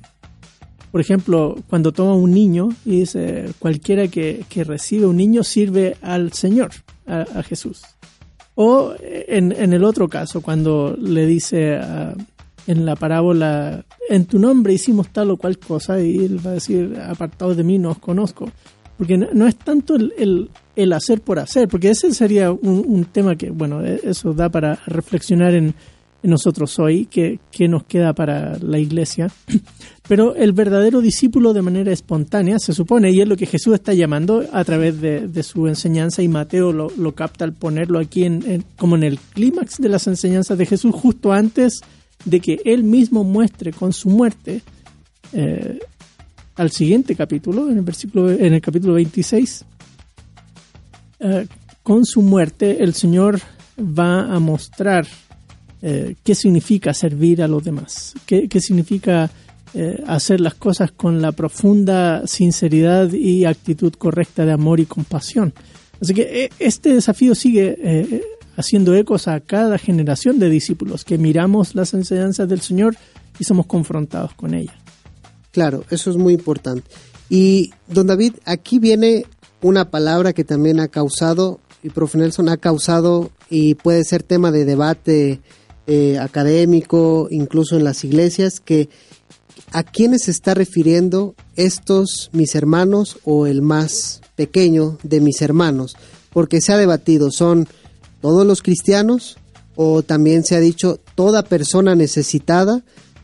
por 0.91 0.99
ejemplo, 0.99 1.56
cuando 1.70 1.93
toma 1.93 2.16
un 2.16 2.32
niño 2.32 2.70
y 2.86 2.99
dice, 2.99 3.45
cualquiera 3.60 4.10
que, 4.10 4.45
recibe 4.66 5.06
un 5.06 5.16
niño 5.16 5.43
sirve 5.43 5.95
al 6.02 6.34
Señor, 6.34 6.72
a, 7.08 7.41
Jesús. 7.43 7.82
O 8.56 8.93
en, 8.99 9.54
el 9.54 9.86
otro 9.86 10.10
caso, 10.10 10.41
cuando 10.41 10.95
le 10.99 11.26
dice 11.26 11.76
ah, 11.76 12.14
en 12.68 12.86
la 12.86 12.97
parábola, 12.97 13.86
en 14.10 14.26
tu 14.26 14.38
nombre 14.38 14.74
hicimos 14.74 15.08
tal 15.14 15.32
o 15.32 15.38
cual 15.38 15.58
cosa, 15.60 16.02
y 16.02 16.18
él 16.26 16.45
va 16.45 16.52
a 16.52 16.56
decir, 16.56 16.99
apartados 17.02 17.56
de 17.56 17.64
mí 17.64 17.80
no 17.80 17.91
os 17.91 17.99
conozco. 17.99 18.52
Porque 19.02 19.18
no, 19.18 19.47
es 19.47 19.56
tanto 19.56 19.95
el, 19.95 20.52
el, 20.76 20.93
hacer 20.93 21.22
por 21.22 21.39
hacer, 21.39 21.68
porque 21.68 21.89
ese 21.89 22.14
sería 22.14 22.52
un, 22.52 23.04
tema 23.12 23.36
que, 23.36 23.49
bueno, 23.49 23.84
e- 23.84 23.99
eso 24.04 24.32
da 24.32 24.47
para 24.47 24.76
reflexionar 24.86 25.56
en, 25.56 25.74
nosotros 26.22 26.78
hoy, 26.78 27.08
que, 27.08 27.39
que 27.52 27.68
nos 27.68 27.84
queda 27.86 28.14
para 28.14 28.60
la 28.60 28.78
iglesia. 28.78 29.32
Pero 30.08 30.36
el 30.36 30.54
verdadero 30.54 31.02
discípulo 31.02 31.52
de 31.52 31.64
manera 31.64 31.91
espontánea, 31.91 32.60
se 32.60 32.74
supone, 32.74 33.10
y 33.10 33.22
es 33.22 33.28
lo 33.28 33.36
que 33.38 33.47
Jesús 33.47 33.74
está 33.74 33.95
llamando 33.95 34.45
a 34.54 34.64
través 34.64 35.02
de, 35.02 35.41
su 35.41 35.68
enseñanza, 35.68 36.22
y 36.22 36.28
Mateo 36.28 36.72
lo, 36.72 36.91
lo 36.95 37.16
capta 37.16 37.43
al 37.43 37.54
ponerlo 37.54 37.97
aquí 37.97 38.26
en, 38.26 38.43
en- 38.47 38.64
como 38.78 38.97
en 38.97 39.02
el 39.02 39.18
clímax 39.18 39.78
de 39.80 39.89
las 39.89 40.06
enseñanzas 40.06 40.60
de 40.60 40.68
Jesús, 40.68 40.93
justo 40.93 41.34
antes 41.34 41.82
de 42.26 42.39
que 42.39 42.60
él 42.66 42.84
mismo 42.84 43.24
muestre 43.24 43.74
con 43.74 43.93
su 43.93 44.10
muerte 44.10 44.62
eh, 45.34 45.80
al 46.56 46.72
siguiente 46.72 47.16
capítulo, 47.16 47.70
en 47.70 47.78
el 47.78 47.84
versículo, 47.84 48.30
en 48.32 48.54
el 48.54 48.62
capítulo 48.62 48.93
26, 48.93 49.66
eh, 51.20 51.47
con 51.84 52.06
su 52.06 52.22
muerte 52.22 52.84
el 52.84 52.93
Señor 52.93 53.39
va 53.80 54.34
a 54.34 54.39
mostrar 54.39 55.08
eh, 55.82 56.16
qué 56.24 56.36
significa 56.36 56.93
servir 56.93 57.41
a 57.41 57.47
los 57.47 57.64
demás, 57.64 58.14
qué, 58.26 58.47
significa 58.60 59.30
eh, 59.74 60.04
hacer 60.06 60.41
las 60.41 60.56
cosas 60.56 60.91
con 60.91 61.22
la 61.22 61.32
profunda 61.32 62.28
sinceridad 62.28 63.12
y 63.14 63.45
actitud 63.45 63.93
correcta 63.93 64.45
de 64.45 64.52
amor 64.52 64.80
y 64.80 64.86
compasión. 64.86 65.54
Así 66.02 66.14
que 66.14 66.49
este 66.60 66.93
desafío 66.93 67.36
sigue 67.36 68.24
haciendo 68.58 68.95
ecos 68.95 69.28
a 69.28 69.39
cada 69.39 69.78
generación 69.78 70.39
de 70.39 70.49
discípulos 70.49 71.06
que 71.06 71.20
miramos 71.20 71.76
las 71.76 71.93
enseñanzas 71.93 72.49
del 72.49 72.62
Señor 72.62 72.95
y 73.39 73.43
somos 73.43 73.68
confrontados 73.68 74.34
con 74.34 74.56
ellas. 74.56 74.81
Claro, 75.52 75.84
eso 75.89 76.10
es 76.10 76.18
muy 76.18 76.34
importante. 76.34 76.89
Y, 77.30 77.72
don 77.88 78.08
David, 78.08 78.34
aquí 78.45 78.80
viene 78.80 79.26
una 79.62 79.89
palabra 79.89 80.34
que 80.34 80.43
también 80.43 80.80
ha 80.80 80.88
causado, 80.88 81.60
y 81.84 81.89
profe 81.89 82.18
Nelson 82.18 82.49
ha 82.49 82.58
causado, 82.58 83.32
y 83.49 83.76
puede 83.76 84.04
ser 84.04 84.24
tema 84.24 84.52
de 84.52 84.66
debate 84.66 85.41
eh, 85.88 86.18
académico, 86.20 87.28
incluso 87.32 87.78
en 87.78 87.84
las 87.84 88.04
iglesias, 88.04 88.60
que 88.60 88.89
a 89.72 89.84
quiénes 89.84 90.24
se 90.24 90.32
está 90.32 90.54
refiriendo 90.54 91.36
estos 91.56 92.30
mis 92.34 92.56
hermanos 92.56 93.20
o 93.24 93.47
el 93.47 93.62
más 93.62 94.22
pequeño 94.36 94.97
de 95.04 95.22
mis 95.22 95.41
hermanos, 95.41 95.95
porque 96.32 96.62
se 96.62 96.74
ha 96.74 96.78
debatido, 96.78 97.32
son 97.32 97.68
todos 98.22 98.45
los 98.45 98.62
cristianos 98.62 99.38
o 99.76 100.04
también 100.04 100.43
se 100.43 100.56
ha 100.56 100.60
dicho 100.60 100.99
toda 101.16 101.43
persona 101.43 101.95
necesitada 101.95 102.84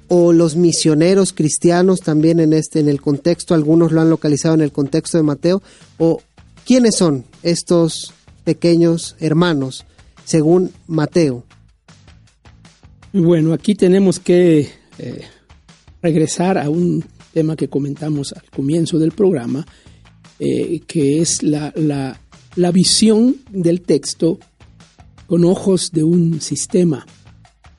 o 0.10 0.32
los 0.34 0.56
misioneros 0.56 1.34
cristianos 1.34 2.00
también 2.02 2.40
en 2.40 2.54
este 2.54 2.80
en 2.80 2.88
el 2.90 3.02
contexto 3.02 3.54
algunos 3.54 3.92
lo 3.92 4.02
han 4.02 4.10
localizado 4.10 4.56
en 4.56 4.62
el 4.62 4.72
contexto 4.72 5.18
de 5.18 5.24
Mateo 5.24 5.62
o 5.98 6.22
quiénes 6.66 6.96
son 6.96 7.26
estos 7.44 8.14
pequeños 8.44 9.16
hermanos 9.20 9.86
según 10.26 10.72
Mateo 10.88 11.44
Bueno, 13.14 13.54
aquí 13.54 13.76
tenemos 13.76 14.20
que 14.20 14.70
eh, 15.00 15.22
regresar 16.02 16.58
a 16.58 16.70
un 16.70 17.04
tema 17.34 17.56
que 17.56 17.68
comentamos 17.68 18.34
al 18.34 18.44
comienzo 18.50 19.00
del 19.00 19.12
programa, 19.12 19.66
eh, 20.40 20.82
que 20.88 21.22
es 21.22 21.44
la, 21.44 21.72
la- 21.76 22.20
la 22.56 22.72
visión 22.72 23.36
del 23.52 23.82
texto 23.82 24.40
con 25.28 25.46
ojos 25.46 25.92
de 25.92 26.04
un 26.04 26.42
sistema 26.42 27.06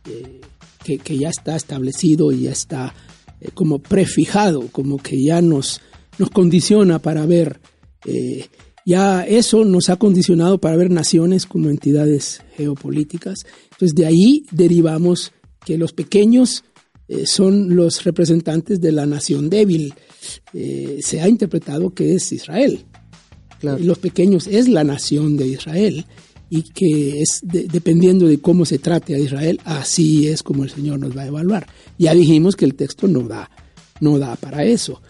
eh, 0.09 0.38
que, 0.89 0.99
que 0.99 1.19
ya 1.19 1.29
está 1.29 1.55
establecido 1.55 2.33
y 2.33 2.45
ya 2.45 2.53
está 2.53 2.95
eh, 3.43 3.51
como 3.53 3.79
prefijado, 3.79 4.69
como 4.73 4.97
que 4.97 5.23
ya 5.23 5.43
nos, 5.43 5.83
nos 6.17 6.31
condiciona 6.31 6.99
para 6.99 7.27
ver, 7.27 7.61
eh, 8.07 8.47
ya 8.87 9.27
eso 9.27 9.67
nos 9.67 9.91
ha 9.91 9.97
condicionado 9.97 10.59
para 10.59 10.77
ver 10.77 10.91
naciones 10.91 11.45
como 11.45 11.69
entidades 11.69 12.41
geopolíticas. 12.57 13.41
Entonces 13.65 13.95
de 13.95 14.07
ahí 14.07 14.47
derivamos 14.51 15.33
que 15.67 15.77
los 15.77 15.93
pequeños 15.93 16.65
eh, 17.07 17.27
son 17.27 17.77
los 17.77 18.03
representantes 18.05 18.81
de 18.81 18.93
la 18.93 19.05
nación 19.05 19.51
débil. 19.51 19.93
Se 20.53 21.21
ha 21.21 21.29
interpretado 21.29 21.91
que 21.91 22.15
es 22.15 22.33
Israel. 22.33 22.87
Claro. 23.61 23.79
Los 23.85 23.99
pequeños 23.99 24.47
es 24.47 24.69
la 24.69 24.85
nación 24.85 25.37
de 25.37 25.49
Israel 25.49 26.07
y 26.51 26.63
que 26.63 27.21
es 27.21 27.41
de- 27.43 27.65
dependiendo 27.65 28.27
de 28.27 28.39
cómo 28.41 28.65
se 28.65 28.79
trate 28.79 29.15
a 29.15 29.19
Israel, 29.19 29.61
así 29.65 30.29
es 30.29 30.43
como 30.43 30.65
el 30.65 30.71
Señor 30.71 30.99
nos 30.99 31.17
va 31.17 31.23
a 31.23 31.27
evaluar. 31.27 31.67
Ya 31.99 32.15
dijimos 32.15 32.57
que 32.57 32.65
el 32.65 32.75
texto 32.75 33.07
no 33.09 33.23
da, 33.29 33.51
no 34.01 34.19
da 34.19 34.37
para 34.37 34.65
eso. 34.65 35.03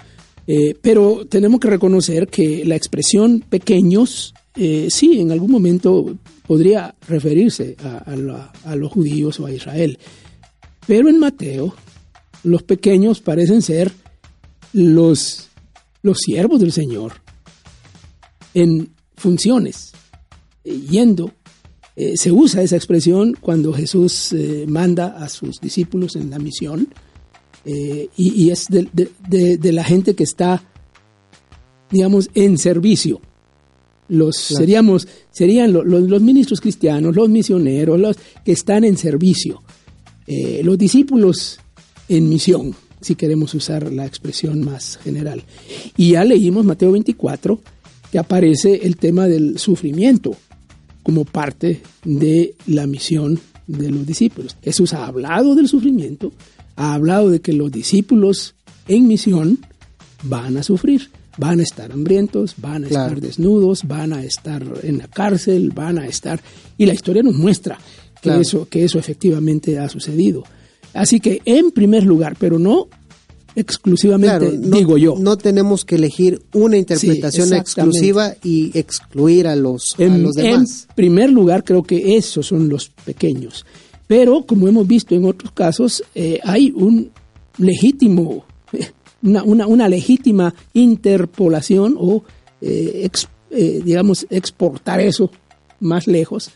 Eh, 0.46 0.74
pero 0.80 1.26
tenemos 1.26 1.60
que 1.60 1.68
reconocer 1.68 2.28
que 2.28 2.64
la 2.64 2.74
expresión 2.74 3.44
pequeños, 3.48 4.34
eh, 4.56 4.88
sí, 4.90 5.20
en 5.20 5.30
algún 5.30 5.50
momento 5.50 6.16
podría 6.46 6.94
referirse 7.06 7.76
a, 7.84 7.98
a 8.64 8.74
los 8.76 8.90
judíos 8.90 9.38
o 9.40 9.46
a 9.46 9.52
Israel. 9.52 9.98
Pero 10.86 11.08
en 11.10 11.18
Mateo, 11.18 11.74
los 12.44 12.62
pequeños 12.62 13.20
parecen 13.20 13.60
ser 13.60 13.92
los, 14.72 15.48
los 16.02 16.18
siervos 16.18 16.60
del 16.60 16.72
Señor 16.72 17.12
en 18.54 18.90
funciones, 19.16 19.92
yendo. 20.90 21.32
Eh, 21.96 22.16
se 22.16 22.30
usa 22.30 22.62
esa 22.62 22.76
expresión 22.76 23.36
cuando 23.40 23.72
Jesús 23.72 24.32
eh, 24.32 24.66
manda 24.68 25.16
a 25.22 25.28
sus 25.28 25.60
discípulos 25.60 26.14
en 26.16 26.30
la 26.30 26.38
misión 26.38 26.88
eh, 27.64 28.08
y, 28.16 28.44
y 28.44 28.50
es 28.50 28.66
de, 28.68 28.88
de- 28.92 29.10
de- 29.28 29.58
de 29.58 29.72
la 29.72 29.82
gente 29.82 30.14
que 30.14 30.22
está, 30.24 30.62
digamos, 31.90 32.30
en 32.34 32.58
servicio. 32.58 33.20
Los, 34.08 34.36
Claro. 34.48 34.60
seríamos, 34.60 35.08
serían 35.30 35.72
lo- 35.72 35.84
los, 35.84 36.02
los 36.08 36.22
ministros 36.22 36.60
cristianos, 36.60 37.14
los 37.16 37.28
misioneros, 37.28 37.98
los 38.00 38.16
que 38.44 38.52
están 38.52 38.84
en 38.84 38.96
servicio. 38.96 39.62
Eh, 40.26 40.60
los 40.64 40.78
discípulos 40.78 41.58
en 42.08 42.28
misión, 42.28 42.74
si 43.00 43.16
queremos 43.16 43.54
usar 43.54 43.92
la 43.92 44.06
expresión 44.06 44.62
más 44.64 44.98
general. 44.98 45.42
Y 45.96 46.12
ya 46.12 46.24
leímos 46.24 46.64
Mateo 46.64 46.92
24, 46.92 47.60
que 48.12 48.18
aparece 48.18 48.86
el 48.86 48.96
tema 48.96 49.26
del 49.26 49.58
sufrimiento 49.58 50.36
como 51.08 51.24
parte 51.24 51.80
de 52.04 52.54
la 52.66 52.86
misión 52.86 53.40
de 53.66 53.90
los 53.90 54.06
discípulos. 54.06 54.56
Jesús 54.62 54.92
ha 54.92 55.06
hablado 55.06 55.54
del 55.54 55.66
sufrimiento, 55.66 56.34
ha 56.76 56.92
hablado 56.92 57.30
de 57.30 57.40
que 57.40 57.54
los 57.54 57.72
discípulos 57.72 58.54
en 58.88 59.08
misión 59.08 59.58
van 60.24 60.58
a 60.58 60.62
sufrir, 60.62 61.10
van 61.38 61.60
a 61.60 61.62
estar 61.62 61.92
hambrientos, 61.92 62.56
van 62.58 62.84
a 62.84 62.88
Claro. 62.88 63.06
estar 63.14 63.20
desnudos, 63.22 63.84
van 63.88 64.12
a 64.12 64.22
estar 64.22 64.62
en 64.82 64.98
la 64.98 65.08
cárcel, 65.08 65.70
van 65.74 65.96
a 65.96 66.06
estar... 66.06 66.42
Y 66.76 66.84
la 66.84 66.92
historia 66.92 67.22
nos 67.22 67.36
muestra 67.36 67.78
que, 68.16 68.20
Claro. 68.28 68.42
eso, 68.42 68.68
que 68.68 68.84
eso 68.84 68.98
efectivamente 68.98 69.78
ha 69.78 69.88
sucedido. 69.88 70.44
Así 70.92 71.20
que 71.20 71.40
en 71.46 71.70
primer 71.70 72.02
lugar, 72.04 72.36
pero 72.38 72.58
no 72.58 72.88
exclusivamente, 73.58 74.38
Claro, 74.50 74.58
no, 74.60 74.76
digo 74.76 74.96
yo. 74.98 75.14
no 75.18 75.36
tenemos 75.36 75.84
que 75.84 75.96
elegir 75.96 76.40
una 76.52 76.76
interpretación 76.76 77.52
exclusiva 77.54 78.34
y 78.44 78.70
excluir 78.78 79.46
a 79.48 79.56
los, 79.56 79.94
a 79.98 80.02
En, 80.04 80.22
los 80.22 80.36
en 80.36 80.44
demás. 80.44 80.88
primer 80.94 81.30
lugar, 81.30 81.64
creo 81.64 81.82
que 81.82 82.16
esos 82.16 82.46
son 82.46 82.68
los 82.68 82.88
pequeños. 83.04 83.66
Pero, 84.06 84.46
como 84.46 84.68
hemos 84.68 84.86
visto 84.86 85.14
en 85.14 85.24
otros 85.24 85.52
casos, 85.52 86.02
eh, 86.14 86.38
hay 86.44 86.72
un 86.74 87.10
legítimo, 87.58 88.44
eh, 88.72 88.90
una, 89.22 89.42
una- 89.42 89.66
una 89.66 89.88
legítima 89.88 90.54
interpolación 90.72 91.96
o, 91.98 92.22
eh, 92.60 93.00
ex- 93.04 93.28
eh, 93.50 93.80
digamos, 93.84 94.26
exportar 94.30 95.00
eso 95.00 95.30
más 95.80 96.06
lejos. 96.06 96.50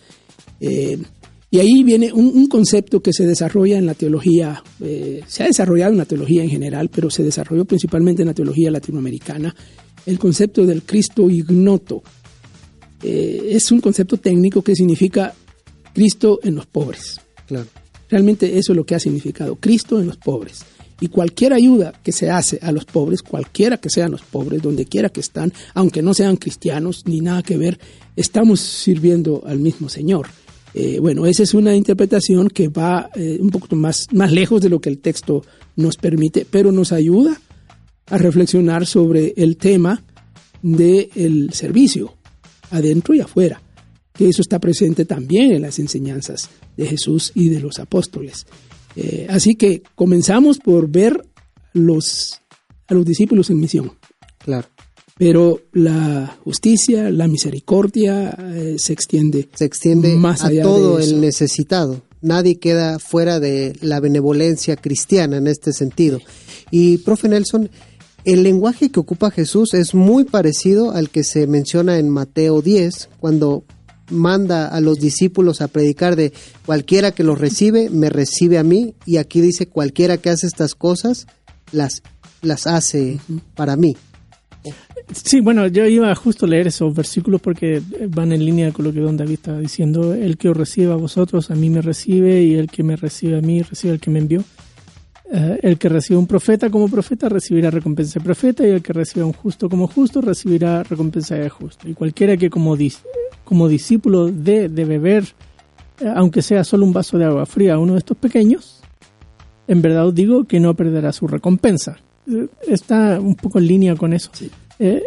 Y 1.53 1.61
ahí 1.61 1.83
viene 1.85 2.11
un, 2.15 2.29
un 2.29 2.47
concepto 2.47 3.03
que 3.03 3.13
se 3.13 3.27
desarrolla 3.27 3.77
en 3.77 3.85
la 3.85 3.93
teología, 3.93 4.65
eh, 4.81 5.21
se 5.27 5.43
ha 5.43 5.47
desarrollado 5.49 5.93
en 5.93 5.99
la 5.99 6.07
teología 6.07 6.43
en 6.43 6.49
general, 6.49 6.89
pero 6.89 7.11
se 7.11 7.23
desarrolló 7.23 7.67
principalmente 7.67 8.23
en 8.23 8.29
la 8.29 8.35
teología 8.35 8.71
latinoamericana, 8.71 9.55
el 10.07 10.19
concepto 10.19 10.65
del 10.65 10.83
Cristo 10.83 11.29
ignoto. 11.29 12.03
Eh, 13.03 13.51
es 13.51 13.71
un 13.71 13.83
concepto 13.83 14.17
técnico 14.17 14.63
que 14.63 14.75
significa 14.75 15.35
Cristo 15.93 16.41
en 16.43 16.55
los 16.55 16.65
pobres. 16.65 17.21
Claro. 17.47 17.67
Realmente 18.09 18.57
eso 18.57 18.73
es 18.73 18.77
lo 18.77 18.87
que 18.87 18.95
ha 18.95 18.99
significado, 18.99 19.57
Cristo 19.57 20.01
en 20.01 20.07
los 20.07 20.17
pobres. 20.17 20.65
Y 21.03 21.09
cualquier 21.09 21.53
ayuda 21.53 21.93
que 22.03 22.13
se 22.13 22.31
hace 22.31 22.61
a 22.63 22.73
los 22.73 22.87
pobres, 22.87 23.21
cualquiera 23.21 23.77
que 23.77 23.91
sean 23.91 24.13
los 24.13 24.23
pobres, 24.23 24.63
donde 24.63 24.87
quiera 24.87 25.11
que 25.11 25.21
están, 25.21 25.53
aunque 25.75 26.01
no 26.01 26.15
sean 26.15 26.39
cristianos 26.39 27.03
ni 27.05 27.21
nada 27.21 27.43
que 27.43 27.59
ver, 27.59 27.79
estamos 28.17 28.61
sirviendo 28.61 29.43
al 29.45 29.59
mismo 29.59 29.91
Señor. 29.91 30.29
Eh, 30.75 30.99
bueno, 31.01 31.27
esa 31.27 31.43
es 31.43 31.55
una 31.55 31.77
interpretación 31.77 32.49
que 32.49 32.69
va 32.69 33.11
eh, 33.15 33.39
un 33.41 33.51
poco 33.51 33.75
más, 33.77 34.07
más 34.13 34.33
lejos 34.33 34.63
de 34.63 34.71
lo 34.71 34.81
que 34.81 34.89
el 34.89 34.99
texto 34.99 35.45
nos 35.77 35.97
permite, 35.97 36.47
pero 36.51 36.73
nos 36.73 36.93
ayuda 36.93 37.39
a 38.07 38.19
reflexionar 38.19 38.87
sobre 38.87 39.35
el 39.37 39.57
tema 39.57 40.03
del 40.63 41.53
servicio, 41.53 42.15
adentro 42.71 43.15
y 43.15 43.21
afuera, 43.21 43.61
que 44.13 44.29
eso 44.29 44.43
está 44.43 44.59
presente 44.59 45.05
también 45.05 45.53
en 45.53 45.63
las 45.63 45.79
enseñanzas 45.79 46.49
de 46.77 46.87
Jesús 46.87 47.33
y 47.35 47.49
de 47.49 47.61
los 47.61 47.79
apóstoles. 47.79 48.47
Eh, 48.97 49.27
así 49.29 49.55
que 49.55 49.83
comenzamos 49.95 50.59
por 50.59 50.89
ver 50.89 51.23
los, 51.73 52.41
a 52.87 52.95
los 52.95 53.05
discípulos 53.05 53.51
en 53.51 53.61
misión. 53.61 53.93
Claro. 54.39 54.69
Pero 55.19 55.61
la 55.73 56.39
justicia, 56.43 57.11
la 57.11 57.29
misericordia 57.29 58.37
eh, 58.55 58.77
se 58.79 58.93
extiende, 58.93 59.49
Se 59.55 59.65
extiende 59.65 60.17
más 60.17 60.43
a 60.43 60.49
allá 60.49 60.63
todo 60.63 60.97
de 60.97 61.05
eso. 61.05 61.15
el 61.15 61.21
necesitado. 61.21 62.03
Nadie 62.21 62.59
queda 62.59 62.99
fuera 62.99 63.41
de 63.41 63.77
la 63.81 64.01
benevolencia 64.01 64.77
cristiana 64.77 65.37
en 65.37 65.49
este 65.49 65.73
sentido. 65.73 66.21
Y, 66.71 66.99
profe 66.99 67.29
Nelson, 67.29 67.69
el 68.25 68.43
lenguaje 68.45 68.91
que 68.91 69.01
ocupa 69.01 69.31
Jesús 69.31 69.75
es 69.75 69.95
muy 69.95 70.25
parecido 70.25 70.93
al 70.93 71.11
que 71.11 71.25
se 71.25 71.47
menciona 71.47 71.99
en 71.99 72.09
Mateo 72.09 72.63
10, 72.63 73.11
cuando 73.19 73.65
manda 74.09 74.69
a 74.69 74.81
los 74.81 74.99
discípulos 74.99 75.61
a 75.61 75.69
predicar 75.69 76.15
de 76.15 76.33
cualquiera 76.65 77.13
que 77.13 77.25
los 77.25 77.39
recibe, 77.39 77.91
me 77.91 78.11
recibe 78.11 78.59
a 78.59 78.63
mí, 78.63 78.95
y 79.07 79.17
aquí 79.17 79.41
dice 79.41 79.67
cualquiera 79.67 80.19
que 80.19 80.31
hace 80.31 80.47
estas 80.47 80.75
cosas, 80.75 81.27
las, 81.73 82.03
las 82.43 82.67
hace 82.67 83.19
para 83.57 83.77
mí. 83.77 83.97
Sí, 85.15 85.41
bueno, 85.41 85.67
yo 85.67 85.87
iba 85.87 86.15
justo 86.15 86.47
a 86.47 86.49
leer 86.49 86.67
esos 86.69 86.95
versículos 86.95 87.41
porque 87.41 87.83
van 88.09 88.33
en 88.33 88.45
línea 88.45 88.73
con 88.73 88.85
lo 88.85 88.93
que 88.93 89.01
don 89.01 89.17
David 89.17 89.35
estaba 89.35 89.59
diciendo. 89.61 90.15
El 90.15 90.37
que 90.37 90.49
os 90.49 90.57
recibe 90.57 90.93
a 90.93 90.97
vosotros, 90.97 91.51
a 91.51 91.55
mí 91.55 91.71
me 91.71 91.83
recibe, 91.83 92.43
y 92.43 92.55
el 92.55 92.69
que 92.69 92.83
me 92.83 92.97
recibe 92.97 93.39
a 93.39 93.41
mí, 93.41 93.63
recibe 93.63 93.93
al 93.95 94.01
que 94.01 94.11
me 94.11 94.19
envió. 94.21 94.43
Eh, 95.35 95.59
el 95.63 95.79
que 95.79 95.89
recibe 95.89 96.17
a 96.17 96.19
un 96.19 96.27
profeta 96.27 96.69
como 96.71 96.89
profeta 96.89 97.29
recibirá 97.29 97.71
recompensa 97.71 98.19
de 98.19 98.25
profeta, 98.25 98.67
y 98.67 98.71
el 98.71 98.83
que 98.83 98.93
recibe 98.93 99.23
a 99.23 99.27
un 99.27 99.33
justo 99.33 99.69
como 99.71 99.87
justo 99.87 100.21
recibirá 100.21 100.83
recompensa 100.83 101.35
de 101.37 101.49
justo. 101.49 101.89
Y 101.89 101.95
cualquiera 101.95 102.37
que 102.37 102.51
como, 102.51 102.77
dis- 102.77 103.01
como 103.45 103.69
discípulo 103.69 104.27
dé 104.31 104.69
de 104.69 104.85
beber, 104.85 105.25
eh, 106.01 106.13
aunque 106.15 106.43
sea 106.43 106.65
solo 106.65 106.85
un 106.85 106.93
vaso 106.93 107.17
de 107.19 107.25
agua 107.25 107.47
fría 107.47 107.79
uno 107.79 107.93
de 107.95 108.01
estos 108.01 108.17
pequeños, 108.17 108.81
en 109.69 109.81
verdad 109.81 110.09
os 110.09 110.15
digo 110.15 110.45
que 110.45 110.61
no 110.61 110.75
perderá 110.75 111.13
su 111.13 111.27
recompensa. 111.27 111.97
Eh, 112.31 112.47
Está 112.69 113.19
un 113.19 113.35
poco 113.37 113.59
en 113.59 113.67
línea 113.69 113.97
con 113.97 114.13
eso. 114.13 114.31
Eh, 114.83 115.05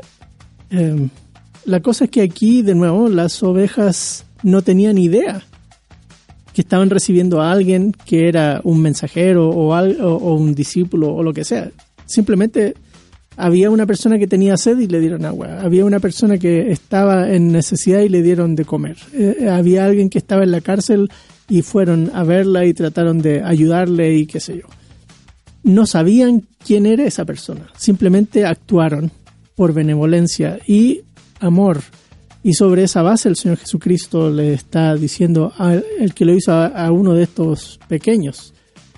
eh, 0.69 1.07
la 1.65 1.81
cosa 1.81 2.05
es 2.05 2.11
que 2.11 2.21
aquí, 2.21 2.61
de 2.61 2.75
nuevo, 2.75 3.09
las 3.09 3.43
ovejas 3.43 4.25
no 4.41 4.61
tenían 4.61 4.97
idea 4.97 5.43
que 6.53 6.61
estaban 6.61 6.89
recibiendo 6.89 7.41
a 7.41 7.51
alguien 7.51 7.91
que 8.05 8.29
era 8.29 8.61
un 8.63 8.81
mensajero 8.81 9.49
o 9.49 10.35
un 10.35 10.55
discípulo 10.55 11.13
o 11.13 11.23
lo 11.23 11.33
que 11.33 11.43
sea. 11.43 11.71
Simplemente 12.05 12.75
había 13.35 13.69
una 13.69 13.85
persona 13.85 14.17
que 14.17 14.27
tenía 14.27 14.55
sed 14.55 14.79
y 14.79 14.87
le 14.87 15.01
dieron 15.01 15.25
agua. 15.25 15.59
Había 15.61 15.83
una 15.83 15.99
persona 15.99 16.37
que 16.37 16.71
estaba 16.71 17.29
en 17.33 17.51
necesidad 17.51 17.99
y 17.99 18.07
le 18.09 18.21
dieron 18.21 18.55
de 18.55 18.63
comer. 18.63 18.95
Eh, 19.13 19.49
había 19.51 19.85
alguien 19.85 20.09
que 20.09 20.19
estaba 20.19 20.43
en 20.43 20.51
la 20.51 20.61
cárcel 20.61 21.09
y 21.49 21.61
fueron 21.61 22.11
a 22.13 22.23
verla 22.23 22.65
y 22.65 22.73
trataron 22.73 23.21
de 23.21 23.43
ayudarle 23.43 24.15
y 24.15 24.25
qué 24.25 24.39
sé 24.39 24.57
yo. 24.57 24.67
No 25.63 25.85
sabían 25.85 26.43
quién 26.65 26.85
era 26.85 27.03
esa 27.03 27.25
persona. 27.25 27.67
Simplemente 27.75 28.45
actuaron 28.45 29.11
por 29.55 29.73
benevolencia 29.73 30.59
y 30.67 31.01
amor. 31.39 31.81
Y 32.43 32.53
sobre 32.53 32.83
esa 32.83 33.01
base 33.01 33.27
el 33.29 33.35
Señor 33.35 33.57
Jesucristo 33.57 34.29
le 34.29 34.53
está 34.53 34.95
diciendo 34.95 35.51
al 35.57 35.83
que 36.13 36.25
lo 36.25 36.33
hizo 36.33 36.51
a, 36.53 36.91
uno 36.91 37.13
de 37.13 37.23
estos 37.23 37.79
pequeños. 37.87 38.53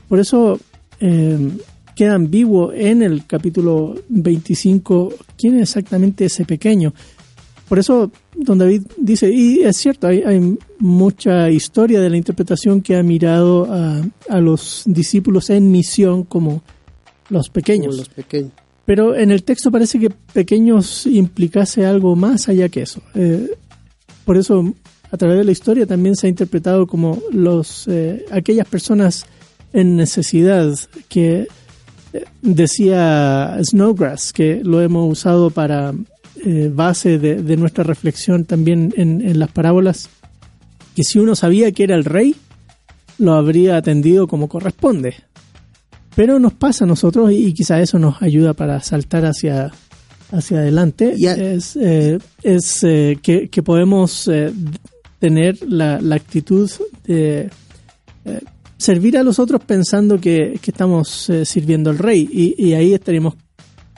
Por 0.10 0.20
eso 0.20 0.60
eh, 0.99 1.51
queda 1.95 2.16
ambiguo 2.16 2.74
en 2.74 3.01
el 3.01 3.26
capítulo 3.26 3.95
25 4.10 5.14
quién 5.38 5.55
es 5.55 5.70
exactamente 5.70 6.26
ese 6.26 6.43
pequeño. 6.43 6.93
Por 7.70 7.80
eso 7.80 8.12
don 8.36 8.58
David 8.58 8.84
dice, 8.97 9.32
y 9.34 9.62
es 9.62 9.78
cierto, 9.78 10.08
hay, 10.08 10.24
hay 10.24 10.58
mucha 10.80 11.49
historia 11.49 11.99
de 12.01 12.10
la 12.10 12.18
interpretación 12.18 12.82
que 12.82 12.95
ha 12.95 13.03
mirado 13.03 13.72
a, 13.72 14.01
a 14.30 14.39
los 14.39 14.84
discípulos 14.86 15.49
en 15.49 15.72
misión 15.72 16.24
como 16.24 16.64
los 17.30 17.49
pequeños. 17.49 17.88
Como 17.88 17.97
los 17.97 18.10
pequeños. 18.10 18.51
Pero 18.88 19.17
en 19.17 19.31
el 19.31 19.43
texto 19.43 19.69
parece 19.69 19.99
que 19.99 20.09
pequeños 20.09 21.05
implicase 21.05 21.85
algo 21.85 22.15
más 22.15 22.47
allá 22.47 22.69
que 22.69 22.83
eso. 22.83 23.01
Eh, 23.15 23.49
por 24.23 24.38
eso, 24.38 24.73
a 25.11 25.17
través 25.17 25.39
de 25.39 25.43
la 25.43 25.51
historia 25.51 25.85
también 25.85 26.15
se 26.15 26.27
ha 26.27 26.29
interpretado 26.29 26.88
como 26.88 27.21
los 27.29 27.85
eh, 27.89 28.25
aquellas 28.31 28.65
personas 28.65 29.25
en 29.73 29.97
necesidad 29.97 30.73
que 31.09 31.49
eh, 32.13 32.25
decía 32.41 33.59
Snowgrass, 33.61 34.31
que 34.31 34.61
lo 34.63 34.81
hemos 34.81 35.11
usado 35.11 35.49
para 35.49 35.93
eh, 36.45 36.71
base 36.73 37.19
de, 37.19 37.57
nuestra 37.57 37.83
reflexión 37.83 38.45
también 38.45 38.93
en 38.95 39.38
las 39.38 39.51
parábolas, 39.51 40.09
que 40.95 41.03
si 41.03 41.19
uno 41.19 41.35
sabía 41.35 41.73
que 41.73 41.83
era 41.83 41.95
el 41.95 42.05
rey, 42.05 42.38
lo 43.17 43.33
habría 43.33 43.75
atendido 43.75 44.27
como 44.27 44.47
corresponde. 44.47 45.15
Pero 46.18 46.39
nos 46.39 46.53
pasa 46.53 46.84
a 46.84 46.88
nosotros 46.88 47.32
y, 47.32 47.45
y 47.45 47.53
quizá 47.53 47.80
eso 47.80 47.99
nos 47.99 48.20
ayuda 48.24 48.55
para 48.55 48.82
saltar 48.82 49.24
hacia, 49.24 49.72
hacia 50.32 50.57
adelante. 50.57 51.13
Es, 51.15 51.76
eh, 51.76 52.18
es 52.41 52.84
eh, 52.84 53.20
que, 53.22 53.49
que 53.49 53.61
podemos 53.61 54.28
eh, 54.28 54.51
tener 55.20 55.59
la, 55.61 56.01
la 56.01 56.15
actitud 56.15 56.72
de 57.05 57.51
servir 58.78 59.15
a 59.20 59.22
los 59.22 59.38
otros 59.38 59.63
pensando 59.63 60.20
que, 60.20 60.59
que 60.59 60.72
estamos 60.72 61.32
sirviendo 61.45 61.91
al 61.91 61.99
rey 61.99 62.28
y, 62.32 62.55
y 62.57 62.74
ahí 62.74 62.95
estaríamos 62.95 63.36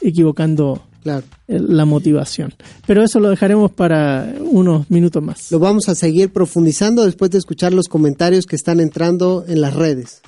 equivocando 0.02 0.84
Claro. 1.02 1.24
la 1.48 1.86
motivación. 1.86 2.54
Pero 2.86 3.02
eso 3.02 3.22
lo 3.22 3.30
dejaremos 3.30 3.72
para 3.72 4.36
unos 4.42 4.92
minutos 4.92 5.24
más. 5.24 5.50
Lo 5.50 5.58
vamos 5.58 5.88
a 5.88 5.96
seguir 5.96 6.34
profundizando 6.34 7.06
después 7.06 7.32
de 7.32 7.38
escuchar 7.38 7.74
los 7.74 7.88
comentarios 7.88 8.46
que 8.46 8.58
están 8.58 8.82
entrando 8.82 9.46
en 9.48 9.62
las 9.62 9.74
redes. 9.74 10.22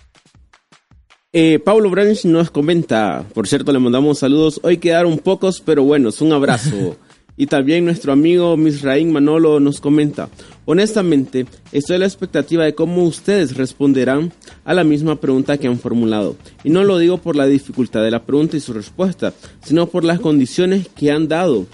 Eh, 1.33 1.59
Pablo 1.59 1.89
Branch 1.89 2.25
nos 2.25 2.51
comenta, 2.51 3.25
por 3.33 3.47
cierto, 3.47 3.71
le 3.71 3.79
mandamos 3.79 4.19
saludos. 4.19 4.59
Hoy 4.63 4.77
quedaron 4.77 5.17
pocos, 5.17 5.61
pero 5.61 5.83
buenos. 5.83 6.19
Un 6.21 6.33
abrazo. 6.33 6.97
y 7.37 7.45
también 7.47 7.85
nuestro 7.85 8.11
amigo 8.11 8.57
Misraín 8.57 9.13
Manolo 9.13 9.61
nos 9.61 9.79
comenta, 9.79 10.27
honestamente, 10.65 11.45
estoy 11.71 11.95
a 11.95 11.99
la 11.99 12.05
expectativa 12.05 12.65
de 12.65 12.75
cómo 12.75 13.05
ustedes 13.05 13.55
responderán 13.55 14.33
a 14.65 14.73
la 14.73 14.83
misma 14.83 15.21
pregunta 15.21 15.57
que 15.57 15.67
han 15.67 15.79
formulado. 15.79 16.35
Y 16.65 16.69
no 16.69 16.83
lo 16.83 16.97
digo 16.97 17.17
por 17.17 17.37
la 17.37 17.45
dificultad 17.47 18.03
de 18.03 18.11
la 18.11 18.23
pregunta 18.25 18.57
y 18.57 18.59
su 18.59 18.73
respuesta, 18.73 19.33
sino 19.63 19.87
por 19.87 20.03
las 20.03 20.19
condiciones 20.19 20.89
que 20.89 21.11
han 21.11 21.29
dado 21.29 21.65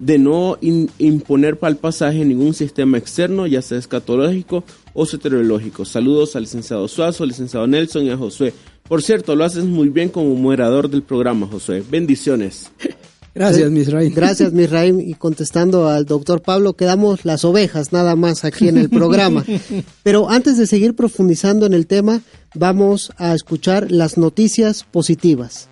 de 0.00 0.18
no 0.18 0.58
in- 0.60 0.90
imponer 0.98 1.56
para 1.56 1.70
el 1.70 1.76
pasaje 1.76 2.24
ningún 2.24 2.52
sistema 2.52 2.98
externo, 2.98 3.46
ya 3.46 3.62
sea 3.62 3.78
escatológico 3.78 4.64
o 4.92 5.06
soteriológico. 5.06 5.84
Saludos 5.84 6.34
al 6.34 6.42
licenciado 6.42 6.88
Suazo, 6.88 7.22
al 7.22 7.28
licenciado 7.28 7.68
Nelson 7.68 8.04
y 8.04 8.10
a 8.10 8.16
Josué. 8.16 8.52
Por 8.86 9.02
cierto, 9.02 9.34
lo 9.34 9.44
haces 9.44 9.64
muy 9.64 9.88
bien 9.88 10.10
como 10.10 10.34
moderador 10.34 10.90
del 10.90 11.02
programa, 11.02 11.46
Josué. 11.46 11.82
Bendiciones. 11.88 12.70
Gracias, 13.34 13.70
Misraim. 13.70 14.14
Gracias, 14.14 14.52
Misraim. 14.52 15.00
Y 15.00 15.14
contestando 15.14 15.88
al 15.88 16.04
doctor 16.04 16.42
Pablo, 16.42 16.74
quedamos 16.74 17.24
las 17.24 17.46
ovejas 17.46 17.92
nada 17.92 18.14
más 18.14 18.44
aquí 18.44 18.68
en 18.68 18.76
el 18.76 18.90
programa. 18.90 19.42
Pero 20.02 20.28
antes 20.28 20.58
de 20.58 20.66
seguir 20.66 20.94
profundizando 20.94 21.64
en 21.64 21.72
el 21.72 21.86
tema, 21.86 22.20
vamos 22.54 23.10
a 23.16 23.34
escuchar 23.34 23.90
las 23.90 24.18
noticias 24.18 24.84
positivas. 24.84 25.68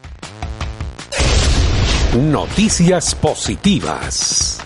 Noticias 2.17 3.15
positivas. 3.15 4.59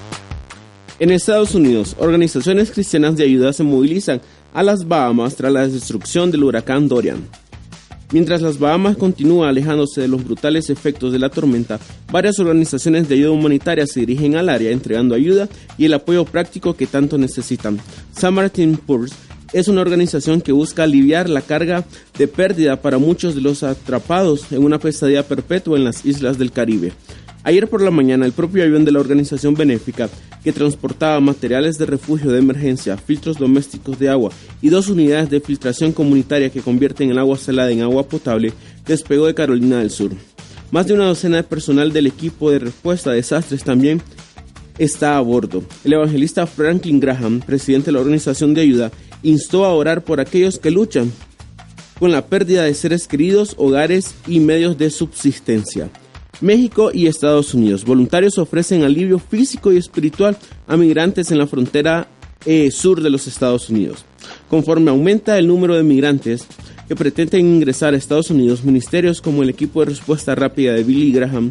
En 1.01 1.11
Estados 1.11 1.55
Unidos, 1.55 1.97
organizaciones 1.99 2.71
cristianas 2.71 3.17
de 3.17 3.25
ayuda 3.25 3.53
se 3.53 3.65
movilizan 3.65 4.21
a 4.55 4.63
las 4.63 4.87
Bahamas 4.87 5.35
tras 5.35 5.53
la 5.53 5.69
destrucción 5.69 6.31
del 6.31 6.45
huracán 6.45 6.89
Dorian. 6.89 7.29
Mientras 8.13 8.41
las 8.41 8.59
Bahamas 8.59 8.97
continúan 8.97 9.49
alejándose 9.49 10.01
de 10.01 10.09
los 10.09 10.25
brutales 10.25 10.71
efectos 10.71 11.13
de 11.13 11.19
la 11.19 11.29
tormenta, 11.29 11.81
varias 12.11 12.39
organizaciones 12.39 13.09
de 13.09 13.17
ayuda 13.17 13.33
humanitaria 13.33 13.87
se 13.87 14.01
dirigen 14.01 14.37
al 14.37 14.49
área 14.49 14.71
entregando 14.71 15.15
ayuda 15.15 15.49
y 15.77 15.87
el 15.87 15.95
apoyo 15.95 16.25
práctico 16.25 16.77
que 16.77 16.87
tanto 16.87 17.19
necesitan. 17.19 17.81
Samaritan 18.13 18.77
Purse 18.77 19.15
es 19.53 19.69
una 19.69 19.81
organización 19.81 20.41
que 20.41 20.53
busca 20.53 20.85
aliviar 20.85 21.29
la 21.29 21.41
carga 21.41 21.85
de 22.17 22.29
pérdida 22.29 22.81
para 22.81 22.99
muchos 22.99 23.35
de 23.35 23.41
los 23.41 23.63
atrapados 23.63 24.53
en 24.53 24.63
una 24.63 24.79
pesadilla 24.79 25.27
perpetua 25.27 25.77
en 25.77 25.85
las 25.85 26.05
islas 26.05 26.39
del 26.39 26.53
Caribe. 26.53 26.93
Ayer 27.47 27.69
por 27.69 27.81
la 27.81 27.93
mañana, 27.93 28.27
el 28.27 28.33
propio 28.33 28.65
avión 28.65 28.85
de 28.85 28.91
la 28.91 28.99
organización 28.99 29.55
benéfica, 29.55 30.09
que 30.43 30.53
transportaba 30.53 31.21
materiales 31.21 31.79
de 31.79 31.87
refugio 31.87 32.33
de 32.33 32.41
emergencia, 32.41 32.97
filtros 32.97 33.39
domésticos 33.39 34.01
de 34.01 34.09
agua 34.09 34.33
y 34.61 34.69
dos 34.69 34.89
unidades 34.89 35.31
de 35.31 35.39
filtración 35.39 35.93
comunitaria 35.93 36.51
que 36.51 36.61
convierten 36.61 37.09
el 37.09 37.21
agua 37.21 37.39
salada 37.39 37.71
en 37.71 37.83
agua 37.83 38.09
potable, 38.09 38.53
despegó 38.85 39.27
de 39.27 39.35
Carolina 39.35 39.79
del 39.79 39.93
Sur. 39.93 40.11
Más 40.73 40.89
de 40.89 40.95
una 40.95 41.05
docena 41.05 41.37
de 41.37 41.45
personal 41.45 41.93
del 41.93 42.09
equipo 42.09 42.51
de 42.51 42.59
respuesta 42.59 43.11
a 43.11 43.15
desastres 43.15 43.63
también 43.63 44.03
está 44.77 45.17
a 45.17 45.21
bordo. 45.21 45.63
El 45.85 45.93
evangelista 45.93 46.49
Franklin 46.49 46.99
Graham, 46.99 47.39
presidente 47.39 47.87
de 47.87 47.93
la 47.93 48.01
organización 48.01 48.55
de 48.55 48.63
ayuda, 48.63 48.91
instó 49.23 49.65
a 49.65 49.73
orar 49.73 50.03
por 50.03 50.19
aquellos 50.19 50.59
que 50.59 50.73
luchan 50.73 51.13
con 52.01 52.11
la 52.11 52.27
pérdida 52.27 52.65
de 52.65 52.75
seres 52.75 53.07
queridos, 53.07 53.55
hogares 53.57 54.17
y 54.27 54.41
medios 54.41 54.77
de 54.79 54.91
subsistencia. 54.91 55.93
México 56.41 56.91
y 56.93 57.07
Estados 57.07 57.55
Unidos. 57.55 57.85
Voluntarios 57.85 58.39
ofrecen 58.39 58.83
alivio 58.83 59.19
físico 59.19 59.73
y 59.73 59.77
espiritual 59.77 60.37
a 60.67 60.77
migrantes 60.77 61.31
en 61.31 61.39
la 61.39 61.47
frontera 61.47 62.09
eh, 62.45 62.71
sur 62.71 63.03
de 63.03 63.11
los 63.11 63.27
Estados 63.27 63.71
Unidos. 63.71 64.05
Conforme 64.49 64.91
aumenta 64.91 65.39
el 65.39 65.47
número 65.47 65.75
de 65.77 65.83
migrantes 65.83 66.47
que 66.87 66.95
pretenden 66.95 67.47
ingresar 67.47 67.95
a 67.95 67.97
Estados 67.97 68.31
Unidos, 68.31 68.65
ministerios 68.65 69.21
como 69.21 69.43
el 69.43 69.51
equipo 69.51 69.81
de 69.81 69.87
respuesta 69.87 70.35
rápida 70.35 70.73
de 70.75 70.85
Billy 70.85 71.13
Graham 71.13 71.51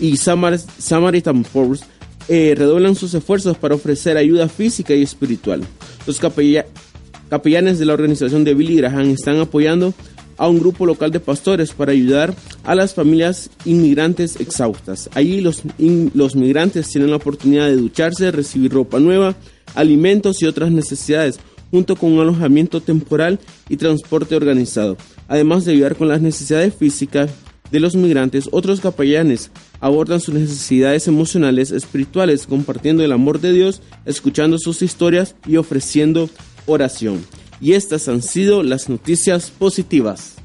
y 0.00 0.16
Samaritan 0.16 1.44
Force 1.44 1.84
eh, 2.28 2.54
redoblan 2.56 2.94
sus 2.94 3.14
esfuerzos 3.14 3.56
para 3.56 3.74
ofrecer 3.74 4.16
ayuda 4.16 4.48
física 4.48 4.94
y 4.94 5.02
espiritual. 5.02 5.62
Los 6.06 6.18
capellanes 6.18 7.78
de 7.78 7.84
la 7.84 7.92
organización 7.92 8.44
de 8.44 8.54
Billy 8.54 8.76
Graham 8.76 9.10
están 9.10 9.38
apoyando 9.38 9.94
a 10.40 10.48
un 10.48 10.58
grupo 10.58 10.86
local 10.86 11.10
de 11.10 11.20
pastores 11.20 11.72
para 11.72 11.92
ayudar 11.92 12.34
a 12.64 12.74
las 12.74 12.94
familias 12.94 13.50
inmigrantes 13.66 14.40
exhaustas. 14.40 15.10
Allí 15.12 15.42
los, 15.42 15.62
los 16.14 16.34
migrantes 16.34 16.88
tienen 16.88 17.10
la 17.10 17.16
oportunidad 17.16 17.66
de 17.66 17.76
ducharse, 17.76 18.30
recibir 18.30 18.72
ropa 18.72 18.98
nueva, 18.98 19.36
alimentos 19.74 20.40
y 20.40 20.46
otras 20.46 20.72
necesidades, 20.72 21.38
junto 21.70 21.94
con 21.94 22.12
un 22.12 22.20
alojamiento 22.20 22.80
temporal 22.80 23.38
y 23.68 23.76
transporte 23.76 24.34
organizado. 24.34 24.96
Además 25.28 25.66
de 25.66 25.72
ayudar 25.72 25.94
con 25.94 26.08
las 26.08 26.22
necesidades 26.22 26.74
físicas 26.74 27.30
de 27.70 27.80
los 27.80 27.94
migrantes, 27.94 28.48
otros 28.50 28.80
capellanes 28.80 29.50
abordan 29.78 30.20
sus 30.20 30.34
necesidades 30.34 31.06
emocionales, 31.06 31.70
espirituales, 31.70 32.46
compartiendo 32.46 33.04
el 33.04 33.12
amor 33.12 33.42
de 33.42 33.52
Dios, 33.52 33.82
escuchando 34.06 34.58
sus 34.58 34.80
historias 34.80 35.36
y 35.46 35.58
ofreciendo 35.58 36.30
oración 36.64 37.20
y 37.60 37.74
estas 37.74 38.08
han 38.08 38.22
sido 38.22 38.62
las 38.62 38.88
noticias 38.88 39.50
positivas. 39.50 40.39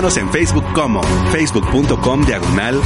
Búscanos 0.00 0.16
en 0.16 0.32
Facebook 0.32 0.64
como 0.72 1.02
facebook.com 1.30 2.24
diagonal. 2.24 2.80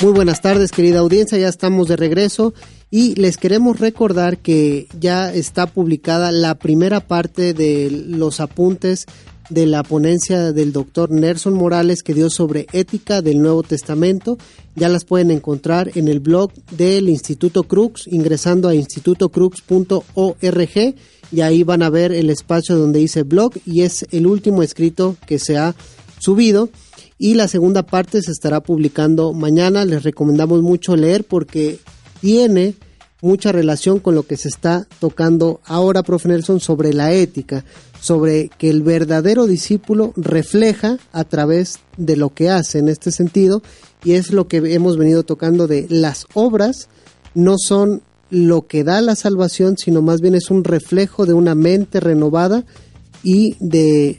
Muy 0.00 0.12
buenas 0.12 0.40
tardes, 0.40 0.70
querida 0.70 1.00
audiencia. 1.00 1.36
Ya 1.36 1.48
estamos 1.48 1.88
de 1.88 1.96
regreso 1.96 2.54
y 2.92 3.16
les 3.16 3.36
queremos 3.36 3.80
recordar 3.80 4.38
que 4.38 4.86
ya 5.00 5.34
está 5.34 5.66
publicada 5.66 6.30
la 6.30 6.54
primera 6.54 7.00
parte 7.00 7.54
de 7.54 7.90
los 7.90 8.38
apuntes 8.38 9.06
de 9.50 9.66
la 9.66 9.82
ponencia 9.82 10.52
del 10.52 10.72
doctor 10.72 11.10
Nelson 11.10 11.54
Morales 11.54 12.04
que 12.04 12.14
dio 12.14 12.30
sobre 12.30 12.68
ética 12.72 13.20
del 13.20 13.42
Nuevo 13.42 13.64
Testamento. 13.64 14.38
Ya 14.76 14.88
las 14.88 15.04
pueden 15.04 15.32
encontrar 15.32 15.90
en 15.96 16.06
el 16.06 16.20
blog 16.20 16.52
del 16.70 17.08
Instituto 17.08 17.64
Crux, 17.64 18.06
ingresando 18.06 18.68
a 18.68 18.76
institutocrux.org 18.76 20.94
y 21.32 21.40
ahí 21.40 21.62
van 21.62 21.82
a 21.82 21.90
ver 21.90 22.12
el 22.12 22.30
espacio 22.30 22.76
donde 22.76 23.00
dice 23.00 23.22
blog 23.22 23.52
y 23.64 23.82
es 23.82 24.06
el 24.10 24.26
último 24.26 24.62
escrito 24.62 25.16
que 25.26 25.38
se 25.38 25.56
ha 25.58 25.74
subido 26.18 26.70
y 27.18 27.34
la 27.34 27.48
segunda 27.48 27.84
parte 27.84 28.22
se 28.22 28.30
estará 28.30 28.60
publicando 28.60 29.32
mañana. 29.32 29.84
Les 29.84 30.02
recomendamos 30.02 30.62
mucho 30.62 30.96
leer 30.96 31.24
porque 31.24 31.78
tiene 32.20 32.74
mucha 33.22 33.52
relación 33.52 33.98
con 33.98 34.14
lo 34.14 34.24
que 34.24 34.36
se 34.36 34.48
está 34.48 34.86
tocando 35.00 35.60
ahora, 35.64 36.02
profe 36.02 36.28
Nelson, 36.28 36.60
sobre 36.60 36.92
la 36.92 37.12
ética, 37.12 37.64
sobre 38.00 38.50
que 38.58 38.68
el 38.68 38.82
verdadero 38.82 39.46
discípulo 39.46 40.12
refleja 40.16 40.98
a 41.12 41.24
través 41.24 41.78
de 41.96 42.16
lo 42.16 42.34
que 42.34 42.50
hace 42.50 42.78
en 42.78 42.88
este 42.88 43.10
sentido, 43.10 43.62
y 44.04 44.12
es 44.12 44.32
lo 44.32 44.46
que 44.46 44.58
hemos 44.74 44.96
venido 44.96 45.22
tocando 45.22 45.66
de 45.66 45.86
las 45.88 46.26
obras, 46.34 46.88
no 47.34 47.56
son 47.58 48.02
lo 48.30 48.66
que 48.66 48.84
da 48.84 49.00
la 49.00 49.16
salvación, 49.16 49.76
sino 49.76 50.02
más 50.02 50.20
bien 50.20 50.34
es 50.34 50.50
un 50.50 50.64
reflejo 50.64 51.26
de 51.26 51.34
una 51.34 51.54
mente 51.54 52.00
renovada 52.00 52.64
y 53.22 53.56
de 53.60 54.18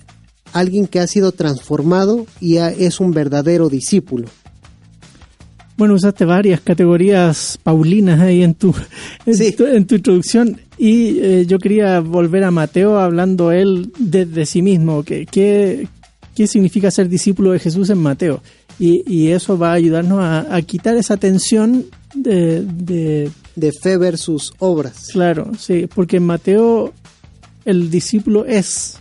alguien 0.54 0.88
que 0.88 1.00
ha 1.00 1.08
sido 1.08 1.32
transformado 1.32 2.26
y 2.40 2.58
es 2.58 3.00
un 3.00 3.12
verdadero 3.12 3.70
discípulo. 3.70 4.28
Bueno, 5.78 5.94
usaste 5.94 6.26
varias 6.26 6.60
categorías 6.62 7.60
paulinas 7.62 8.20
ahí 8.20 8.42
en 8.42 8.56
tu, 8.56 8.74
en, 9.28 9.86
tu, 9.86 9.96
introducción 9.96 10.60
y 10.78 11.20
eh, 11.20 11.46
yo 11.48 11.60
quería 11.60 12.00
volver 12.00 12.44
a 12.46 12.52
Mateo 12.52 12.98
hablando 12.98 13.52
él 13.52 13.92
desde 14.00 14.48
sí 14.48 14.64
mismo, 14.64 15.04
que, 15.04 15.28
qué 15.28 16.48
significa 16.48 16.90
ser 16.90 17.10
discípulo 17.10 17.52
de 17.52 17.60
Jesús 17.60 17.92
en 17.92 18.00
Mateo. 18.00 18.42
Y, 18.80 19.30
eso 19.30 19.58
va 19.58 19.72
a 19.72 19.74
ayudarnos 19.74 20.20
a, 20.22 20.62
quitar 20.62 20.96
esa 20.98 21.18
tensión 21.18 21.86
de, 22.24 22.62
de, 22.62 23.32
de 23.56 23.72
fe 23.72 23.98
versus 23.98 24.54
obras. 24.60 25.10
Claro, 25.12 25.52
sí, 25.58 25.88
porque 25.94 26.18
en 26.18 26.26
Mateo 26.26 26.94
el 27.66 27.90
discípulo 27.90 28.46
es 28.46 29.00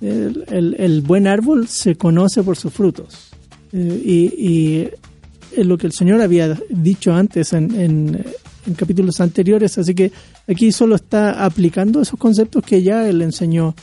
el, 0.00 1.02
buen 1.02 1.26
árbol 1.26 1.68
se 1.68 1.96
conoce 1.96 2.42
por 2.42 2.56
sus 2.56 2.72
frutos. 2.72 3.30
Eh, 3.72 4.02
y, 4.06 4.88
lo 5.62 5.76
que 5.76 5.86
el 5.86 5.92
Señor 5.92 6.20
había 6.20 6.56
dicho 6.68 7.12
antes 7.12 7.52
en, 7.52 8.24
capítulos 8.76 9.20
anteriores, 9.20 9.78
así 9.78 9.94
que 9.94 10.12
aquí 10.46 10.70
solo 10.72 10.94
está 10.94 11.44
aplicando 11.44 12.02
esos 12.02 12.18
conceptos 12.18 12.62
que 12.62 12.82
ya 12.82 13.08
Él 13.08 13.22
enseñó 13.22 13.74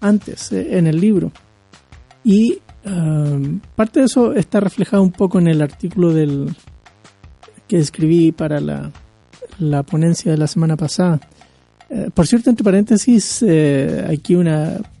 antes 0.00 0.52
eh, 0.52 0.78
en 0.78 0.86
el 0.86 1.00
libro. 1.00 1.32
Y 2.22 2.58
um, 2.84 3.60
parte 3.74 4.00
de 4.00 4.06
eso 4.06 4.34
está 4.34 4.60
reflejado 4.60 5.02
un 5.02 5.10
poco 5.10 5.38
en 5.38 5.48
el 5.48 5.62
artículo 5.62 6.12
del 6.12 6.54
que 7.66 7.78
escribí 7.78 8.32
para 8.32 8.60
la, 8.60 8.92
la 9.58 9.82
ponencia 9.82 10.30
de 10.30 10.38
la 10.38 10.46
semana 10.46 10.76
pasada. 10.76 11.20
Eh, 11.88 12.10
por 12.12 12.26
cierto, 12.26 12.50
entre 12.50 12.64
paréntesis, 12.64 13.44
eh, 13.46 14.06
aquí 14.10 14.34
un 14.34 14.48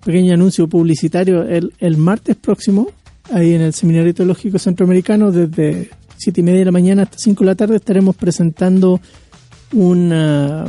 pequeño 0.04 0.34
anuncio 0.34 0.68
publicitario. 0.68 1.42
El, 1.42 1.72
el, 1.80 1.96
martes 1.96 2.36
próximo, 2.36 2.88
ahí 3.32 3.54
en 3.54 3.62
el 3.62 3.72
Seminario 3.72 4.14
Teológico 4.14 4.58
Centroamericano, 4.58 5.32
desde 5.32 5.90
siete 6.16 6.40
y 6.40 6.44
media 6.44 6.60
de 6.60 6.64
la 6.66 6.72
mañana 6.72 7.02
hasta 7.02 7.18
5 7.18 7.44
de 7.44 7.46
la 7.46 7.54
tarde, 7.54 7.76
estaremos 7.76 8.14
presentando 8.16 9.00
una, 9.72 10.64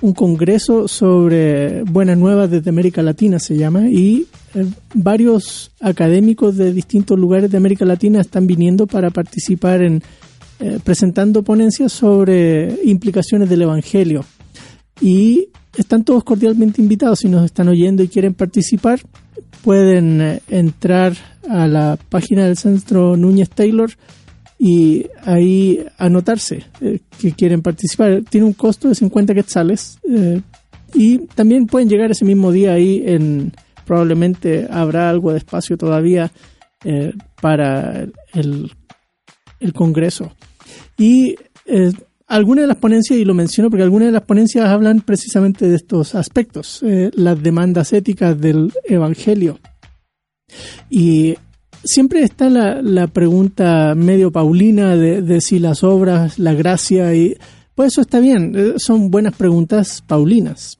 un 0.00 0.12
congreso 0.14 0.88
sobre 0.88 1.82
buenas 1.82 2.16
nuevas 2.16 2.50
desde 2.50 2.70
América 2.70 3.02
Latina, 3.02 3.38
se 3.38 3.56
llama, 3.56 3.88
y 3.88 4.26
eh, 4.54 4.66
varios 4.94 5.72
académicos 5.80 6.56
de 6.56 6.72
distintos 6.72 7.18
lugares 7.18 7.50
de 7.50 7.58
América 7.58 7.84
Latina 7.84 8.20
están 8.20 8.46
viniendo 8.46 8.86
para 8.86 9.10
participar 9.10 9.82
en 9.82 10.02
presentando 10.84 11.42
ponencias 11.42 11.92
sobre 11.92 12.78
implicaciones 12.84 13.48
del 13.48 13.62
Evangelio 13.62 14.24
y 15.00 15.48
están 15.76 16.04
todos 16.04 16.24
cordialmente 16.24 16.82
invitados. 16.82 17.20
Si 17.20 17.28
nos 17.28 17.44
están 17.44 17.68
oyendo 17.68 18.02
y 18.02 18.08
quieren 18.08 18.34
participar, 18.34 19.00
pueden 19.62 20.20
eh, 20.20 20.42
entrar 20.48 21.14
a 21.48 21.66
la 21.66 21.98
página 22.08 22.46
del 22.46 22.56
Centro 22.56 23.16
Núñez 23.16 23.50
Taylor 23.50 23.90
y 24.58 25.06
ahí 25.24 25.84
anotarse 25.96 26.64
eh, 26.80 27.00
que 27.18 27.32
quieren 27.32 27.62
participar. 27.62 28.22
Tiene 28.28 28.46
un 28.46 28.52
costo 28.52 28.88
de 28.88 28.94
50 28.94 29.34
quetzales 29.34 29.98
eh, 30.08 30.42
y 30.94 31.18
también 31.28 31.66
pueden 31.66 31.88
llegar 31.88 32.10
ese 32.10 32.24
mismo 32.24 32.52
día 32.52 32.72
ahí 32.72 33.02
en 33.06 33.52
probablemente 33.86 34.68
habrá 34.70 35.10
algo 35.10 35.32
de 35.32 35.38
espacio 35.38 35.76
todavía 35.76 36.30
para 37.40 38.06
el 38.32 39.72
congreso. 39.74 40.32
Y 41.00 41.34
algunas 42.26 42.64
de 42.64 42.66
las 42.68 42.76
ponencias, 42.76 43.18
y 43.18 43.24
lo 43.24 43.32
menciono 43.32 43.70
porque 43.70 43.82
algunas 43.82 44.08
de 44.08 44.12
las 44.12 44.22
ponencias 44.22 44.68
hablan 44.68 45.00
precisamente 45.00 45.66
de 45.66 45.76
estos 45.76 46.14
aspectos, 46.14 46.82
eh, 46.82 47.10
las 47.14 47.42
demandas 47.42 47.92
éticas 47.94 48.38
del 48.38 48.70
Evangelio. 48.84 49.58
Y 50.90 51.36
siempre 51.82 52.22
está 52.22 52.50
la, 52.50 53.06
pregunta 53.06 53.94
medio 53.96 54.30
paulina 54.30 54.94
de, 54.94 55.40
si 55.40 55.58
las 55.58 55.82
obras, 55.82 56.38
la 56.38 56.52
gracia, 56.52 57.14
y 57.14 57.34
pues 57.74 57.94
eso 57.94 58.02
está 58.02 58.20
bien, 58.20 58.52
eh, 58.54 58.74
son 58.76 59.10
buenas 59.10 59.34
preguntas 59.34 60.04
paulinas. 60.06 60.78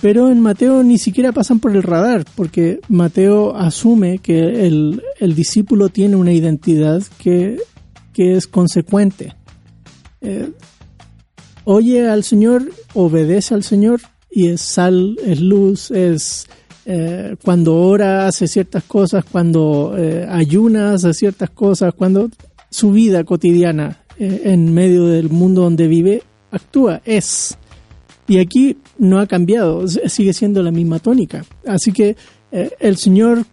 Pero 0.00 0.30
en 0.30 0.40
Mateo 0.40 0.82
ni 0.82 0.98
siquiera 0.98 1.32
pasan 1.32 1.60
por 1.60 1.74
el 1.74 1.82
radar, 1.82 2.24
porque 2.36 2.80
Mateo 2.88 3.56
asume 3.56 4.18
que 4.18 4.66
el, 4.66 5.02
discípulo 5.34 5.88
tiene 5.88 6.16
una 6.16 6.32
identidad 6.32 7.02
que, 7.18 7.58
que 8.18 8.36
es 8.36 8.48
consecuente 8.48 9.36
eh, 10.20 10.50
oye 11.64 12.08
al 12.08 12.24
Señor, 12.24 12.70
obedece 12.94 13.54
al 13.54 13.62
Señor 13.62 14.00
y 14.28 14.48
es 14.48 14.60
sal, 14.60 15.16
es 15.24 15.40
luz, 15.40 15.90
es 15.90 16.46
eh, 16.84 17.36
cuando 17.44 17.76
ora 17.76 18.26
hace 18.26 18.48
ciertas 18.48 18.82
cosas, 18.84 19.24
cuando 19.24 19.94
eh, 19.96 20.26
ayuna 20.28 20.94
hace 20.94 21.14
ciertas 21.14 21.50
cosas, 21.50 21.94
cuando 21.94 22.30
su 22.70 22.92
vida 22.92 23.22
cotidiana 23.24 24.02
en 24.18 24.74
medio 24.74 25.06
del 25.06 25.30
mundo 25.30 25.62
donde 25.62 25.86
vive 25.86 26.24
actúa, 26.50 27.00
es. 27.04 27.56
Y 28.26 28.40
aquí 28.40 28.76
no 28.98 29.20
ha 29.20 29.28
cambiado, 29.28 29.86
sigue 29.86 30.32
siendo 30.32 30.60
la 30.60 30.72
misma 30.72 30.98
tónica. 30.98 31.44
Así 31.64 31.92
que 31.92 32.16
el 32.50 32.96
Señor 32.96 33.46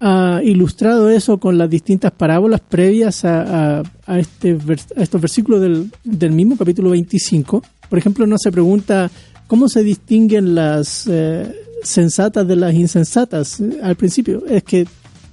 ha 0.00 0.40
ilustrado 0.42 1.10
eso 1.10 1.38
con 1.38 1.58
las 1.58 1.68
distintas 1.68 2.12
parábolas 2.12 2.60
previas 2.60 3.24
a, 3.24 3.82
a, 4.06 4.18
este 4.18 4.56
estos 4.96 5.20
versículos 5.20 5.60
del, 5.60 5.90
del, 6.04 6.32
mismo 6.32 6.56
capítulo 6.56 6.90
25. 6.90 7.62
Por 7.88 7.98
ejemplo, 7.98 8.26
no 8.26 8.38
se 8.38 8.52
pregunta 8.52 9.10
cómo 9.46 9.68
se 9.68 9.82
distinguen 9.82 10.54
las 10.54 11.06
eh, 11.08 11.52
sensatas 11.82 12.46
de 12.46 12.56
las 12.56 12.74
insensatas 12.74 13.60
eh, 13.60 13.78
al 13.82 13.96
principio. 13.96 14.44
Es 14.46 14.62
que 14.62 14.86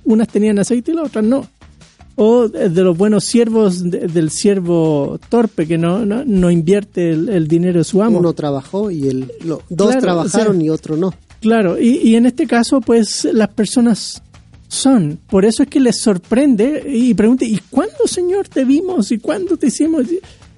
unas 0.03 0.27
tenían 0.27 0.57
aceite 0.57 0.91
y 0.91 0.95
las 0.95 1.07
otras 1.07 1.23
no. 1.23 1.47
O 2.17 2.47
de 2.47 2.81
los 2.81 2.97
buenos 2.97 3.25
siervos 3.25 3.83
del 3.83 4.29
siervo 4.29 5.19
torpe 5.27 5.67
que 5.67 5.77
no, 5.77 6.05
no, 6.05 6.49
invierte 6.49 7.09
el, 7.09 7.47
dinero 7.49 7.79
de 7.79 7.83
su 7.83 8.01
amo. 8.01 8.19
Uno 8.19 8.31
trabajó 8.31 8.89
y 8.89 9.09
el, 9.09 9.29
dos 9.67 9.97
trabajaron 9.97 10.61
y 10.61 10.69
otro 10.69 10.95
no. 10.95 11.13
Claro, 11.41 11.77
y, 11.77 11.97
y 11.97 12.15
en 12.15 12.25
este 12.25 12.47
caso, 12.47 12.79
pues 12.79 13.25
las 13.25 13.49
personas 13.49 14.23
son. 14.76 15.19
Por 15.27 15.45
eso 15.45 15.64
es 15.64 15.69
que 15.69 15.80
les 15.80 15.99
sorprende 15.99 16.84
y 16.88 17.14
pregunta, 17.14 17.45
¿y 17.45 17.60
cuándo, 17.69 18.07
Señor, 18.07 18.47
te 18.47 18.65
vimos? 18.65 19.11
¿Y 19.11 19.18
cuándo 19.18 19.57
te 19.57 19.68
hicimos? 19.68 20.06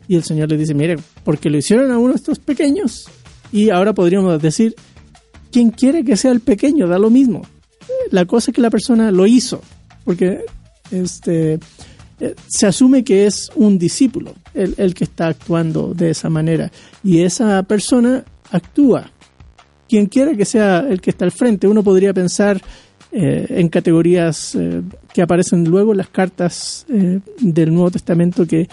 Y 0.07 0.15
el 0.15 0.23
Señor 0.23 0.49
le 0.49 0.57
dice, 0.57 0.73
mire, 0.73 0.97
porque 1.23 1.49
lo 1.49 1.57
hicieron 1.57 1.91
a 1.91 1.97
uno 1.97 2.13
de 2.13 2.17
estos 2.17 2.39
pequeños. 2.39 3.07
Y 3.51 3.69
ahora 3.69 3.93
podríamos 3.93 4.41
decir, 4.41 4.75
quien 5.51 5.71
quiere 5.71 6.03
que 6.03 6.17
sea 6.17 6.31
el 6.31 6.41
pequeño, 6.41 6.87
da 6.87 6.99
lo 6.99 7.09
mismo. 7.09 7.43
La 8.11 8.25
cosa 8.25 8.51
es 8.51 8.55
que 8.55 8.61
la 8.61 8.69
persona 8.69 9.11
lo 9.11 9.25
hizo, 9.25 9.61
porque 10.03 10.41
este, 10.91 11.59
eh, 12.19 12.35
se 12.47 12.67
asume 12.67 13.03
que 13.03 13.25
es 13.25 13.49
un 13.55 13.77
discípulo 13.77 14.33
el, 14.53 14.75
el 14.77 14.93
que 14.93 15.03
está 15.03 15.27
actuando 15.27 15.93
de 15.93 16.11
esa 16.11 16.29
manera. 16.29 16.71
Y 17.03 17.21
esa 17.21 17.63
persona 17.63 18.23
actúa. 18.51 19.11
Quien 19.87 20.07
quiera 20.07 20.35
que 20.35 20.45
sea 20.45 20.85
el 20.89 20.99
que 20.99 21.11
está 21.11 21.25
al 21.25 21.31
frente, 21.31 21.67
uno 21.67 21.83
podría 21.83 22.13
pensar, 22.13 22.61
eh, 23.11 23.45
en 23.49 23.69
categorías 23.69 24.55
eh, 24.55 24.81
que 25.13 25.21
aparecen 25.21 25.63
luego 25.63 25.91
en 25.91 25.97
las 25.97 26.09
cartas 26.09 26.85
eh, 26.89 27.19
del 27.39 27.73
Nuevo 27.73 27.91
Testamento 27.91 28.45
que 28.45 28.67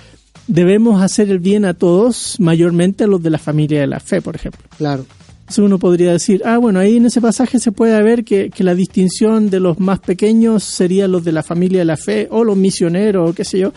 debemos 0.48 1.00
hacer 1.00 1.30
el 1.30 1.38
bien 1.38 1.64
a 1.64 1.74
todos, 1.74 2.36
mayormente 2.40 3.04
a 3.04 3.06
los 3.06 3.22
de 3.22 3.30
la 3.30 3.38
familia 3.38 3.80
de 3.80 3.86
la 3.86 4.00
fe, 4.00 4.20
por 4.20 4.34
ejemplo. 4.34 4.62
Claro. 4.76 5.06
Entonces 5.40 5.64
uno 5.64 5.78
podría 5.78 6.12
decir, 6.12 6.42
ah, 6.44 6.58
bueno, 6.58 6.80
ahí 6.80 6.96
en 6.96 7.06
ese 7.06 7.20
pasaje 7.20 7.58
se 7.58 7.70
puede 7.70 8.02
ver 8.02 8.24
que, 8.24 8.50
que 8.50 8.64
la 8.64 8.74
distinción 8.74 9.50
de 9.50 9.60
los 9.60 9.78
más 9.78 10.00
pequeños 10.00 10.64
sería 10.64 11.06
los 11.06 11.22
de 11.22 11.32
la 11.32 11.42
familia 11.42 11.80
de 11.80 11.84
la 11.84 11.96
fe 11.96 12.28
o 12.30 12.44
los 12.44 12.56
misioneros 12.56 13.30
o 13.30 13.34
qué 13.34 13.44
sé 13.44 13.58
yo. 13.58 13.72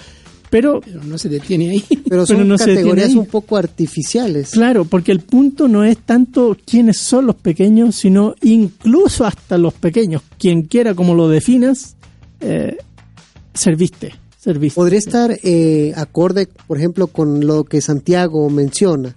Pero, 0.49 0.82
Pero 0.82 1.03
no 1.03 1.18
se 1.18 1.30
detiene 1.30 1.69
ahí. 1.69 1.84
Pero 2.10 2.26
son 2.26 2.38
Pero 2.38 2.48
no 2.48 2.57
categorías 2.57 3.14
un 3.14 3.26
poco 3.26 3.57
artificiales. 3.57 4.52
Claro, 4.52 4.86
porque 4.86 5.11
el 5.11 5.19
punto 5.19 5.68
no 5.68 5.84
es 5.84 5.98
tanto 5.98 6.57
quiénes 6.65 6.98
son 6.99 7.28
los 7.28 7.36
pequeños, 7.36 7.95
sino 7.95 8.36
incluso 8.41 9.26
hasta 9.26 9.57
los 9.57 9.74
pequeños. 9.74 10.22
Quien 10.38 10.64
quiera 10.64 10.94
como 10.94 11.15
lo 11.15 11.28
definas, 11.28 11.95
eh, 12.40 12.78
serviste. 13.53 14.14
serviste. 14.38 14.76
Podría 14.76 14.99
estar 14.99 15.38
eh, 15.44 15.94
acorde, 15.95 16.48
por 16.68 16.78
ejemplo, 16.78 17.07
con 17.07 17.45
lo 17.45 17.64
que 17.65 17.82
Santiago 17.82 18.49
menciona, 18.49 19.15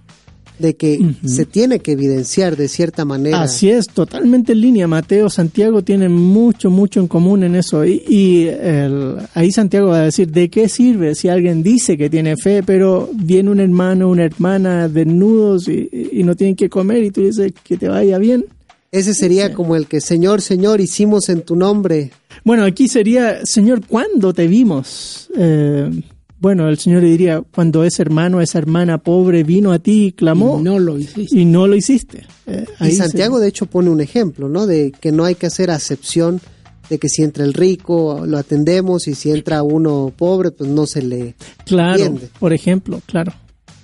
de 0.61 0.75
que 0.75 0.99
se 1.25 1.45
tiene 1.45 1.79
que 1.79 1.91
evidenciar 1.93 2.55
de 2.55 2.67
cierta 2.67 3.03
manera. 3.03 3.41
Así 3.41 3.69
es, 3.69 3.87
totalmente 3.87 4.53
en 4.53 4.61
línea. 4.61 4.87
Mateo, 4.87 5.29
Santiago 5.29 5.81
tienen 5.83 6.13
mucho, 6.13 6.69
mucho 6.69 6.99
en 6.99 7.07
común 7.07 7.43
en 7.43 7.55
eso. 7.55 7.83
Y, 7.85 8.03
y 8.07 8.47
el- 8.47 9.17
ahí 9.33 9.51
Santiago 9.51 9.87
va 9.89 10.01
a 10.01 10.05
decir, 10.05 10.31
¿de 10.31 10.49
qué 10.49 10.69
sirve 10.69 11.15
si 11.15 11.27
alguien 11.27 11.63
dice 11.63 11.97
que 11.97 12.09
tiene 12.09 12.37
fe, 12.37 12.63
pero 12.63 13.09
viene 13.13 13.49
un 13.49 13.59
hermano, 13.59 14.09
una 14.09 14.25
hermana 14.25 14.87
desnudos 14.87 15.67
y, 15.67 15.89
y 16.11 16.23
no 16.23 16.35
tienen 16.35 16.55
que 16.55 16.69
comer 16.69 17.03
y 17.03 17.11
tú 17.11 17.21
dices 17.21 17.51
que 17.63 17.75
te 17.77 17.89
vaya 17.89 18.17
bien? 18.17 18.45
Ese 18.93 19.13
sería 19.13 19.53
como 19.53 19.77
el 19.77 19.87
que, 19.87 20.01
Señor, 20.01 20.41
Señor, 20.41 20.81
hicimos 20.81 21.29
en 21.29 21.43
tu 21.43 21.55
nombre. 21.55 22.11
Bueno, 22.43 22.65
aquí 22.65 22.89
sería, 22.89 23.45
Señor, 23.45 23.85
¿cuándo 23.87 24.33
te 24.33 24.47
vimos? 24.47 25.29
Eh, 25.37 25.89
bueno, 26.41 26.67
el 26.67 26.77
Señor 26.79 27.03
le 27.03 27.09
diría, 27.09 27.41
cuando 27.53 27.83
ese 27.83 28.01
hermano, 28.01 28.41
esa 28.41 28.57
hermana 28.57 28.97
pobre 28.97 29.43
vino 29.43 29.71
a 29.71 29.79
ti 29.79 30.07
y 30.07 30.11
clamó 30.11 30.59
Y 30.59 30.63
no 30.63 30.79
lo 30.79 30.97
hiciste. 30.97 31.37
y 31.39 31.45
no 31.45 31.67
lo 31.67 31.75
hiciste. 31.75 32.25
Eh, 32.47 32.65
Y 32.81 32.91
Santiago, 32.93 33.39
de 33.39 33.47
hecho, 33.47 33.67
pone 33.67 33.89
un 33.91 34.01
ejemplo, 34.01 34.49
¿no? 34.49 34.65
De 34.65 34.91
que 34.99 35.11
no 35.11 35.23
hay 35.23 35.35
que 35.35 35.45
hacer 35.45 35.69
acepción 35.69 36.41
de 36.89 36.97
que 36.97 37.07
si 37.07 37.21
entra 37.21 37.45
el 37.45 37.53
rico 37.53 38.25
lo 38.25 38.37
atendemos 38.37 39.07
y 39.07 39.13
si 39.15 39.31
entra 39.31 39.63
uno 39.63 40.11
pobre, 40.17 40.51
pues 40.51 40.69
no 40.69 40.85
se 40.87 41.01
le... 41.03 41.35
claro, 41.63 42.03
entiende. 42.03 42.29
por 42.39 42.51
ejemplo, 42.53 43.01
claro. 43.05 43.31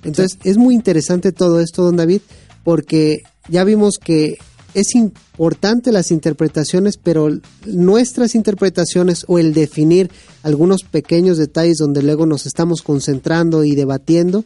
Entonces, 0.03 0.38
es 0.43 0.57
muy 0.57 0.73
interesante 0.75 1.31
todo 1.31 1.59
esto, 1.61 1.84
don 1.84 1.95
David, 1.95 2.21
porque 2.63 3.19
ya 3.49 3.63
vimos 3.63 3.97
que 4.03 4.38
es 4.78 4.94
importante 4.94 5.91
las 5.91 6.12
interpretaciones, 6.12 6.98
pero 6.98 7.30
nuestras 7.66 8.36
interpretaciones 8.36 9.26
o 9.28 9.40
el 9.40 9.52
definir 9.56 10.12
algunos 10.44 10.84
pequeños 10.84 11.40
detalles 11.40 11.78
donde 11.80 12.04
luego 12.04 12.28
nos 12.28 12.45
estamos 12.45 12.84
concentrando 12.84 13.64
y 13.64 13.74
debatiendo, 13.74 14.45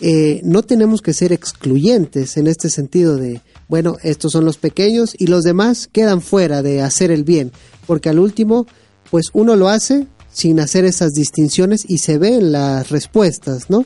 eh, 0.00 0.40
no 0.42 0.62
tenemos 0.62 1.02
que 1.02 1.12
ser 1.12 1.34
excluyentes 1.34 2.38
en 2.38 2.46
este 2.46 2.70
sentido 2.70 3.16
de, 3.16 3.42
bueno, 3.68 3.98
estos 4.02 4.32
son 4.32 4.46
los 4.46 4.56
pequeños 4.56 5.14
y 5.18 5.26
los 5.26 5.44
demás 5.44 5.86
quedan 5.92 6.22
fuera 6.22 6.62
de 6.62 6.80
hacer 6.80 7.10
el 7.10 7.24
bien, 7.24 7.52
porque 7.86 8.08
al 8.08 8.20
último, 8.20 8.66
pues 9.10 9.26
uno 9.34 9.54
lo 9.54 9.68
hace 9.68 10.06
sin 10.32 10.60
hacer 10.60 10.86
esas 10.86 11.12
distinciones 11.12 11.84
y 11.86 11.98
se 11.98 12.16
ve 12.16 12.36
en 12.36 12.52
las 12.52 12.88
respuestas, 12.88 13.68
¿no? 13.68 13.84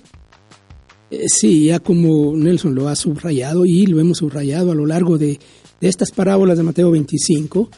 Eh, 1.10 1.24
Sí, 1.28 1.64
ya 1.66 1.80
como 1.80 2.36
Nelson 2.36 2.72
lo 2.76 2.88
ha 2.88 2.94
subrayado 2.94 3.66
y 3.66 3.86
lo 3.86 3.98
hemos 3.98 4.18
subrayado 4.18 4.70
a 4.70 4.74
lo 4.76 4.86
largo 4.86 5.18
de, 5.18 5.40
de 5.82 5.88
estas 5.88 6.12
parábolas 6.12 6.56
de 6.56 6.62
Mateo 6.62 6.92
25, 6.92 7.68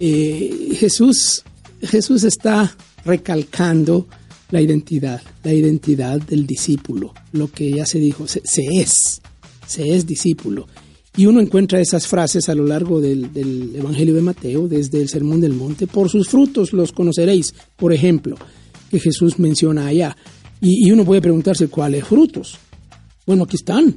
eh, 0.00 0.70
Jesús, 0.80 1.44
Jesús 1.80 2.24
está 2.24 2.76
recalcando 3.04 4.08
la 4.50 4.60
identidad, 4.60 5.22
la 5.44 5.52
identidad 5.52 6.20
del 6.20 6.44
discípulo, 6.44 7.14
lo 7.30 7.48
que 7.48 7.70
ya 7.70 7.86
se 7.86 8.00
dijo, 8.00 8.26
se, 8.26 8.42
es, 8.72 9.22
se 9.64 9.94
es 9.94 10.04
discípulo. 10.04 10.66
Y 11.16 11.26
uno 11.26 11.40
encuentra 11.40 11.80
esas 11.80 12.08
frases 12.08 12.48
a 12.48 12.54
lo 12.56 12.66
largo 12.66 13.00
del, 13.00 13.32
del 13.32 13.76
Evangelio 13.76 14.14
de 14.14 14.22
Mateo, 14.22 14.66
desde 14.66 15.00
el 15.00 15.08
Sermón 15.08 15.40
del 15.40 15.52
Monte, 15.52 15.86
por 15.86 16.10
sus 16.10 16.28
frutos 16.28 16.72
los 16.72 16.90
conoceréis, 16.90 17.54
por 17.76 17.92
ejemplo, 17.92 18.36
que 18.90 18.98
Jesús 18.98 19.38
menciona 19.38 19.86
allá. 19.86 20.16
Y, 20.60 20.88
y 20.88 20.90
uno 20.90 21.04
puede 21.04 21.22
preguntarse 21.22 21.68
cuáles 21.68 22.04
frutos. 22.04 22.58
Bueno, 23.24 23.44
aquí 23.44 23.54
están. 23.54 23.96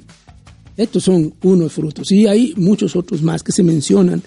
Estos 0.79 1.03
son 1.03 1.33
unos 1.43 1.73
frutos. 1.73 2.09
Y 2.09 2.25
hay 2.25 2.53
muchos 2.55 2.95
otros 2.95 3.21
más 3.21 3.43
que 3.43 3.51
se 3.51 3.63
mencionan 3.63 4.23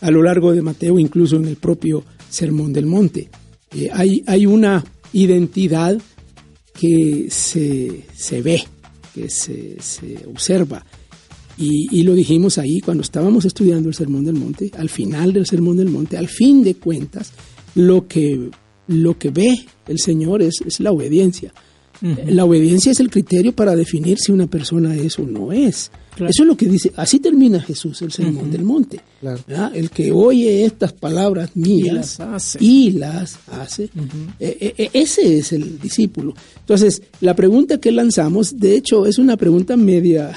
a 0.00 0.10
lo 0.12 0.22
largo 0.22 0.52
de 0.52 0.62
Mateo, 0.62 1.00
incluso 1.00 1.34
en 1.34 1.46
el 1.46 1.56
propio 1.56 2.04
Sermón 2.30 2.72
del 2.72 2.86
Monte. 2.86 3.28
Eh, 3.74 3.88
hay, 3.92 4.22
hay 4.28 4.46
una 4.46 4.84
identidad 5.12 6.00
que 6.72 7.26
se, 7.28 8.04
se 8.14 8.40
ve, 8.40 8.62
que 9.16 9.28
se, 9.28 9.78
se 9.80 10.24
observa. 10.28 10.86
Y, 11.58 11.88
y 11.90 12.04
lo 12.04 12.14
dijimos 12.14 12.58
ahí 12.58 12.80
cuando 12.80 13.02
estábamos 13.02 13.44
estudiando 13.44 13.88
el 13.88 13.94
Sermón 13.96 14.24
del 14.24 14.36
Monte, 14.36 14.70
al 14.78 14.90
final 14.90 15.32
del 15.32 15.46
Sermón 15.46 15.76
del 15.76 15.88
Monte, 15.88 16.16
al 16.16 16.28
fin 16.28 16.62
de 16.62 16.76
cuentas, 16.76 17.32
lo 17.74 18.06
que, 18.06 18.50
lo 18.86 19.18
que 19.18 19.30
ve 19.30 19.56
el 19.88 19.98
Señor 19.98 20.40
es, 20.40 20.60
es 20.64 20.78
la 20.78 20.92
obediencia. 20.92 21.52
La 22.26 22.44
obediencia 22.44 22.92
es 22.92 23.00
el 23.00 23.10
criterio 23.10 23.52
para 23.52 23.74
definir 23.76 24.18
si 24.18 24.32
una 24.32 24.46
persona 24.46 24.94
es 24.94 25.18
o 25.18 25.22
no 25.26 25.52
es. 25.52 25.90
Claro. 26.14 26.30
Eso 26.30 26.42
es 26.44 26.46
lo 26.46 26.56
que 26.56 26.66
dice, 26.66 26.92
así 26.96 27.20
termina 27.20 27.60
Jesús 27.60 28.00
el 28.02 28.10
Sermón 28.10 28.50
del 28.50 28.62
Monte. 28.64 29.00
El 29.74 29.90
que 29.90 30.12
oye 30.12 30.64
estas 30.64 30.92
palabras 30.94 31.50
mías 31.54 31.94
las 31.94 32.20
hace. 32.20 32.58
y 32.62 32.92
las 32.92 33.38
hace, 33.52 33.84
eh, 33.84 34.56
eh, 34.60 34.74
eh, 34.78 34.90
ese 34.94 35.38
es 35.38 35.52
el 35.52 35.78
discípulo. 35.78 36.34
Entonces, 36.60 37.02
la 37.20 37.34
pregunta 37.36 37.78
que 37.78 37.92
lanzamos, 37.92 38.58
de 38.58 38.76
hecho, 38.76 39.04
es 39.06 39.18
una 39.18 39.36
pregunta 39.36 39.76
media 39.76 40.32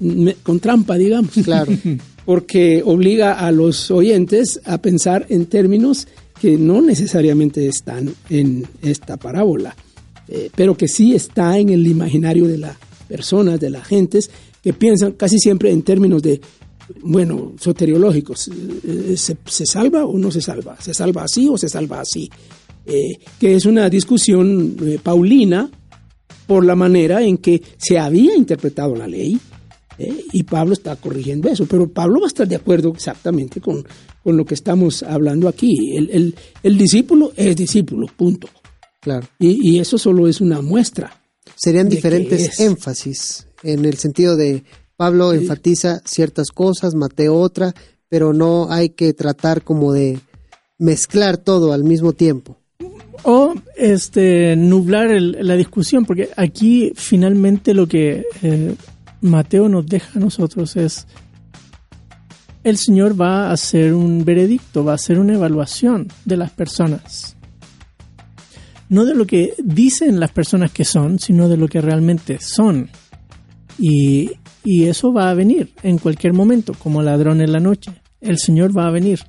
me- 0.00 0.34
con 0.42 0.60
trampa, 0.60 0.96
digamos. 0.96 1.32
Claro. 1.44 1.72
Porque 2.24 2.82
obliga 2.84 3.34
a 3.34 3.50
los 3.52 3.90
oyentes 3.90 4.60
a 4.64 4.78
pensar 4.78 5.26
en 5.28 5.46
términos 5.46 6.06
que 6.40 6.56
no 6.56 6.80
necesariamente 6.80 7.66
están 7.68 8.14
en 8.30 8.66
esta 8.82 9.16
parábola, 9.16 9.76
eh, 10.28 10.50
pero 10.54 10.76
que 10.76 10.88
sí 10.88 11.14
está 11.14 11.58
en 11.58 11.68
el 11.70 11.86
imaginario 11.86 12.46
de 12.46 12.58
las 12.58 12.76
personas, 13.08 13.60
de 13.60 13.70
las 13.70 13.86
gentes, 13.86 14.30
que 14.62 14.72
piensan 14.72 15.12
casi 15.12 15.38
siempre 15.38 15.70
en 15.70 15.82
términos 15.82 16.22
de, 16.22 16.40
bueno, 17.02 17.52
soteriológicos. 17.60 18.48
Eh, 18.48 19.14
¿Se, 19.16 19.36
se 19.46 19.66
salva 19.66 20.04
o 20.04 20.16
no 20.18 20.30
se 20.30 20.40
salva? 20.40 20.76
¿Se 20.80 20.94
salva 20.94 21.24
así 21.24 21.48
o 21.48 21.58
se 21.58 21.68
salva 21.68 22.00
así? 22.00 22.30
Eh, 22.86 23.18
que 23.40 23.54
es 23.54 23.64
una 23.66 23.88
discusión 23.90 24.76
eh, 24.84 24.98
paulina 25.02 25.70
por 26.46 26.64
la 26.64 26.74
manera 26.74 27.22
en 27.22 27.38
que 27.38 27.62
se 27.78 27.98
había 27.98 28.36
interpretado 28.36 28.94
la 28.94 29.06
ley, 29.06 29.38
¿eh? 29.98 30.24
y 30.32 30.42
Pablo 30.42 30.74
está 30.74 30.94
corrigiendo 30.96 31.48
eso, 31.48 31.64
pero 31.64 31.88
Pablo 31.88 32.20
va 32.20 32.26
a 32.26 32.28
estar 32.28 32.46
de 32.46 32.56
acuerdo 32.56 32.90
exactamente 32.94 33.60
con, 33.62 33.86
con 34.22 34.36
lo 34.36 34.44
que 34.44 34.52
estamos 34.54 35.02
hablando 35.02 35.48
aquí. 35.48 35.96
El, 35.96 36.10
el- 36.10 36.34
el 36.62 36.76
discípulo 36.76 37.32
es 37.36 37.56
discípulo, 37.56 38.06
punto. 38.14 38.48
Claro. 39.04 39.26
Y, 39.38 39.70
y 39.76 39.78
eso 39.78 39.96
solo 39.98 40.26
es 40.26 40.40
una 40.40 40.60
muestra. 40.62 41.16
Serían 41.54 41.88
¿De 41.88 41.90
qué 41.90 41.96
diferentes 41.96 42.40
es? 42.48 42.60
énfasis, 42.60 43.46
en 43.62 43.84
el 43.84 43.96
sentido 43.98 44.34
de 44.36 44.64
Pablo 44.96 45.32
enfatiza 45.32 46.00
ciertas 46.04 46.48
cosas, 46.50 46.94
Mateo 46.96 47.34
otra, 47.36 47.72
pero 48.08 48.32
no 48.32 48.68
hay 48.70 48.88
que 48.90 49.12
tratar 49.12 49.62
como 49.62 49.92
de 49.92 50.18
mezclar 50.78 51.36
todo 51.36 51.72
al 51.72 51.84
mismo 51.84 52.12
tiempo. 52.14 52.56
O 53.24 53.54
este 53.76 54.56
nublar 54.56 55.10
el- 55.10 55.36
la 55.46 55.54
discusión, 55.56 56.04
porque 56.04 56.30
aquí 56.36 56.92
finalmente 56.96 57.72
lo 57.74 57.86
que 57.86 58.24
eh, 58.42 58.74
Mateo 59.20 59.68
nos 59.68 59.86
deja 59.86 60.18
a 60.18 60.20
nosotros 60.22 60.76
es 60.76 61.06
el 62.62 62.76
Señor 62.78 63.20
va 63.20 63.48
a 63.48 63.52
hacer 63.52 63.92
un 63.94 64.24
veredicto, 64.24 64.84
va 64.84 64.92
a 64.92 64.94
hacer 64.94 65.18
una 65.18 65.34
evaluación 65.34 66.08
de 66.24 66.36
las 66.38 66.50
personas. 66.50 67.33
No 68.88 69.04
de 69.04 69.14
lo 69.14 69.26
que 69.26 69.54
dicen 69.62 70.20
las 70.20 70.32
personas 70.32 70.72
que 70.72 70.84
son, 70.84 71.18
sino 71.18 71.48
de 71.48 71.56
lo 71.56 71.68
que 71.68 71.80
realmente 71.80 72.38
son. 72.40 72.90
Y, 73.78 74.32
eso 74.64 75.12
va 75.12 75.28
a 75.28 75.34
venir 75.34 75.72
en 75.82 75.98
cualquier 75.98 76.32
momento, 76.32 76.72
como 76.74 77.02
ladrón 77.02 77.42
en 77.42 77.52
la 77.52 77.60
noche. 77.60 77.92
El 78.20 78.38
Señor 78.38 78.76
va 78.76 78.86
a 78.86 78.90
venir. 78.90 79.20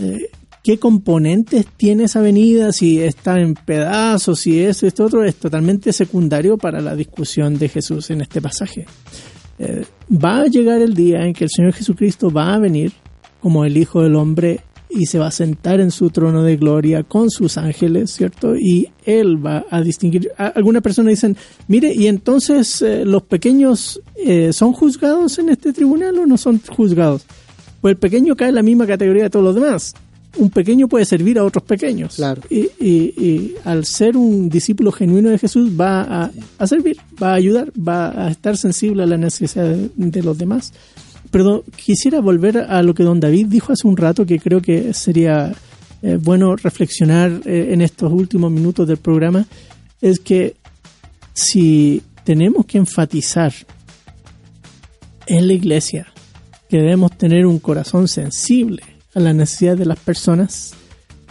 Eh, 0.00 0.28
¿Qué 0.64 0.78
componentes 0.78 1.66
tiene 1.76 2.04
esa 2.04 2.20
venida? 2.20 2.72
Si 2.72 3.00
está 3.00 3.38
en 3.40 3.54
pedazos, 3.54 4.40
si 4.40 4.60
eso, 4.60 4.86
esto 4.86 5.04
otro, 5.04 5.24
es 5.24 5.36
totalmente 5.36 5.92
secundario 5.92 6.56
para 6.56 6.80
la 6.80 6.96
discusión 6.96 7.58
de 7.58 7.68
Jesús 7.68 8.10
en 8.10 8.22
este 8.22 8.40
pasaje. 8.40 8.86
Eh, 9.58 9.84
va 10.12 10.42
a 10.42 10.46
llegar 10.46 10.80
el 10.80 10.94
día 10.94 11.24
en 11.24 11.32
que 11.32 11.44
el 11.44 11.50
Señor 11.50 11.72
Jesucristo 11.72 12.30
va 12.30 12.54
a 12.54 12.58
venir 12.58 12.92
como 13.40 13.64
el 13.64 13.76
Hijo 13.76 14.02
del 14.02 14.16
Hombre 14.16 14.60
y 14.94 15.06
se 15.06 15.18
va 15.18 15.28
a 15.28 15.30
sentar 15.30 15.80
en 15.80 15.90
su 15.90 16.10
trono 16.10 16.42
de 16.42 16.56
gloria 16.56 17.02
con 17.02 17.30
sus 17.30 17.56
ángeles, 17.56 18.10
¿cierto? 18.12 18.54
Y 18.56 18.88
Él 19.04 19.44
va 19.44 19.64
a 19.70 19.80
distinguir. 19.80 20.30
Algunas 20.36 20.82
personas 20.82 21.10
dicen, 21.10 21.36
mire, 21.68 21.92
¿y 21.94 22.06
entonces 22.06 22.82
eh, 22.82 23.04
los 23.04 23.22
pequeños 23.22 24.00
eh, 24.16 24.52
son 24.52 24.72
juzgados 24.72 25.38
en 25.38 25.48
este 25.48 25.72
tribunal 25.72 26.18
o 26.18 26.26
no 26.26 26.36
son 26.36 26.60
juzgados? 26.60 27.22
Pues 27.80 27.92
el 27.92 27.98
pequeño 27.98 28.36
cae 28.36 28.50
en 28.50 28.54
la 28.56 28.62
misma 28.62 28.86
categoría 28.86 29.24
de 29.24 29.30
todos 29.30 29.44
los 29.44 29.54
demás. 29.54 29.92
Un 30.38 30.48
pequeño 30.48 30.88
puede 30.88 31.04
servir 31.04 31.38
a 31.38 31.44
otros 31.44 31.62
pequeños. 31.64 32.14
Claro. 32.16 32.40
Y, 32.48 32.60
y- 32.80 33.14
y 33.18 33.54
al 33.64 33.84
ser 33.84 34.16
un 34.16 34.48
discípulo 34.48 34.90
genuino 34.90 35.28
de 35.28 35.36
Jesús 35.38 35.70
va 35.78 36.02
a, 36.02 36.30
a 36.58 36.66
servir, 36.66 36.96
va 37.22 37.32
a 37.32 37.34
ayudar, 37.34 37.70
va 37.76 38.26
a 38.26 38.30
estar 38.30 38.56
sensible 38.56 39.02
a 39.02 39.06
la 39.06 39.18
necesidad 39.18 39.68
de, 39.68 39.90
de 39.94 40.22
los 40.22 40.38
demás. 40.38 40.72
Perdón, 41.32 41.62
quisiera 41.76 42.20
volver 42.20 42.58
a 42.58 42.82
lo 42.82 42.92
que 42.92 43.04
don 43.04 43.18
David 43.18 43.46
dijo 43.46 43.72
hace 43.72 43.88
un 43.88 43.96
rato, 43.96 44.26
que 44.26 44.38
creo 44.38 44.60
que 44.60 44.92
sería 44.92 45.54
eh, 46.02 46.18
bueno 46.20 46.56
reflexionar 46.56 47.40
eh, 47.46 47.68
en 47.70 47.80
estos 47.80 48.12
últimos 48.12 48.52
minutos 48.52 48.86
del 48.86 48.98
programa, 48.98 49.46
es 50.02 50.20
que 50.20 50.56
si 51.32 52.02
tenemos 52.24 52.66
que 52.66 52.76
enfatizar 52.76 53.50
en 55.26 55.46
la 55.46 55.54
iglesia 55.54 56.12
que 56.68 56.76
debemos 56.76 57.16
tener 57.16 57.46
un 57.46 57.58
corazón 57.60 58.08
sensible 58.08 58.82
a 59.14 59.20
la 59.20 59.32
necesidad 59.32 59.78
de 59.78 59.86
las 59.86 59.98
personas, 59.98 60.74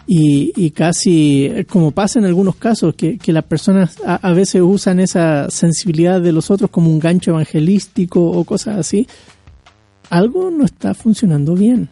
y, 0.08 0.72
casi, 0.72 1.50
como 1.70 1.92
pasa 1.92 2.20
en 2.20 2.26
algunos 2.26 2.56
casos, 2.56 2.96
que, 2.96 3.20
las 3.28 3.46
personas 3.46 3.96
a, 4.06 4.34
veces 4.34 4.62
usan 4.62 5.00
esa 5.00 5.50
sensibilidad 5.50 6.20
de 6.20 6.34
los 6.34 6.52
otros 6.52 6.70
como 6.70 6.90
un 6.92 7.00
gancho 7.00 7.32
evangelístico 7.32 8.22
o 8.22 8.44
cosas 8.44 8.78
así, 8.78 9.08
algo 10.12 10.52
no 10.52 10.66
está 10.66 10.94
funcionando 10.94 11.56
bien. 11.56 11.90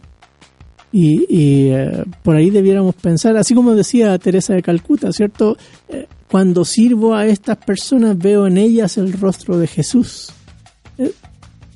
Y, 0.92 1.24
eh, 1.70 2.04
por 2.22 2.36
ahí 2.36 2.50
debiéramos 2.50 2.94
pensar, 2.96 3.36
así 3.36 3.54
como 3.54 3.74
decía 3.74 4.18
Teresa 4.18 4.54
de 4.54 4.62
Calcuta, 4.62 5.12
¿cierto? 5.12 5.56
Eh, 5.88 6.06
cuando 6.28 6.64
sirvo 6.64 7.14
a 7.14 7.26
estas 7.26 7.56
personas 7.56 8.18
veo 8.18 8.46
en 8.46 8.58
ellas 8.58 8.98
el 8.98 9.12
rostro 9.12 9.58
de 9.58 9.66
Jesús. 9.66 10.30
Eh, 10.98 11.12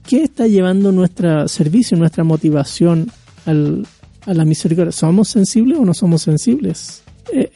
¿Qué 0.06 0.22
está 0.22 0.46
llevando 0.46 0.92
nuestro 0.92 1.48
servicio, 1.48 1.96
nuestra 1.96 2.24
motivación 2.24 3.10
al, 3.46 3.86
a 4.26 4.34
la 4.34 4.44
misericordia. 4.44 4.92
¿Somos 4.92 5.28
sensibles 5.28 5.78
o 5.78 5.84
no 5.84 5.94
somos 5.94 6.22
sensibles? 6.22 7.02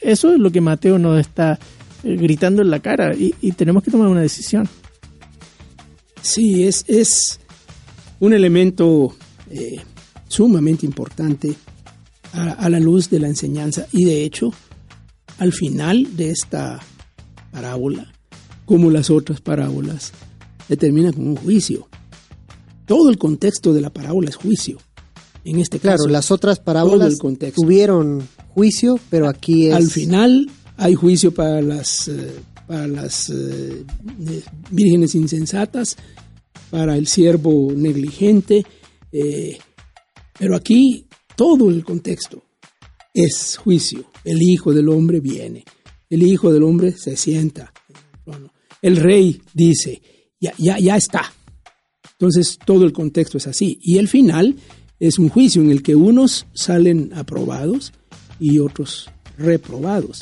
Eso 0.01 0.33
es 0.33 0.39
lo 0.39 0.51
que 0.51 0.61
Mateo 0.61 0.97
nos 0.97 1.19
está 1.19 1.59
gritando 2.03 2.63
en 2.63 2.71
la 2.71 2.79
cara 2.79 3.13
y, 3.13 3.51
tenemos 3.51 3.83
que 3.83 3.91
tomar 3.91 4.07
una 4.07 4.21
decisión. 4.21 4.67
Sí, 6.21 6.63
es, 6.63 6.85
es 6.87 7.39
un 8.19 8.33
elemento 8.33 9.15
eh, 9.49 9.77
sumamente 10.27 10.85
importante 10.85 11.55
a, 12.33 12.69
la 12.69 12.79
luz 12.79 13.09
de 13.09 13.19
la 13.19 13.27
enseñanza 13.27 13.87
y 13.91 14.05
de 14.05 14.23
hecho 14.23 14.53
al 15.39 15.51
final 15.51 16.15
de 16.15 16.29
esta 16.31 16.79
parábola, 17.51 18.11
como 18.65 18.91
las 18.91 19.09
otras 19.09 19.41
parábolas, 19.41 20.11
determina 20.67 21.11
con 21.11 21.27
un 21.27 21.35
juicio. 21.37 21.87
Todo 22.85 23.09
el 23.09 23.17
contexto 23.17 23.73
de 23.73 23.81
la 23.81 23.89
parábola 23.89 24.29
es 24.29 24.35
juicio 24.35 24.77
en 25.43 25.59
este 25.59 25.79
caso. 25.79 25.97
Claro, 25.97 26.11
las 26.11 26.31
otras 26.31 26.59
parábolas 26.59 27.17
tuvieron 27.55 28.27
juicio, 28.49 28.99
pero 29.09 29.27
aquí 29.27 29.67
es... 29.67 29.75
Al 29.75 29.89
final 29.89 30.49
hay 30.77 30.95
juicio 30.95 31.33
para 31.33 31.61
las, 31.61 32.07
eh, 32.07 32.35
para 32.67 32.87
las 32.87 33.29
eh, 33.29 33.83
vírgenes 34.69 35.15
insensatas, 35.15 35.95
para 36.69 36.95
el 36.95 37.07
siervo 37.07 37.71
negligente, 37.75 38.65
eh, 39.11 39.57
pero 40.37 40.55
aquí 40.55 41.05
todo 41.35 41.69
el 41.69 41.83
contexto 41.83 42.43
es 43.13 43.57
juicio. 43.57 44.05
El 44.23 44.41
Hijo 44.41 44.73
del 44.73 44.89
Hombre 44.89 45.19
viene, 45.19 45.63
el 46.09 46.23
Hijo 46.23 46.51
del 46.51 46.63
Hombre 46.63 46.91
se 46.91 47.15
sienta. 47.17 47.73
El 48.81 48.97
rey 48.97 49.41
dice, 49.53 50.01
ya, 50.39 50.53
ya, 50.57 50.79
ya 50.79 50.95
está. 50.95 51.33
Entonces 52.13 52.57
todo 52.63 52.85
el 52.85 52.93
contexto 52.93 53.37
es 53.37 53.47
así. 53.47 53.79
Y 53.81 53.97
el 53.97 54.07
final 54.07 54.55
es 54.99 55.19
un 55.19 55.29
juicio 55.29 55.61
en 55.61 55.71
el 55.71 55.81
que 55.81 55.95
unos 55.95 56.45
salen 56.53 57.11
aprobados 57.13 57.93
y 58.39 58.59
otros 58.59 59.09
reprobados. 59.37 60.21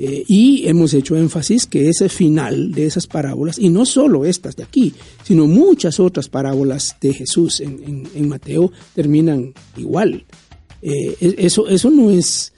Eh, 0.00 0.24
y 0.28 0.68
hemos 0.68 0.94
hecho 0.94 1.16
énfasis 1.16 1.66
que 1.66 1.88
ese 1.88 2.08
final 2.08 2.70
de 2.70 2.86
esas 2.86 3.08
parábolas, 3.08 3.58
y 3.58 3.68
no 3.68 3.84
solo 3.84 4.24
estas 4.24 4.54
de 4.54 4.62
aquí, 4.62 4.94
sino 5.24 5.48
muchas 5.48 5.98
otras 5.98 6.28
parábolas 6.28 6.96
de 7.00 7.12
Jesús 7.12 7.60
en, 7.60 8.28
Mateo 8.28 8.70
terminan 8.94 9.52
igual. 9.76 10.24
Eh, 10.82 11.34
eso, 11.38 11.66
eso 11.66 11.90
no, 11.90 12.10
es, 12.12 12.52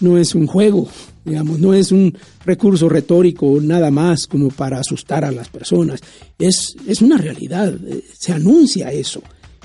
no 0.00 0.16
es 0.16 0.34
un 0.34 0.46
juego, 0.46 0.88
digamos, 1.26 1.58
no 1.58 1.74
es 1.74 1.92
un 1.92 2.16
recurso 2.46 2.88
retórico 2.88 3.58
nada 3.60 3.90
más 3.90 4.26
como 4.26 4.48
para 4.48 4.78
asustar 4.78 5.26
a 5.26 5.32
las 5.32 5.50
personas. 5.50 6.00
Es, 6.38 6.74
es 6.86 7.02
una 7.02 7.18
realidad, 7.18 7.74
eh, 7.86 8.02
se 8.18 8.32
anuncia 8.32 8.90
eso. 8.90 9.22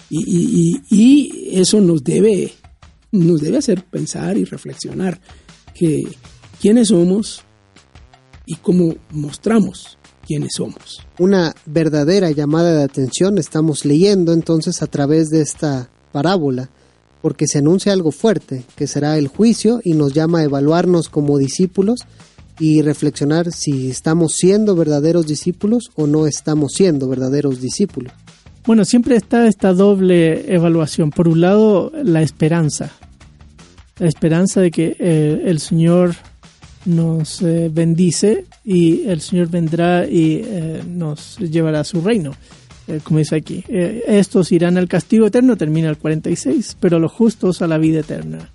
Y, 0.10 1.32
eso 1.54 1.80
nos 1.80 2.04
debe, 2.04 2.52
nos 3.12 3.40
debe 3.40 3.58
hacer 3.58 3.84
pensar 3.84 4.38
y 4.38 4.44
reflexionar 4.44 5.22
que 5.74 6.04
quiénes 6.62 6.90
somos 6.90 7.42
y 8.46 8.56
cómo 8.58 8.94
mostramos 9.10 9.98
quiénes 10.26 10.52
somos. 10.56 11.02
Una 11.18 11.56
verdadera 11.66 12.30
llamada 12.30 12.78
de 12.78 12.84
atención 12.84 13.40
estamos 13.40 13.84
leyendo 13.84 14.32
entonces 14.32 14.84
a 14.84 14.88
través 14.88 15.30
de 15.30 15.42
esta 15.42 15.90
parábola, 16.12 16.70
porque 17.24 17.48
se 17.48 17.58
anuncia 17.58 17.94
algo 17.94 18.12
fuerte, 18.12 18.64
que 18.76 18.86
será 18.86 19.18
el 19.18 19.28
juicio 19.28 19.82
y 19.84 19.94
nos 19.94 20.14
llama 20.14 20.40
a 20.40 20.44
evaluarnos 20.44 21.10
como 21.10 21.40
discípulos 21.40 22.02
y 22.60 22.84
reflexionar 22.84 23.52
si 23.52 23.90
estamos 23.90 24.34
siendo 24.34 24.76
verdaderos 24.76 25.26
discípulos 25.26 25.90
o 25.96 26.06
no 26.06 26.28
estamos 26.28 26.74
siendo 26.74 27.08
verdaderos 27.08 27.60
discípulos. 27.60 28.14
Bueno, 28.68 28.86
siempre 28.86 29.16
está 29.16 29.48
esta 29.48 29.74
doble 29.74 30.54
evaluación. 30.54 31.10
Por 31.10 31.28
un 31.28 31.42
lado, 31.42 31.92
la 32.04 32.22
esperanza. 32.22 32.92
La 33.98 34.08
esperanza 34.08 34.62
de 34.62 34.70
que 34.70 34.96
eh, 35.00 35.42
el 35.46 35.60
Señor 35.60 36.16
nos 36.86 37.42
eh, 37.42 37.70
bendice 37.72 38.46
y 38.64 39.08
el 39.08 39.22
Señor 39.22 39.50
vendrá 39.50 40.08
y 40.08 40.42
eh, 40.44 40.82
nos 40.88 41.38
llevará 41.38 41.82
a 41.82 41.84
su 41.84 42.02
reino. 42.02 42.32
como 43.04 43.20
dice 43.20 43.36
aquí, 43.36 43.64
estos 43.70 44.52
irán 44.52 44.78
al 44.78 44.88
castigo 44.88 45.28
eterno, 45.28 45.56
termina 45.56 45.90
el 45.90 45.98
46, 45.98 46.78
pero 46.80 47.00
los 47.00 47.12
justos 47.12 47.62
a 47.62 47.68
la 47.68 47.78
vida 47.78 48.00
eterna. 48.02 48.50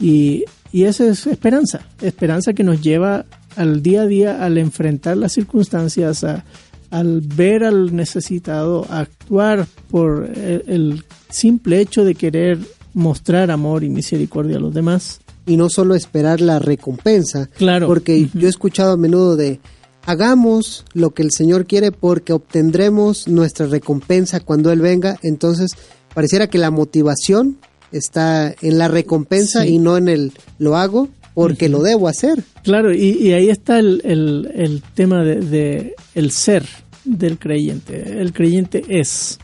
Y, 0.00 0.44
y 0.72 0.84
esa 0.84 1.06
es 1.06 1.26
esperanza, 1.26 1.86
esperanza 2.00 2.52
que 2.52 2.64
nos 2.64 2.80
lleva 2.80 3.26
al 3.56 3.82
día 3.82 4.02
a 4.02 4.06
día 4.06 4.44
al 4.44 4.58
enfrentar 4.58 5.16
las 5.16 5.32
circunstancias, 5.32 6.24
a, 6.24 6.44
al 6.90 7.20
ver 7.20 7.64
al 7.64 7.94
necesitado 7.94 8.86
actuar 8.88 9.66
por 9.90 10.30
el, 10.36 11.04
simple 11.28 11.80
hecho 11.80 12.04
de 12.04 12.14
querer 12.14 12.58
mostrar 12.92 13.50
amor 13.50 13.82
y 13.82 13.88
misericordia 13.88 14.58
a 14.58 14.60
los 14.60 14.72
demás. 14.72 15.20
Y 15.46 15.56
no 15.56 15.68
solo 15.68 15.94
esperar 15.94 16.40
la 16.40 16.58
recompensa. 16.58 17.48
Claro. 17.56 17.86
Porque 17.86 18.28
yo 18.34 18.46
he 18.46 18.50
escuchado 18.50 18.92
a 18.92 18.96
menudo 18.96 19.36
de 19.36 19.60
hagamos 20.06 20.84
lo 20.94 21.10
que 21.10 21.22
el 21.22 21.30
Señor 21.30 21.66
quiere 21.66 21.92
porque 21.92 22.32
obtendremos 22.32 23.28
nuestra 23.28 23.66
recompensa 23.66 24.40
cuando 24.40 24.72
Él 24.72 24.80
venga. 24.80 25.18
Entonces, 25.22 25.72
pareciera 26.14 26.48
que 26.48 26.58
la 26.58 26.70
motivación 26.70 27.58
está 27.92 28.54
en 28.60 28.78
la 28.78 28.88
recompensa 28.88 29.66
y 29.66 29.78
no 29.78 29.96
en 29.96 30.08
el 30.08 30.32
lo 30.58 30.76
hago 30.76 31.08
porque 31.34 31.68
lo 31.68 31.82
debo 31.82 32.08
hacer. 32.08 32.42
Claro, 32.62 32.94
y, 32.94 33.32
ahí 33.32 33.50
está 33.50 33.78
el, 33.78 34.00
el, 34.04 34.82
tema 34.94 35.24
de, 35.24 35.40
de, 35.40 35.94
el 36.14 36.30
ser, 36.30 36.64
del 37.04 37.38
creyente. 37.38 38.20
El 38.20 38.32
creyente 38.32 38.84
es. 38.88 39.38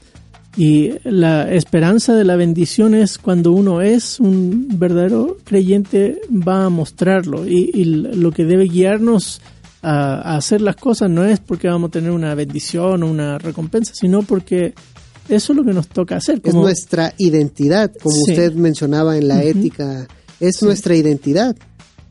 Y 0.57 0.95
la 1.05 1.51
esperanza 1.53 2.15
de 2.15 2.25
la 2.25 2.37
bendición 2.37 2.95
es 2.95 3.19
cuando 3.19 3.53
uno 3.53 3.83
es 3.83 4.19
un 4.19 4.67
verdadero 4.79 5.37
creyente, 5.45 6.21
va 6.31 6.65
a 6.65 6.69
mostrarlo. 6.71 7.47
Y, 7.47 7.85
lo 7.85 8.33
que 8.33 8.45
debe 8.45 8.65
guiarnos 8.65 9.41
a, 9.83 10.37
hacer 10.37 10.61
las 10.61 10.77
cosas 10.77 11.09
no 11.09 11.25
es 11.25 11.39
porque 11.39 11.69
vamos 11.69 11.89
a 11.89 11.93
tener 11.93 12.11
una 12.11 12.35
bendición 12.35 13.03
o 13.03 13.07
una 13.07 13.39
recompensa, 13.39 13.95
sino 13.95 14.23
porque 14.23 14.75
eso 15.29 15.53
es 15.53 15.57
lo 15.57 15.65
que 15.65 15.73
nos 15.73 15.87
toca 15.87 16.17
hacer. 16.17 16.41
es 16.43 16.55
nuestra 16.55 17.15
identidad, 17.17 17.93
como 18.03 18.17
usted 18.17 18.53
mencionaba 18.55 19.17
en 19.17 19.29
la 19.29 19.45
ética, 19.45 20.09
es 20.41 20.63
nuestra 20.63 20.97
identidad. 20.97 21.57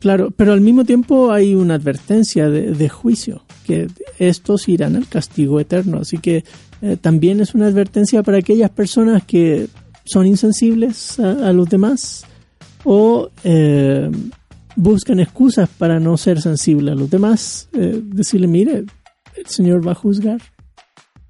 Claro, 0.00 0.30
pero 0.30 0.54
al 0.54 0.62
mismo 0.62 0.84
tiempo 0.84 1.30
hay 1.30 1.54
una 1.54 1.74
advertencia 1.74 2.48
de, 2.48 2.88
juicio, 2.88 3.42
que 3.66 3.86
estos 4.18 4.66
irán 4.68 4.96
al 4.96 5.06
castigo 5.06 5.60
eterno. 5.60 5.98
Así 5.98 6.16
que 6.16 6.42
eh, 6.80 6.96
también 6.98 7.40
es 7.40 7.54
una 7.54 7.66
advertencia 7.66 8.22
para 8.22 8.38
aquellas 8.38 8.70
personas 8.70 9.22
que 9.24 9.68
son 10.04 10.26
insensibles 10.26 11.20
a, 11.20 11.52
los 11.52 11.68
demás 11.68 12.24
o 12.84 13.28
eh, 13.44 14.10
buscan 14.74 15.20
excusas 15.20 15.68
para 15.68 16.00
no 16.00 16.16
ser 16.16 16.40
sensibles 16.40 16.92
a 16.92 16.96
los 16.98 17.10
demás. 17.10 17.68
Eh, 17.74 18.00
decirle, 18.02 18.46
mire, 18.46 18.84
el 19.36 19.46
Señor 19.46 19.86
va 19.86 19.92
a 19.92 19.96
juzgar. 19.96 20.40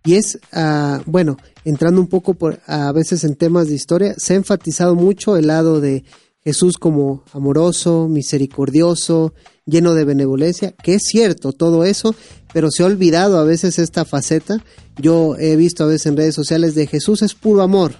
Y 0.04 0.14
es, 0.14 0.38
ah, 0.52 1.02
bueno, 1.06 1.36
entrando 1.64 2.00
un 2.00 2.06
poco 2.06 2.34
por, 2.34 2.60
a 2.66 2.92
veces 2.92 3.24
en 3.24 3.34
temas 3.34 3.66
de 3.66 3.74
historia, 3.74 4.14
se 4.16 4.34
ha 4.34 4.36
enfatizado 4.36 4.94
mucho 4.94 5.36
el 5.36 5.48
lado 5.48 5.80
de 5.80 6.04
Jesús 6.42 6.78
como 6.78 7.22
amoroso, 7.32 8.08
misericordioso, 8.08 9.34
lleno 9.66 9.94
de 9.94 10.04
benevolencia, 10.04 10.72
que 10.72 10.94
es 10.94 11.02
cierto 11.04 11.52
todo 11.52 11.84
eso, 11.84 12.14
pero 12.52 12.70
se 12.70 12.82
ha 12.82 12.86
olvidado 12.86 13.38
a 13.38 13.44
veces 13.44 13.78
esta 13.78 14.04
faceta. 14.04 14.64
Yo 15.00 15.36
he 15.38 15.56
visto 15.56 15.84
a 15.84 15.86
veces 15.86 16.06
en 16.06 16.16
redes 16.16 16.34
sociales 16.34 16.74
de 16.74 16.86
Jesús 16.86 17.22
es 17.22 17.34
puro 17.34 17.62
amor 17.62 17.92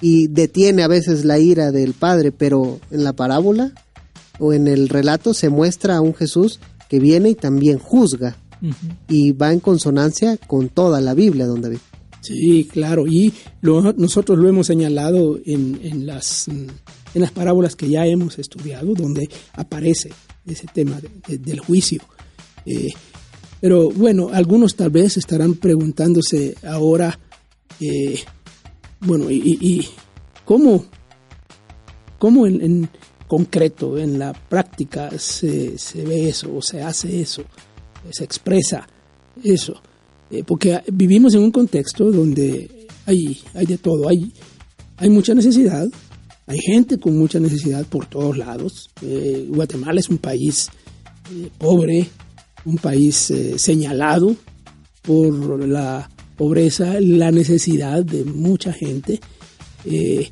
y 0.00 0.28
detiene 0.28 0.82
a 0.82 0.88
veces 0.88 1.24
la 1.24 1.38
ira 1.38 1.72
del 1.72 1.94
Padre, 1.94 2.32
pero 2.32 2.78
en 2.90 3.02
la 3.04 3.12
parábola 3.14 3.72
o 4.38 4.52
en 4.52 4.68
el 4.68 4.88
relato 4.88 5.34
se 5.34 5.48
muestra 5.48 5.96
a 5.96 6.00
un 6.00 6.14
Jesús 6.14 6.60
que 6.88 6.98
viene 7.00 7.30
y 7.30 7.34
también 7.34 7.78
juzga 7.78 8.36
y 9.08 9.32
va 9.32 9.52
en 9.54 9.60
consonancia 9.60 10.36
con 10.36 10.68
toda 10.68 11.00
la 11.00 11.14
Biblia, 11.14 11.46
donde 11.46 11.78
Sí, 12.20 12.68
claro, 12.70 13.06
y 13.06 13.32
lo- 13.62 13.94
nosotros 13.94 14.38
lo 14.38 14.46
hemos 14.50 14.66
señalado 14.66 15.38
en, 15.46 15.80
en 15.82 16.04
las, 16.06 16.46
en 17.14 17.20
las 17.22 17.30
parábolas 17.32 17.76
que 17.76 17.88
ya 17.88 18.06
hemos 18.06 18.38
estudiado, 18.38 18.94
donde 18.94 19.28
aparece 19.54 20.10
ese 20.46 20.66
tema 20.72 21.00
de- 21.00 21.10
de- 21.26 21.38
del 21.38 21.60
juicio. 21.60 22.00
Eh, 22.66 22.88
pero 23.60 23.90
bueno, 23.90 24.30
algunos 24.32 24.74
tal 24.76 24.90
vez 24.90 25.16
estarán 25.16 25.54
preguntándose 25.54 26.54
ahora, 26.66 27.18
eh, 27.80 28.18
bueno, 29.00 29.30
y, 29.30 29.58
y- 29.60 29.88
cómo, 30.44 30.84
cómo 32.18 32.46
en, 32.46 32.60
en 32.62 32.88
concreto, 33.26 33.96
en 33.98 34.18
la 34.18 34.32
práctica, 34.32 35.10
se, 35.18 35.78
se 35.78 36.04
ve 36.04 36.28
eso, 36.28 36.54
o 36.56 36.62
se 36.62 36.82
hace 36.82 37.20
eso, 37.20 37.42
se 38.10 38.24
expresa 38.24 38.86
eso. 39.42 39.80
Eh, 40.30 40.42
porque 40.44 40.80
vivimos 40.92 41.34
en 41.34 41.42
un 41.42 41.50
contexto 41.50 42.10
donde 42.10 42.88
hay, 43.06 43.40
hay 43.54 43.66
de 43.66 43.78
todo, 43.78 44.08
hay, 44.08 44.32
hay 44.96 45.10
mucha 45.10 45.34
necesidad, 45.34 45.86
hay 46.50 46.58
gente 46.58 46.98
con 46.98 47.16
mucha 47.16 47.38
necesidad 47.38 47.86
por 47.86 48.06
todos 48.06 48.36
lados. 48.36 48.90
Eh, 49.02 49.46
Guatemala 49.48 50.00
es 50.00 50.08
un 50.08 50.18
país 50.18 50.68
eh, 51.32 51.48
pobre, 51.56 52.08
un 52.64 52.76
país 52.76 53.30
eh, 53.30 53.56
señalado 53.56 54.34
por 55.02 55.64
la 55.68 56.10
pobreza, 56.36 56.98
la 56.98 57.30
necesidad 57.30 58.04
de 58.04 58.24
mucha 58.24 58.72
gente. 58.72 59.20
Eh, 59.84 60.28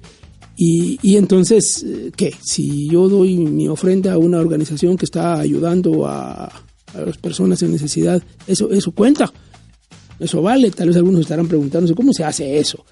y, 0.57 0.99
y 1.03 1.17
entonces, 1.19 1.87
¿qué? 2.17 2.35
Si 2.43 2.89
yo 2.89 3.09
doy 3.09 3.37
mi 3.37 3.69
ofrenda 3.69 4.15
a 4.15 4.19
una 4.19 4.41
organización 4.41 4.97
que 4.97 5.05
está 5.05 5.39
ayudando 5.39 6.05
a, 6.05 6.51
las 6.95 7.17
personas 7.19 7.63
en 7.63 7.71
necesidad, 7.71 8.21
eso, 8.49 8.73
eso 8.73 8.91
cuenta. 8.91 9.33
Eso 10.19 10.43
vale. 10.43 10.73
Tal 10.73 10.89
vez 10.89 10.97
algunos 10.97 11.21
estarán 11.21 11.47
preguntándose 11.47 11.95
cómo 11.95 12.13
se 12.13 12.25
hace 12.25 12.59
eso. 12.59 12.85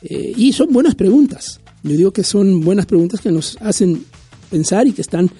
Y 0.00 0.54
son 0.54 0.72
buenas 0.72 0.94
preguntas. 0.94 1.60
Yo 1.82 1.96
digo 1.96 2.12
que 2.12 2.24
son 2.24 2.60
buenas 2.60 2.86
preguntas 2.86 3.20
que 3.20 3.30
nos 3.30 3.56
hacen 3.60 4.04
pensar 4.50 4.86
y 4.86 4.92
que 4.92 5.00
están, 5.02 5.30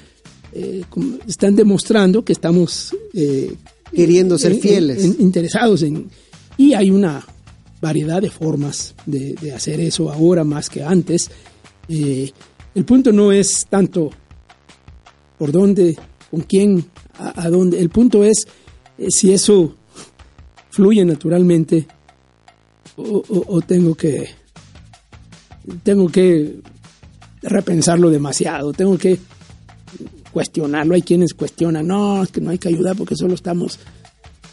eh, 0.52 0.82
están 1.26 1.54
demostrando 1.56 2.24
que 2.24 2.32
estamos 2.32 2.94
eh, 3.14 3.54
Queriendo 3.92 4.38
ser 4.38 4.52
en- 4.52 4.60
fieles. 4.60 5.04
en- 5.04 5.16
interesados 5.20 5.82
en... 5.82 6.08
Y 6.56 6.74
hay 6.74 6.90
una 6.90 7.24
variedad 7.80 8.20
de 8.22 8.30
formas 8.30 8.94
de, 9.06 9.34
de 9.40 9.52
hacer 9.52 9.80
eso 9.80 10.10
ahora 10.12 10.44
más 10.44 10.68
que 10.70 10.82
antes. 10.82 11.30
Eh, 11.88 12.30
el 12.74 12.84
punto 12.84 13.10
no 13.12 13.32
es 13.32 13.66
tanto 13.68 14.10
por 15.38 15.50
dónde, 15.52 15.96
con 16.30 16.42
quién, 16.42 16.84
a, 17.18 17.42
a 17.44 17.50
dónde. 17.50 17.80
El 17.80 17.88
punto 17.90 18.22
es 18.24 18.46
eh, 18.98 19.06
si 19.10 19.32
eso 19.32 19.74
fluye 20.70 21.04
naturalmente 21.04 21.86
o, 22.96 23.02
o- 23.28 23.44
o 23.56 23.60
tengo 23.62 23.94
que 23.94 24.28
tengo 25.82 26.08
que 26.08 26.60
repensarlo 27.42 28.10
demasiado, 28.10 28.72
tengo 28.72 28.98
que 28.98 29.18
cuestionarlo. 30.32 30.94
Hay 30.94 31.02
quienes 31.02 31.34
cuestionan, 31.34 31.86
no, 31.86 32.22
es 32.22 32.30
que 32.30 32.40
no 32.40 32.50
hay 32.50 32.58
que 32.58 32.68
ayudar 32.68 32.96
porque 32.96 33.16
solo 33.16 33.34
estamos 33.34 33.78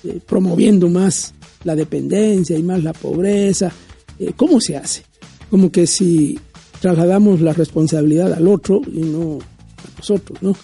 eh, 0.04 0.20
promoviendo 0.26 0.90
más 0.90 1.34
la 1.64 1.76
dependencia 1.76 2.58
y 2.58 2.64
más 2.64 2.84
la 2.84 2.94
pobreza. 2.94 3.72
Eh, 4.20 4.34
¿Cómo 4.36 4.60
se 4.60 4.78
hace? 4.78 5.04
Como 5.50 5.72
que 5.72 5.88
si 5.88 6.40
trasladamos 6.82 7.42
la 7.42 7.54
responsabilidad 7.54 8.34
al 8.34 8.48
otro 8.48 8.82
y 8.86 9.00
no 9.00 9.40
a 9.40 9.98
nosotros, 9.98 10.42
¿no? 10.42 10.56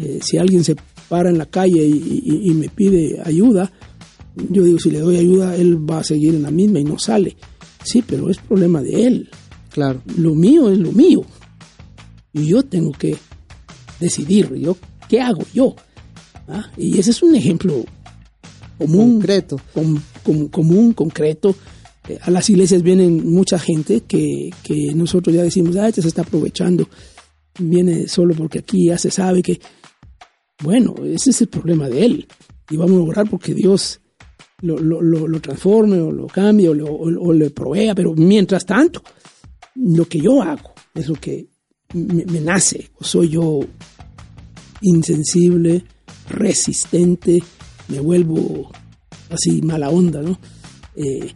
Eh, 0.00 0.20
si 0.22 0.38
alguien 0.38 0.64
se 0.64 0.76
para 1.08 1.30
en 1.30 1.38
la 1.38 1.46
calle 1.46 1.84
y, 1.86 2.52
me 2.54 2.68
pide 2.68 3.20
ayuda, 3.24 3.72
yo 4.50 4.62
digo, 4.62 4.78
si 4.78 4.90
le 4.90 5.00
doy 5.00 5.16
ayuda, 5.16 5.56
él 5.56 5.78
va 5.90 6.00
a 6.00 6.04
seguir 6.04 6.34
en 6.34 6.42
la 6.42 6.50
misma 6.50 6.80
y 6.80 6.84
no 6.84 6.98
sale. 6.98 7.36
Sí, 7.82 8.04
pero 8.06 8.28
es 8.28 8.36
problema 8.36 8.82
de 8.82 9.06
él. 9.06 9.30
Claro. 9.78 10.02
Lo 10.16 10.34
mío 10.34 10.70
es 10.70 10.78
lo 10.78 10.90
mío. 10.92 11.20
Y 12.32 12.46
yo 12.48 12.62
tengo 12.64 12.90
que 12.92 13.16
decidir, 14.00 14.52
yo, 14.56 14.76
¿qué 15.08 15.20
hago 15.20 15.42
yo? 15.54 15.74
¿Ah? 16.48 16.70
Y 16.76 16.98
ese 16.98 17.10
es 17.12 17.22
un 17.22 17.34
ejemplo 17.36 17.84
común, 18.76 19.12
Concreto. 19.18 19.56
com- 19.72 20.00
com- 20.24 20.48
común, 20.48 20.92
concreto. 20.94 21.54
Eh, 22.08 22.18
a 22.20 22.30
las 22.30 22.48
iglesias 22.50 22.82
vienen 22.82 23.30
mucha 23.30 23.58
gente 23.58 24.00
que, 24.00 24.50
que 24.62 24.92
nosotros 24.94 25.34
ya 25.36 25.42
decimos, 25.42 25.76
ah, 25.76 25.88
este 25.88 26.02
se 26.02 26.08
está 26.08 26.22
aprovechando, 26.22 26.88
viene 27.58 28.08
solo 28.08 28.34
porque 28.34 28.60
aquí 28.60 28.86
ya 28.86 28.98
se 28.98 29.10
sabe 29.10 29.42
que, 29.42 29.60
bueno, 30.62 30.94
ese 31.04 31.30
es 31.30 31.40
el 31.42 31.48
problema 31.48 31.88
de 31.88 32.04
él. 32.04 32.26
Y 32.70 32.76
vamos 32.76 32.98
a 32.98 33.02
orar 33.02 33.28
porque 33.30 33.54
Dios 33.54 34.00
lo, 34.60 34.76
lo, 34.78 35.00
lo, 35.00 35.28
lo 35.28 35.40
transforme 35.40 36.00
o 36.00 36.10
lo 36.10 36.26
cambie 36.26 36.68
o, 36.68 36.74
lo- 36.74 36.86
o- 36.92 37.28
o 37.28 37.32
le 37.32 37.50
provea, 37.50 37.94
pero 37.94 38.12
mientras 38.14 38.64
tanto, 38.66 39.02
lo 39.80 40.06
que 40.06 40.20
yo 40.20 40.42
hago 40.42 40.72
es 40.94 41.08
lo 41.08 41.14
que 41.14 41.48
me, 41.94 42.40
nace, 42.40 42.90
o 42.98 43.04
soy 43.04 43.30
yo 43.30 43.60
insensible, 44.80 45.84
resistente, 46.28 47.42
me 47.88 48.00
vuelvo 48.00 48.70
así 49.30 49.62
mala 49.62 49.90
onda, 49.90 50.22
¿no? 50.22 50.38
Eh, 50.96 51.30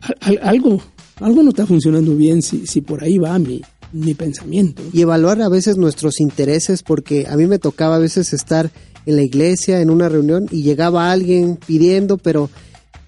al- 0.00 0.16
al- 0.20 0.40
algo, 0.48 0.80
algo 1.20 1.42
no 1.42 1.50
está 1.50 1.66
funcionando 1.66 2.14
bien 2.16 2.42
si, 2.42 2.66
si 2.66 2.80
por 2.80 3.02
ahí 3.04 3.18
va 3.18 3.38
mi, 3.38 3.62
mi 3.92 4.14
pensamiento. 4.14 4.82
y 4.92 5.00
evaluar 5.02 5.40
a 5.42 5.48
veces 5.48 5.76
nuestros 5.76 6.20
intereses 6.20 6.82
porque 6.82 7.26
a 7.28 7.36
mí 7.36 7.46
me 7.46 7.58
tocaba 7.58 7.96
a 7.96 8.00
veces 8.00 8.32
estar 8.32 8.70
en 9.06 9.16
la 9.16 9.22
iglesia 9.22 9.80
en 9.80 9.90
una 9.90 10.08
reunión 10.08 10.46
y 10.50 10.62
llegaba 10.62 11.12
alguien 11.12 11.58
pidiendo 11.66 12.16
pero 12.18 12.50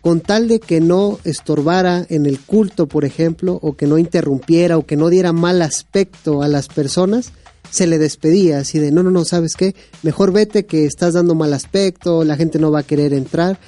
con 0.06 0.20
tal 0.20 0.46
de 0.46 0.60
que 0.60 0.80
no 0.80 1.18
estorbara 1.24 2.06
en 2.08 2.26
el 2.26 2.38
culto 2.38 2.86
por 2.86 3.04
ejemplo 3.04 3.58
o 3.60 3.74
que 3.74 3.88
no 3.88 3.98
interrumpiera 3.98 4.78
o 4.78 4.86
que 4.86 4.94
no 4.94 5.08
diera 5.08 5.32
mal 5.32 5.62
aspecto 5.62 6.44
a 6.44 6.48
las 6.48 6.68
personas 6.68 7.32
se 7.70 7.88
le 7.88 7.98
despedía 7.98 8.58
así 8.58 8.78
de 8.78 8.92
no 8.92 9.02
no 9.02 9.10
no 9.10 9.24
sabes 9.24 9.56
qué 9.56 9.74
mejor 10.04 10.32
vete 10.32 10.64
que 10.64 10.84
estás 10.84 11.14
dando 11.14 11.34
mal 11.34 11.52
aspecto 11.52 12.22
la 12.22 12.36
gente 12.36 12.60
no 12.60 12.70
va 12.70 12.78
a 12.78 12.82
querer 12.84 13.12
entrar 13.14 13.58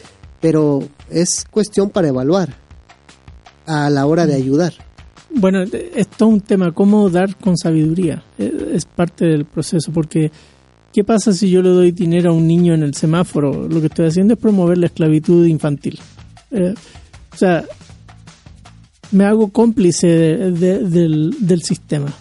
pero 0.41 0.79
es 1.11 1.45
cuestión 1.51 1.91
para 1.91 2.07
evaluar 2.07 2.55
a 3.67 3.91
la 3.91 4.07
hora 4.07 4.25
de 4.25 4.37
ayudar 4.37 4.75
Bueno, 5.35 5.65
es 5.65 6.07
todo 6.07 6.29
un 6.29 6.41
tema, 6.41 6.71
cómo 6.71 7.11
dar 7.11 7.35
con 7.35 7.57
sabiduría. 7.57 8.23
Eh, 8.39 8.75
Es 8.75 8.85
parte 8.87 9.27
del 9.27 9.45
proceso, 9.45 9.91
porque 9.93 10.31
¿qué 10.93 11.03
pasa 11.03 11.33
si 11.33 11.51
yo 11.51 11.63
le 11.63 11.69
doy 11.71 11.91
dinero 11.91 12.31
a 12.31 12.33
un 12.33 12.47
niño 12.47 12.75
en 12.75 12.83
el 12.83 12.95
semáforo? 12.95 13.69
Lo 13.69 13.81
que 13.81 13.89
estoy 13.89 14.07
haciendo 14.07 14.35
es 14.35 14.41
promover 14.41 14.79
la 14.79 14.87
esclavitud 14.87 15.45
infantil. 15.47 15.99
Eh, 16.51 16.75
o 17.33 17.37
sea, 17.37 17.65
me 19.13 19.25
hago 19.25 19.49
cómplice 19.49 20.07
de- 20.07 20.51
de- 20.53 20.79
del, 20.85 21.35
del 21.41 21.63
sistema. 21.63 22.13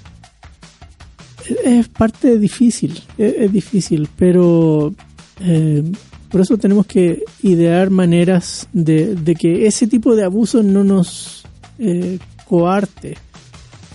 Es 1.50 1.58
es 1.66 1.88
parte 1.88 2.38
difícil, 2.38 3.02
es, 3.18 3.34
es 3.38 3.52
difícil, 3.52 4.08
pero 4.18 4.94
eh, 5.40 5.84
por 6.30 6.42
eso 6.42 6.58
tenemos 6.58 6.86
que 6.86 7.24
idear 7.42 7.90
maneras 7.90 8.68
de, 8.74 9.16
de 9.16 9.36
que 9.36 9.66
ese 9.66 9.88
tipo 9.88 10.16
de 10.16 10.26
abuso 10.26 10.62
no 10.64 10.84
nos 10.84 11.46
eh, 11.80 12.20
coarte 12.48 13.18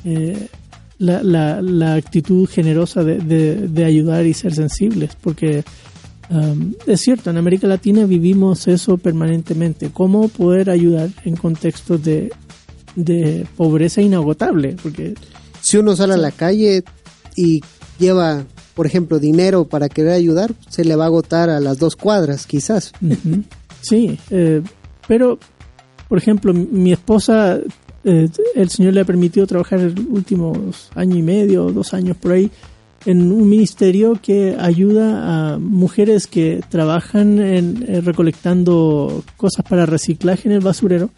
eh, 0.05 0.49
la, 0.99 1.23
la, 1.23 1.61
la 1.61 1.95
actitud 1.95 2.49
generosa 2.49 3.03
de- 3.05 3.19
de 3.69 3.85
ayudar 3.85 4.25
y 4.25 4.33
ser 4.35 4.55
sensibles, 4.55 5.11
porque 5.21 5.63
um, 6.33 6.73
es 6.87 7.01
cierto, 7.01 7.31
en 7.31 7.37
América 7.37 7.67
Latina 7.67 8.05
vivimos 8.07 8.67
eso 8.69 8.97
permanentemente, 8.99 9.91
cómo 9.93 10.29
poder 10.29 10.71
ayudar 10.71 11.11
en 11.25 11.37
contextos 11.37 12.03
de, 12.03 12.33
de 12.97 13.47
pobreza 13.57 14.01
inagotable, 14.03 14.77
porque 14.83 15.15
si 15.61 15.77
uno 15.77 15.95
sale 15.95 16.15
a 16.15 16.19
la 16.19 16.31
calle 16.33 16.83
y 17.37 17.61
lleva, 17.99 18.45
por 18.75 18.87
ejemplo, 18.87 19.19
dinero 19.19 19.65
para 19.67 19.89
querer 19.89 20.13
ayudar, 20.13 20.53
se 20.69 20.85
le 20.85 20.97
va 20.97 21.05
a 21.05 21.07
agotar 21.07 21.51
a 21.51 21.61
las 21.61 21.79
dos 21.79 21.95
cuadras, 21.97 22.47
quizás. 22.47 22.93
Sí, 23.81 24.19
eh, 24.31 24.63
pero, 25.07 25.39
por 26.09 26.19
ejemplo, 26.19 26.53
mi- 26.55 26.67
mi 26.71 26.93
esposa, 26.93 27.59
eh, 28.05 28.29
el 28.55 28.71
Señor 28.71 28.95
le 28.95 29.01
ha 29.01 29.05
permitido 29.05 29.47
trabajar 29.47 29.81
el 29.81 29.99
últimos 30.11 30.89
año 30.95 31.17
y 31.17 31.23
medio, 31.23 31.71
dos 31.73 31.95
años 31.95 32.17
por 32.17 32.33
ahí, 32.33 32.51
en 33.07 33.33
un 33.33 33.49
ministerio 33.49 34.19
que 34.23 34.57
ayuda 34.59 35.55
a 35.55 35.59
mujeres 35.59 36.27
que 36.27 36.63
trabajan 36.69 37.39
en, 37.41 37.85
eh, 37.89 38.01
recolectando 38.01 39.25
cosas 39.37 39.65
para 39.69 39.87
reciclaje 39.87 40.49
en 40.49 40.55
el 40.55 40.61
basurero 40.61 41.11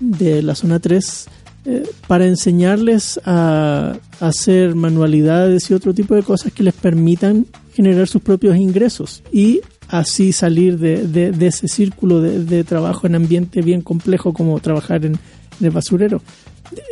de 0.00 0.42
la 0.42 0.54
zona 0.54 0.80
3 0.80 1.26
eh, 1.64 1.84
para 2.08 2.26
enseñarles 2.26 3.20
a, 3.24 3.94
a 4.20 4.26
hacer 4.28 4.74
manualidades 4.74 5.70
y 5.70 5.74
otro 5.74 5.94
tipo 5.94 6.14
de 6.16 6.22
cosas 6.24 6.52
que 6.52 6.64
les 6.64 6.74
permitan 6.74 7.46
generar 7.72 8.08
sus 8.08 8.20
propios 8.22 8.56
ingresos 8.56 9.22
y 9.32 9.60
así 9.88 10.32
salir 10.32 10.78
de, 10.78 11.06
de- 11.06 11.30
de 11.32 11.46
ese 11.46 11.68
círculo 11.68 12.20
de, 12.20 12.42
de 12.44 12.64
trabajo 12.64 13.06
en 13.06 13.14
ambiente 13.14 13.62
bien 13.62 13.80
complejo 13.82 14.32
como 14.32 14.58
trabajar 14.58 15.04
en, 15.06 15.12
en 15.12 15.66
el 15.66 15.70
basurero. 15.70 16.20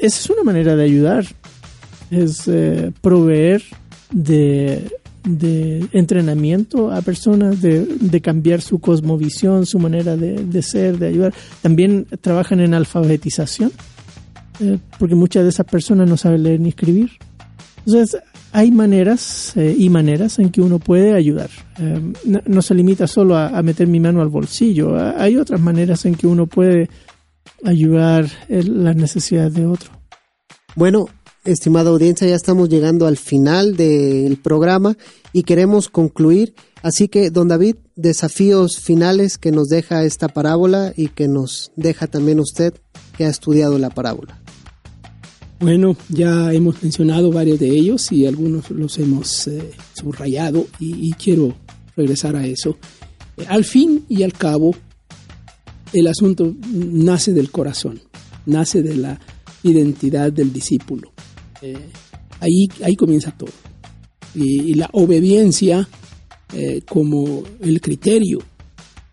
Esa 0.00 0.18
es 0.20 0.30
una 0.30 0.44
manera 0.44 0.76
de 0.76 0.84
ayudar, 0.84 1.26
es 2.10 2.46
eh, 2.46 2.92
proveer 3.00 3.62
de, 4.10 4.90
de 5.24 5.86
entrenamiento 5.92 6.92
a 6.92 7.02
personas, 7.02 7.60
de, 7.60 7.84
de, 7.84 8.20
cambiar 8.20 8.60
su 8.60 8.78
cosmovisión, 8.78 9.66
su 9.66 9.78
manera 9.78 10.16
de, 10.16 10.44
de, 10.44 10.62
ser, 10.62 10.98
de 10.98 11.08
ayudar. 11.08 11.34
También 11.62 12.06
trabajan 12.20 12.60
en 12.60 12.74
alfabetización, 12.74 13.72
eh, 14.60 14.78
porque 14.98 15.14
muchas 15.14 15.42
de 15.42 15.50
esas 15.50 15.66
personas 15.66 16.08
no 16.08 16.16
saben 16.16 16.42
leer 16.42 16.60
ni 16.60 16.70
escribir. 16.70 17.10
Entonces, 17.86 18.20
hay 18.52 18.70
maneras 18.70 19.56
eh, 19.56 19.74
y 19.78 19.88
maneras 19.88 20.38
en 20.38 20.50
que 20.50 20.60
uno 20.60 20.78
puede 20.78 21.14
ayudar. 21.14 21.50
Eh, 21.78 22.12
no, 22.46 22.62
se 22.62 22.74
limita 22.74 23.06
solo 23.06 23.36
a, 23.36 23.48
a, 23.48 23.62
meter 23.62 23.86
mi 23.86 24.00
mano 24.00 24.22
al 24.22 24.28
bolsillo, 24.28 24.96
hay 25.16 25.36
otras 25.36 25.60
maneras 25.60 26.04
en 26.04 26.14
que 26.14 26.26
uno 26.26 26.46
puede 26.46 26.88
ayudar 27.64 28.26
en 28.48 28.84
las 28.84 28.96
necesidades 28.96 29.54
de 29.54 29.66
otro. 29.66 29.90
Bueno, 30.76 31.08
estimada 31.44 31.90
audiencia, 31.90 32.28
ya 32.28 32.34
estamos 32.34 32.68
llegando 32.68 33.06
al 33.06 33.16
final 33.16 33.76
del 33.76 34.36
programa 34.36 34.96
y 35.32 35.42
queremos 35.42 35.88
concluir. 35.88 36.54
Así 36.82 37.08
que, 37.08 37.30
don 37.30 37.48
David, 37.48 37.76
desafíos 37.96 38.78
finales 38.80 39.38
que 39.38 39.52
nos 39.52 39.68
deja 39.68 40.04
esta 40.04 40.28
parábola 40.28 40.92
y 40.96 41.08
que 41.08 41.28
nos 41.28 41.72
deja 41.76 42.06
también 42.06 42.40
usted 42.40 42.74
que 43.16 43.26
ha 43.26 43.28
estudiado 43.28 43.78
la 43.78 43.90
parábola. 43.90 44.40
Bueno, 45.60 45.94
ya 46.08 46.54
hemos 46.54 46.82
mencionado 46.82 47.30
varios 47.30 47.58
de 47.58 47.68
ellos 47.68 48.10
y 48.12 48.24
algunos 48.24 48.70
los 48.70 48.98
hemos 48.98 49.46
eh, 49.46 49.72
subrayado 49.92 50.66
y, 50.78 51.12
quiero 51.12 51.54
regresar 51.96 52.34
a 52.34 52.46
eso. 52.46 52.78
Al 53.46 53.64
fin 53.64 54.06
y 54.08 54.22
al 54.22 54.32
cabo, 54.32 54.74
el 55.92 56.06
asunto 56.06 56.56
nace 56.72 57.34
del 57.34 57.50
corazón, 57.50 58.00
nace 58.46 58.82
de 58.82 58.96
la 58.96 59.20
identidad 59.62 60.32
del 60.32 60.50
discípulo. 60.50 61.12
Eh, 61.62 61.90
ahí, 62.40 62.68
ahí 62.82 62.96
comienza 62.96 63.32
todo. 63.32 63.52
Y, 64.34 64.74
la 64.74 64.88
obediencia 64.92 65.88
eh, 66.52 66.82
como 66.88 67.42
el 67.60 67.80
criterio 67.80 68.38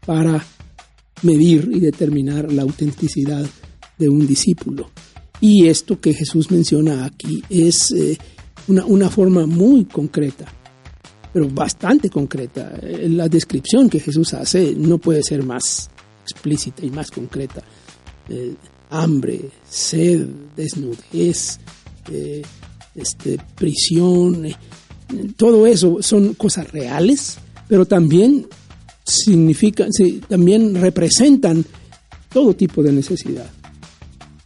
para 0.06 0.44
medir 1.24 1.69
y 1.74 1.80
determinar 1.80 2.52
la 2.52 2.61
autenticidad 2.61 3.45
de 3.98 4.10
un 4.10 4.28
discípulo. 4.28 4.91
Y 5.41 5.68
esto 5.68 5.99
que 5.99 6.14
Jesús 6.14 6.52
menciona 6.52 7.06
aquí 7.06 7.44
es 7.49 7.91
eh, 7.91 8.18
una, 8.68 9.10
forma 9.10 9.45
muy 9.45 9.86
concreta, 9.86 10.45
pero 11.34 11.49
bastante 11.49 12.10
concreta. 12.10 12.80
La 12.82 13.28
descripción 13.28 13.90
que 13.90 13.99
Jesús 13.99 14.34
hace 14.34 14.74
no 14.76 14.99
puede 14.99 15.24
ser 15.24 15.44
más 15.44 15.90
explícita 16.24 16.86
y 16.86 16.91
más 16.91 17.10
concreta. 17.11 17.64
Hambre, 18.90 19.49
sed, 19.69 20.28
desnudez, 20.56 21.60
eh, 22.11 22.41
este, 22.95 23.39
prisión, 23.55 24.45
eh, 24.45 24.55
todo 25.35 25.67
eso 25.67 25.97
son 26.01 26.34
cosas 26.34 26.71
reales, 26.71 27.38
pero 27.67 27.85
también 27.85 28.47
significan, 29.03 29.91
sí, 29.93 30.21
también 30.27 30.75
representan 30.75 31.65
todo 32.31 32.55
tipo 32.55 32.84
de 32.84 32.91
necesidad. 32.91 33.49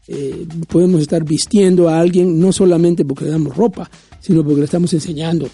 Eh, 0.07 0.45
podemos 0.67 1.01
estar 1.01 1.23
vistiendo 1.23 1.87
a 1.87 1.99
alguien 1.99 2.39
no 2.39 2.51
solamente 2.51 3.05
porque 3.05 3.25
le 3.25 3.31
damos 3.31 3.55
ropa, 3.55 3.89
sino 4.19 4.43
porque 4.43 4.59
le 4.59 4.65
estamos 4.65 4.93
enseñando 4.93 5.47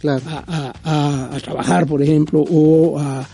claro. 0.00 0.22
a, 0.26 0.72
a, 0.82 1.36
a, 1.36 1.40
trabajar, 1.40 1.86
por 1.86 2.02
ejemplo, 2.02 2.40
o 2.40 2.98
a, 2.98 3.26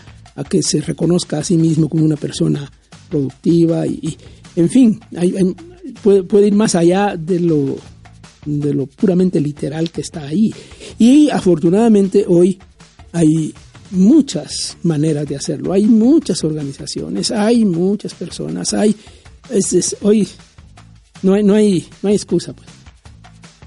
que 0.49 0.61
se 0.61 0.81
reconozca 0.81 1.39
a 1.39 1.43
sí 1.43 1.57
mismo 1.57 1.87
como 1.87 2.03
una 2.03 2.17
persona 2.17 2.69
productiva 3.09 3.87
y, 3.87 3.99
y 4.01 4.17
en 4.59 4.69
fin, 4.69 4.99
hay, 5.15 5.35
hay, 5.37 5.55
puede, 6.03 6.23
puede, 6.23 6.47
ir 6.47 6.53
más 6.53 6.75
allá 6.75 7.15
de 7.17 7.39
lo, 7.39 7.77
de 8.45 8.73
lo 8.73 8.85
puramente 8.85 9.39
literal 9.39 9.91
que 9.91 10.01
está 10.01 10.27
ahí. 10.27 10.53
Y 10.97 11.29
afortunadamente 11.29 12.25
hoy 12.27 12.59
hay 13.11 13.53
muchas 13.91 14.77
maneras 14.83 15.27
de 15.27 15.35
hacerlo, 15.35 15.73
hay 15.73 15.85
muchas 15.85 16.43
organizaciones, 16.43 17.31
hay 17.31 17.65
muchas 17.65 18.13
personas, 18.13 18.73
hay 18.73 18.95
es, 19.49 19.73
es, 19.73 19.97
hoy 20.01 20.27
no 21.21 21.33
hay, 21.33 21.43
no 21.43 21.53
hay, 21.53 21.87
no 22.01 22.09
hay 22.09 22.15
excusa 22.15 22.53
pues. 22.53 22.69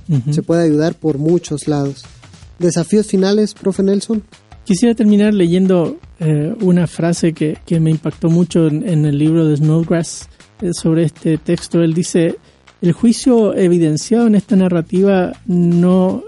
Uh 0.08 0.14
-huh. 0.14 0.32
Se 0.32 0.42
puede 0.42 0.64
ayudar 0.64 0.94
por 0.94 1.18
muchos 1.18 1.68
lados. 1.68 2.04
¿Desafíos 2.58 3.06
finales, 3.06 3.54
profe 3.54 3.82
Nelson? 3.82 4.22
Quisiera 4.64 4.94
terminar 4.94 5.34
leyendo 5.34 5.98
eh, 6.18 6.54
una 6.60 6.86
frase 6.86 7.32
que, 7.32 7.58
que, 7.64 7.78
me 7.78 7.90
impactó 7.90 8.28
mucho 8.28 8.66
en, 8.66 8.88
en, 8.88 9.06
el 9.06 9.18
libro 9.18 9.46
de 9.46 9.56
Snowgrass 9.56 10.28
eh, 10.60 10.72
sobre 10.72 11.04
este 11.04 11.38
texto. 11.38 11.80
Él 11.80 11.94
dice, 11.94 12.36
el 12.80 12.92
juicio 12.92 13.54
evidenciado 13.54 14.26
en 14.26 14.34
esta 14.34 14.56
narrativa 14.56 15.32
no, 15.46 16.22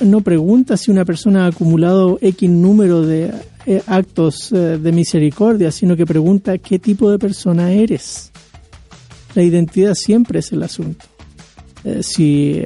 no 0.00 0.20
pregunta 0.20 0.76
si 0.76 0.90
una 0.90 1.04
persona 1.04 1.44
ha 1.44 1.48
acumulado 1.48 2.18
X 2.20 2.50
número 2.50 3.02
de 3.02 3.32
eh, 3.66 3.82
actos 3.86 4.52
eh, 4.52 4.78
de 4.78 4.92
misericordia, 4.92 5.70
sino 5.70 5.96
que 5.96 6.06
pregunta 6.06 6.58
qué 6.58 6.78
tipo 6.78 7.10
de 7.10 7.18
persona 7.18 7.72
eres. 7.72 8.30
La 9.34 9.42
identidad 9.42 9.94
siempre 9.94 10.40
es 10.40 10.52
el 10.52 10.62
asunto. 10.62 11.06
Eh, 11.84 12.02
si, 12.02 12.62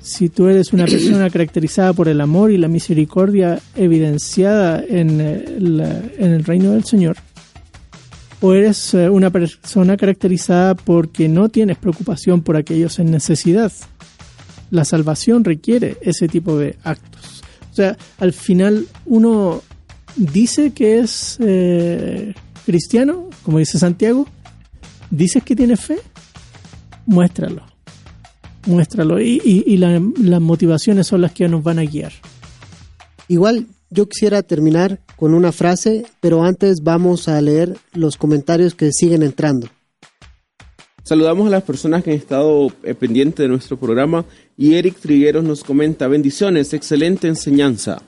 si 0.00 0.28
tú 0.28 0.48
eres 0.48 0.72
una 0.72 0.86
persona 0.86 1.28
caracterizada 1.30 1.92
por 1.92 2.08
el 2.08 2.20
amor 2.20 2.50
y 2.50 2.58
la 2.58 2.68
misericordia 2.68 3.60
evidenciada 3.76 4.82
en, 4.86 5.76
la, 5.76 6.00
en 6.18 6.32
el 6.32 6.44
reino 6.44 6.72
del 6.72 6.84
Señor, 6.84 7.16
o 8.40 8.54
eres 8.54 8.94
eh, 8.94 9.08
una 9.08 9.30
persona 9.30 9.96
caracterizada 9.96 10.74
porque 10.74 11.28
no 11.28 11.48
tienes 11.48 11.76
preocupación 11.76 12.42
por 12.42 12.56
aquellos 12.56 12.98
en 12.98 13.10
necesidad. 13.10 13.72
La 14.70 14.84
salvación 14.84 15.44
requiere 15.44 15.98
ese 16.00 16.28
tipo 16.28 16.56
de 16.56 16.76
actos. 16.84 17.42
O 17.70 17.74
sea, 17.74 17.96
al 18.18 18.32
final 18.32 18.86
uno 19.04 19.62
dice 20.16 20.72
que 20.72 20.98
es 21.00 21.36
eh, 21.40 22.34
cristiano, 22.64 23.28
como 23.42 23.58
dice 23.58 23.78
Santiago, 23.78 24.26
dices 25.10 25.42
que 25.42 25.56
tienes 25.56 25.80
fe, 25.80 25.98
muéstralo. 27.06 27.64
Muéstralo. 28.66 29.20
Y, 29.20 29.40
y, 29.44 29.64
y 29.66 29.76
la, 29.76 30.00
las 30.18 30.40
motivaciones 30.40 31.06
son 31.06 31.22
las 31.22 31.32
que 31.32 31.48
nos 31.48 31.62
van 31.62 31.78
a 31.78 31.82
guiar. 31.82 32.12
Igual 33.28 33.66
yo 33.90 34.08
quisiera 34.08 34.42
terminar 34.42 35.00
con 35.16 35.34
una 35.34 35.52
frase, 35.52 36.06
pero 36.20 36.44
antes 36.44 36.82
vamos 36.82 37.28
a 37.28 37.40
leer 37.40 37.76
los 37.92 38.16
comentarios 38.16 38.74
que 38.74 38.92
siguen 38.92 39.22
entrando. 39.22 39.68
Saludamos 41.02 41.48
a 41.48 41.50
las 41.50 41.64
personas 41.64 42.04
que 42.04 42.10
han 42.10 42.16
estado 42.16 42.68
eh, 42.84 42.94
pendientes 42.94 43.42
de 43.42 43.48
nuestro 43.48 43.76
programa 43.78 44.24
y 44.56 44.74
Eric 44.74 45.00
Trigueros 45.00 45.42
nos 45.42 45.64
comenta, 45.64 46.06
bendiciones, 46.06 46.72
excelente 46.72 47.26
enseñanza. 47.26 48.00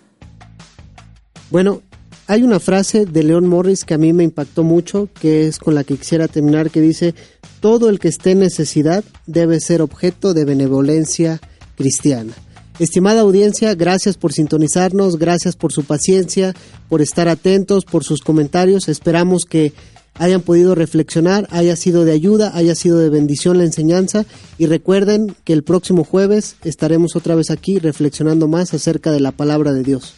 Bueno, 1.50 1.82
hay 2.28 2.42
una 2.42 2.60
frase 2.60 3.04
de 3.04 3.22
Leon 3.24 3.48
Morris 3.48 3.84
que 3.84 3.94
a 3.94 3.98
mí 3.98 4.12
me 4.12 4.22
impactó 4.24 4.62
mucho, 4.62 5.09
que 5.20 5.48
es 5.48 5.59
con 5.59 5.74
la 5.74 5.84
que 5.84 5.96
quisiera 5.96 6.28
terminar, 6.28 6.70
que 6.70 6.80
dice, 6.80 7.14
todo 7.60 7.88
el 7.88 7.98
que 7.98 8.09
esté 8.09 8.32
en 8.32 8.40
necesidad 8.40 9.04
debe 9.26 9.59
ser 9.59 9.82
objeto 9.82 10.32
de 10.32 10.44
benevolencia 10.44 11.40
cristiana. 11.76 12.32
Estimada 12.78 13.20
audiencia, 13.20 13.74
gracias 13.74 14.16
por 14.16 14.32
sintonizarnos, 14.32 15.19
gracias 15.19 15.57
por 15.57 15.73
su 15.73 15.85
paciencia, 15.85 16.55
por 16.89 17.03
estar 17.03 17.28
atentos, 17.28 17.85
por 17.85 18.03
sus 18.03 18.20
comentarios. 18.23 18.89
Esperamos 18.89 19.44
que 19.44 19.73
hayan 20.15 20.40
podido 20.40 20.74
reflexionar, 20.74 21.47
haya 21.51 21.77
sido 21.77 22.05
de 22.05 22.12
ayuda, 22.12 22.53
haya 22.55 22.74
sido 22.74 22.99
de 22.99 23.11
bendición 23.11 23.59
la 23.59 23.65
enseñanza 23.65 24.24
y 24.59 24.66
recuerden 24.66 25.35
que 25.44 25.53
el 25.53 25.62
próximo 25.62 26.05
jueves 26.05 26.57
estaremos 26.65 27.16
otra 27.16 27.35
vez 27.35 27.51
aquí 27.51 27.78
reflexionando 27.78 28.49
más 28.49 28.74
acerca 28.74 29.12
de 29.12 29.20
la 29.20 29.32
palabra 29.32 29.73
de 29.73 29.82
Dios. 29.82 30.15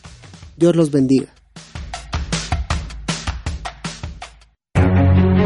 Dios 0.57 0.77
los 0.77 0.91
bendiga. 0.91 1.44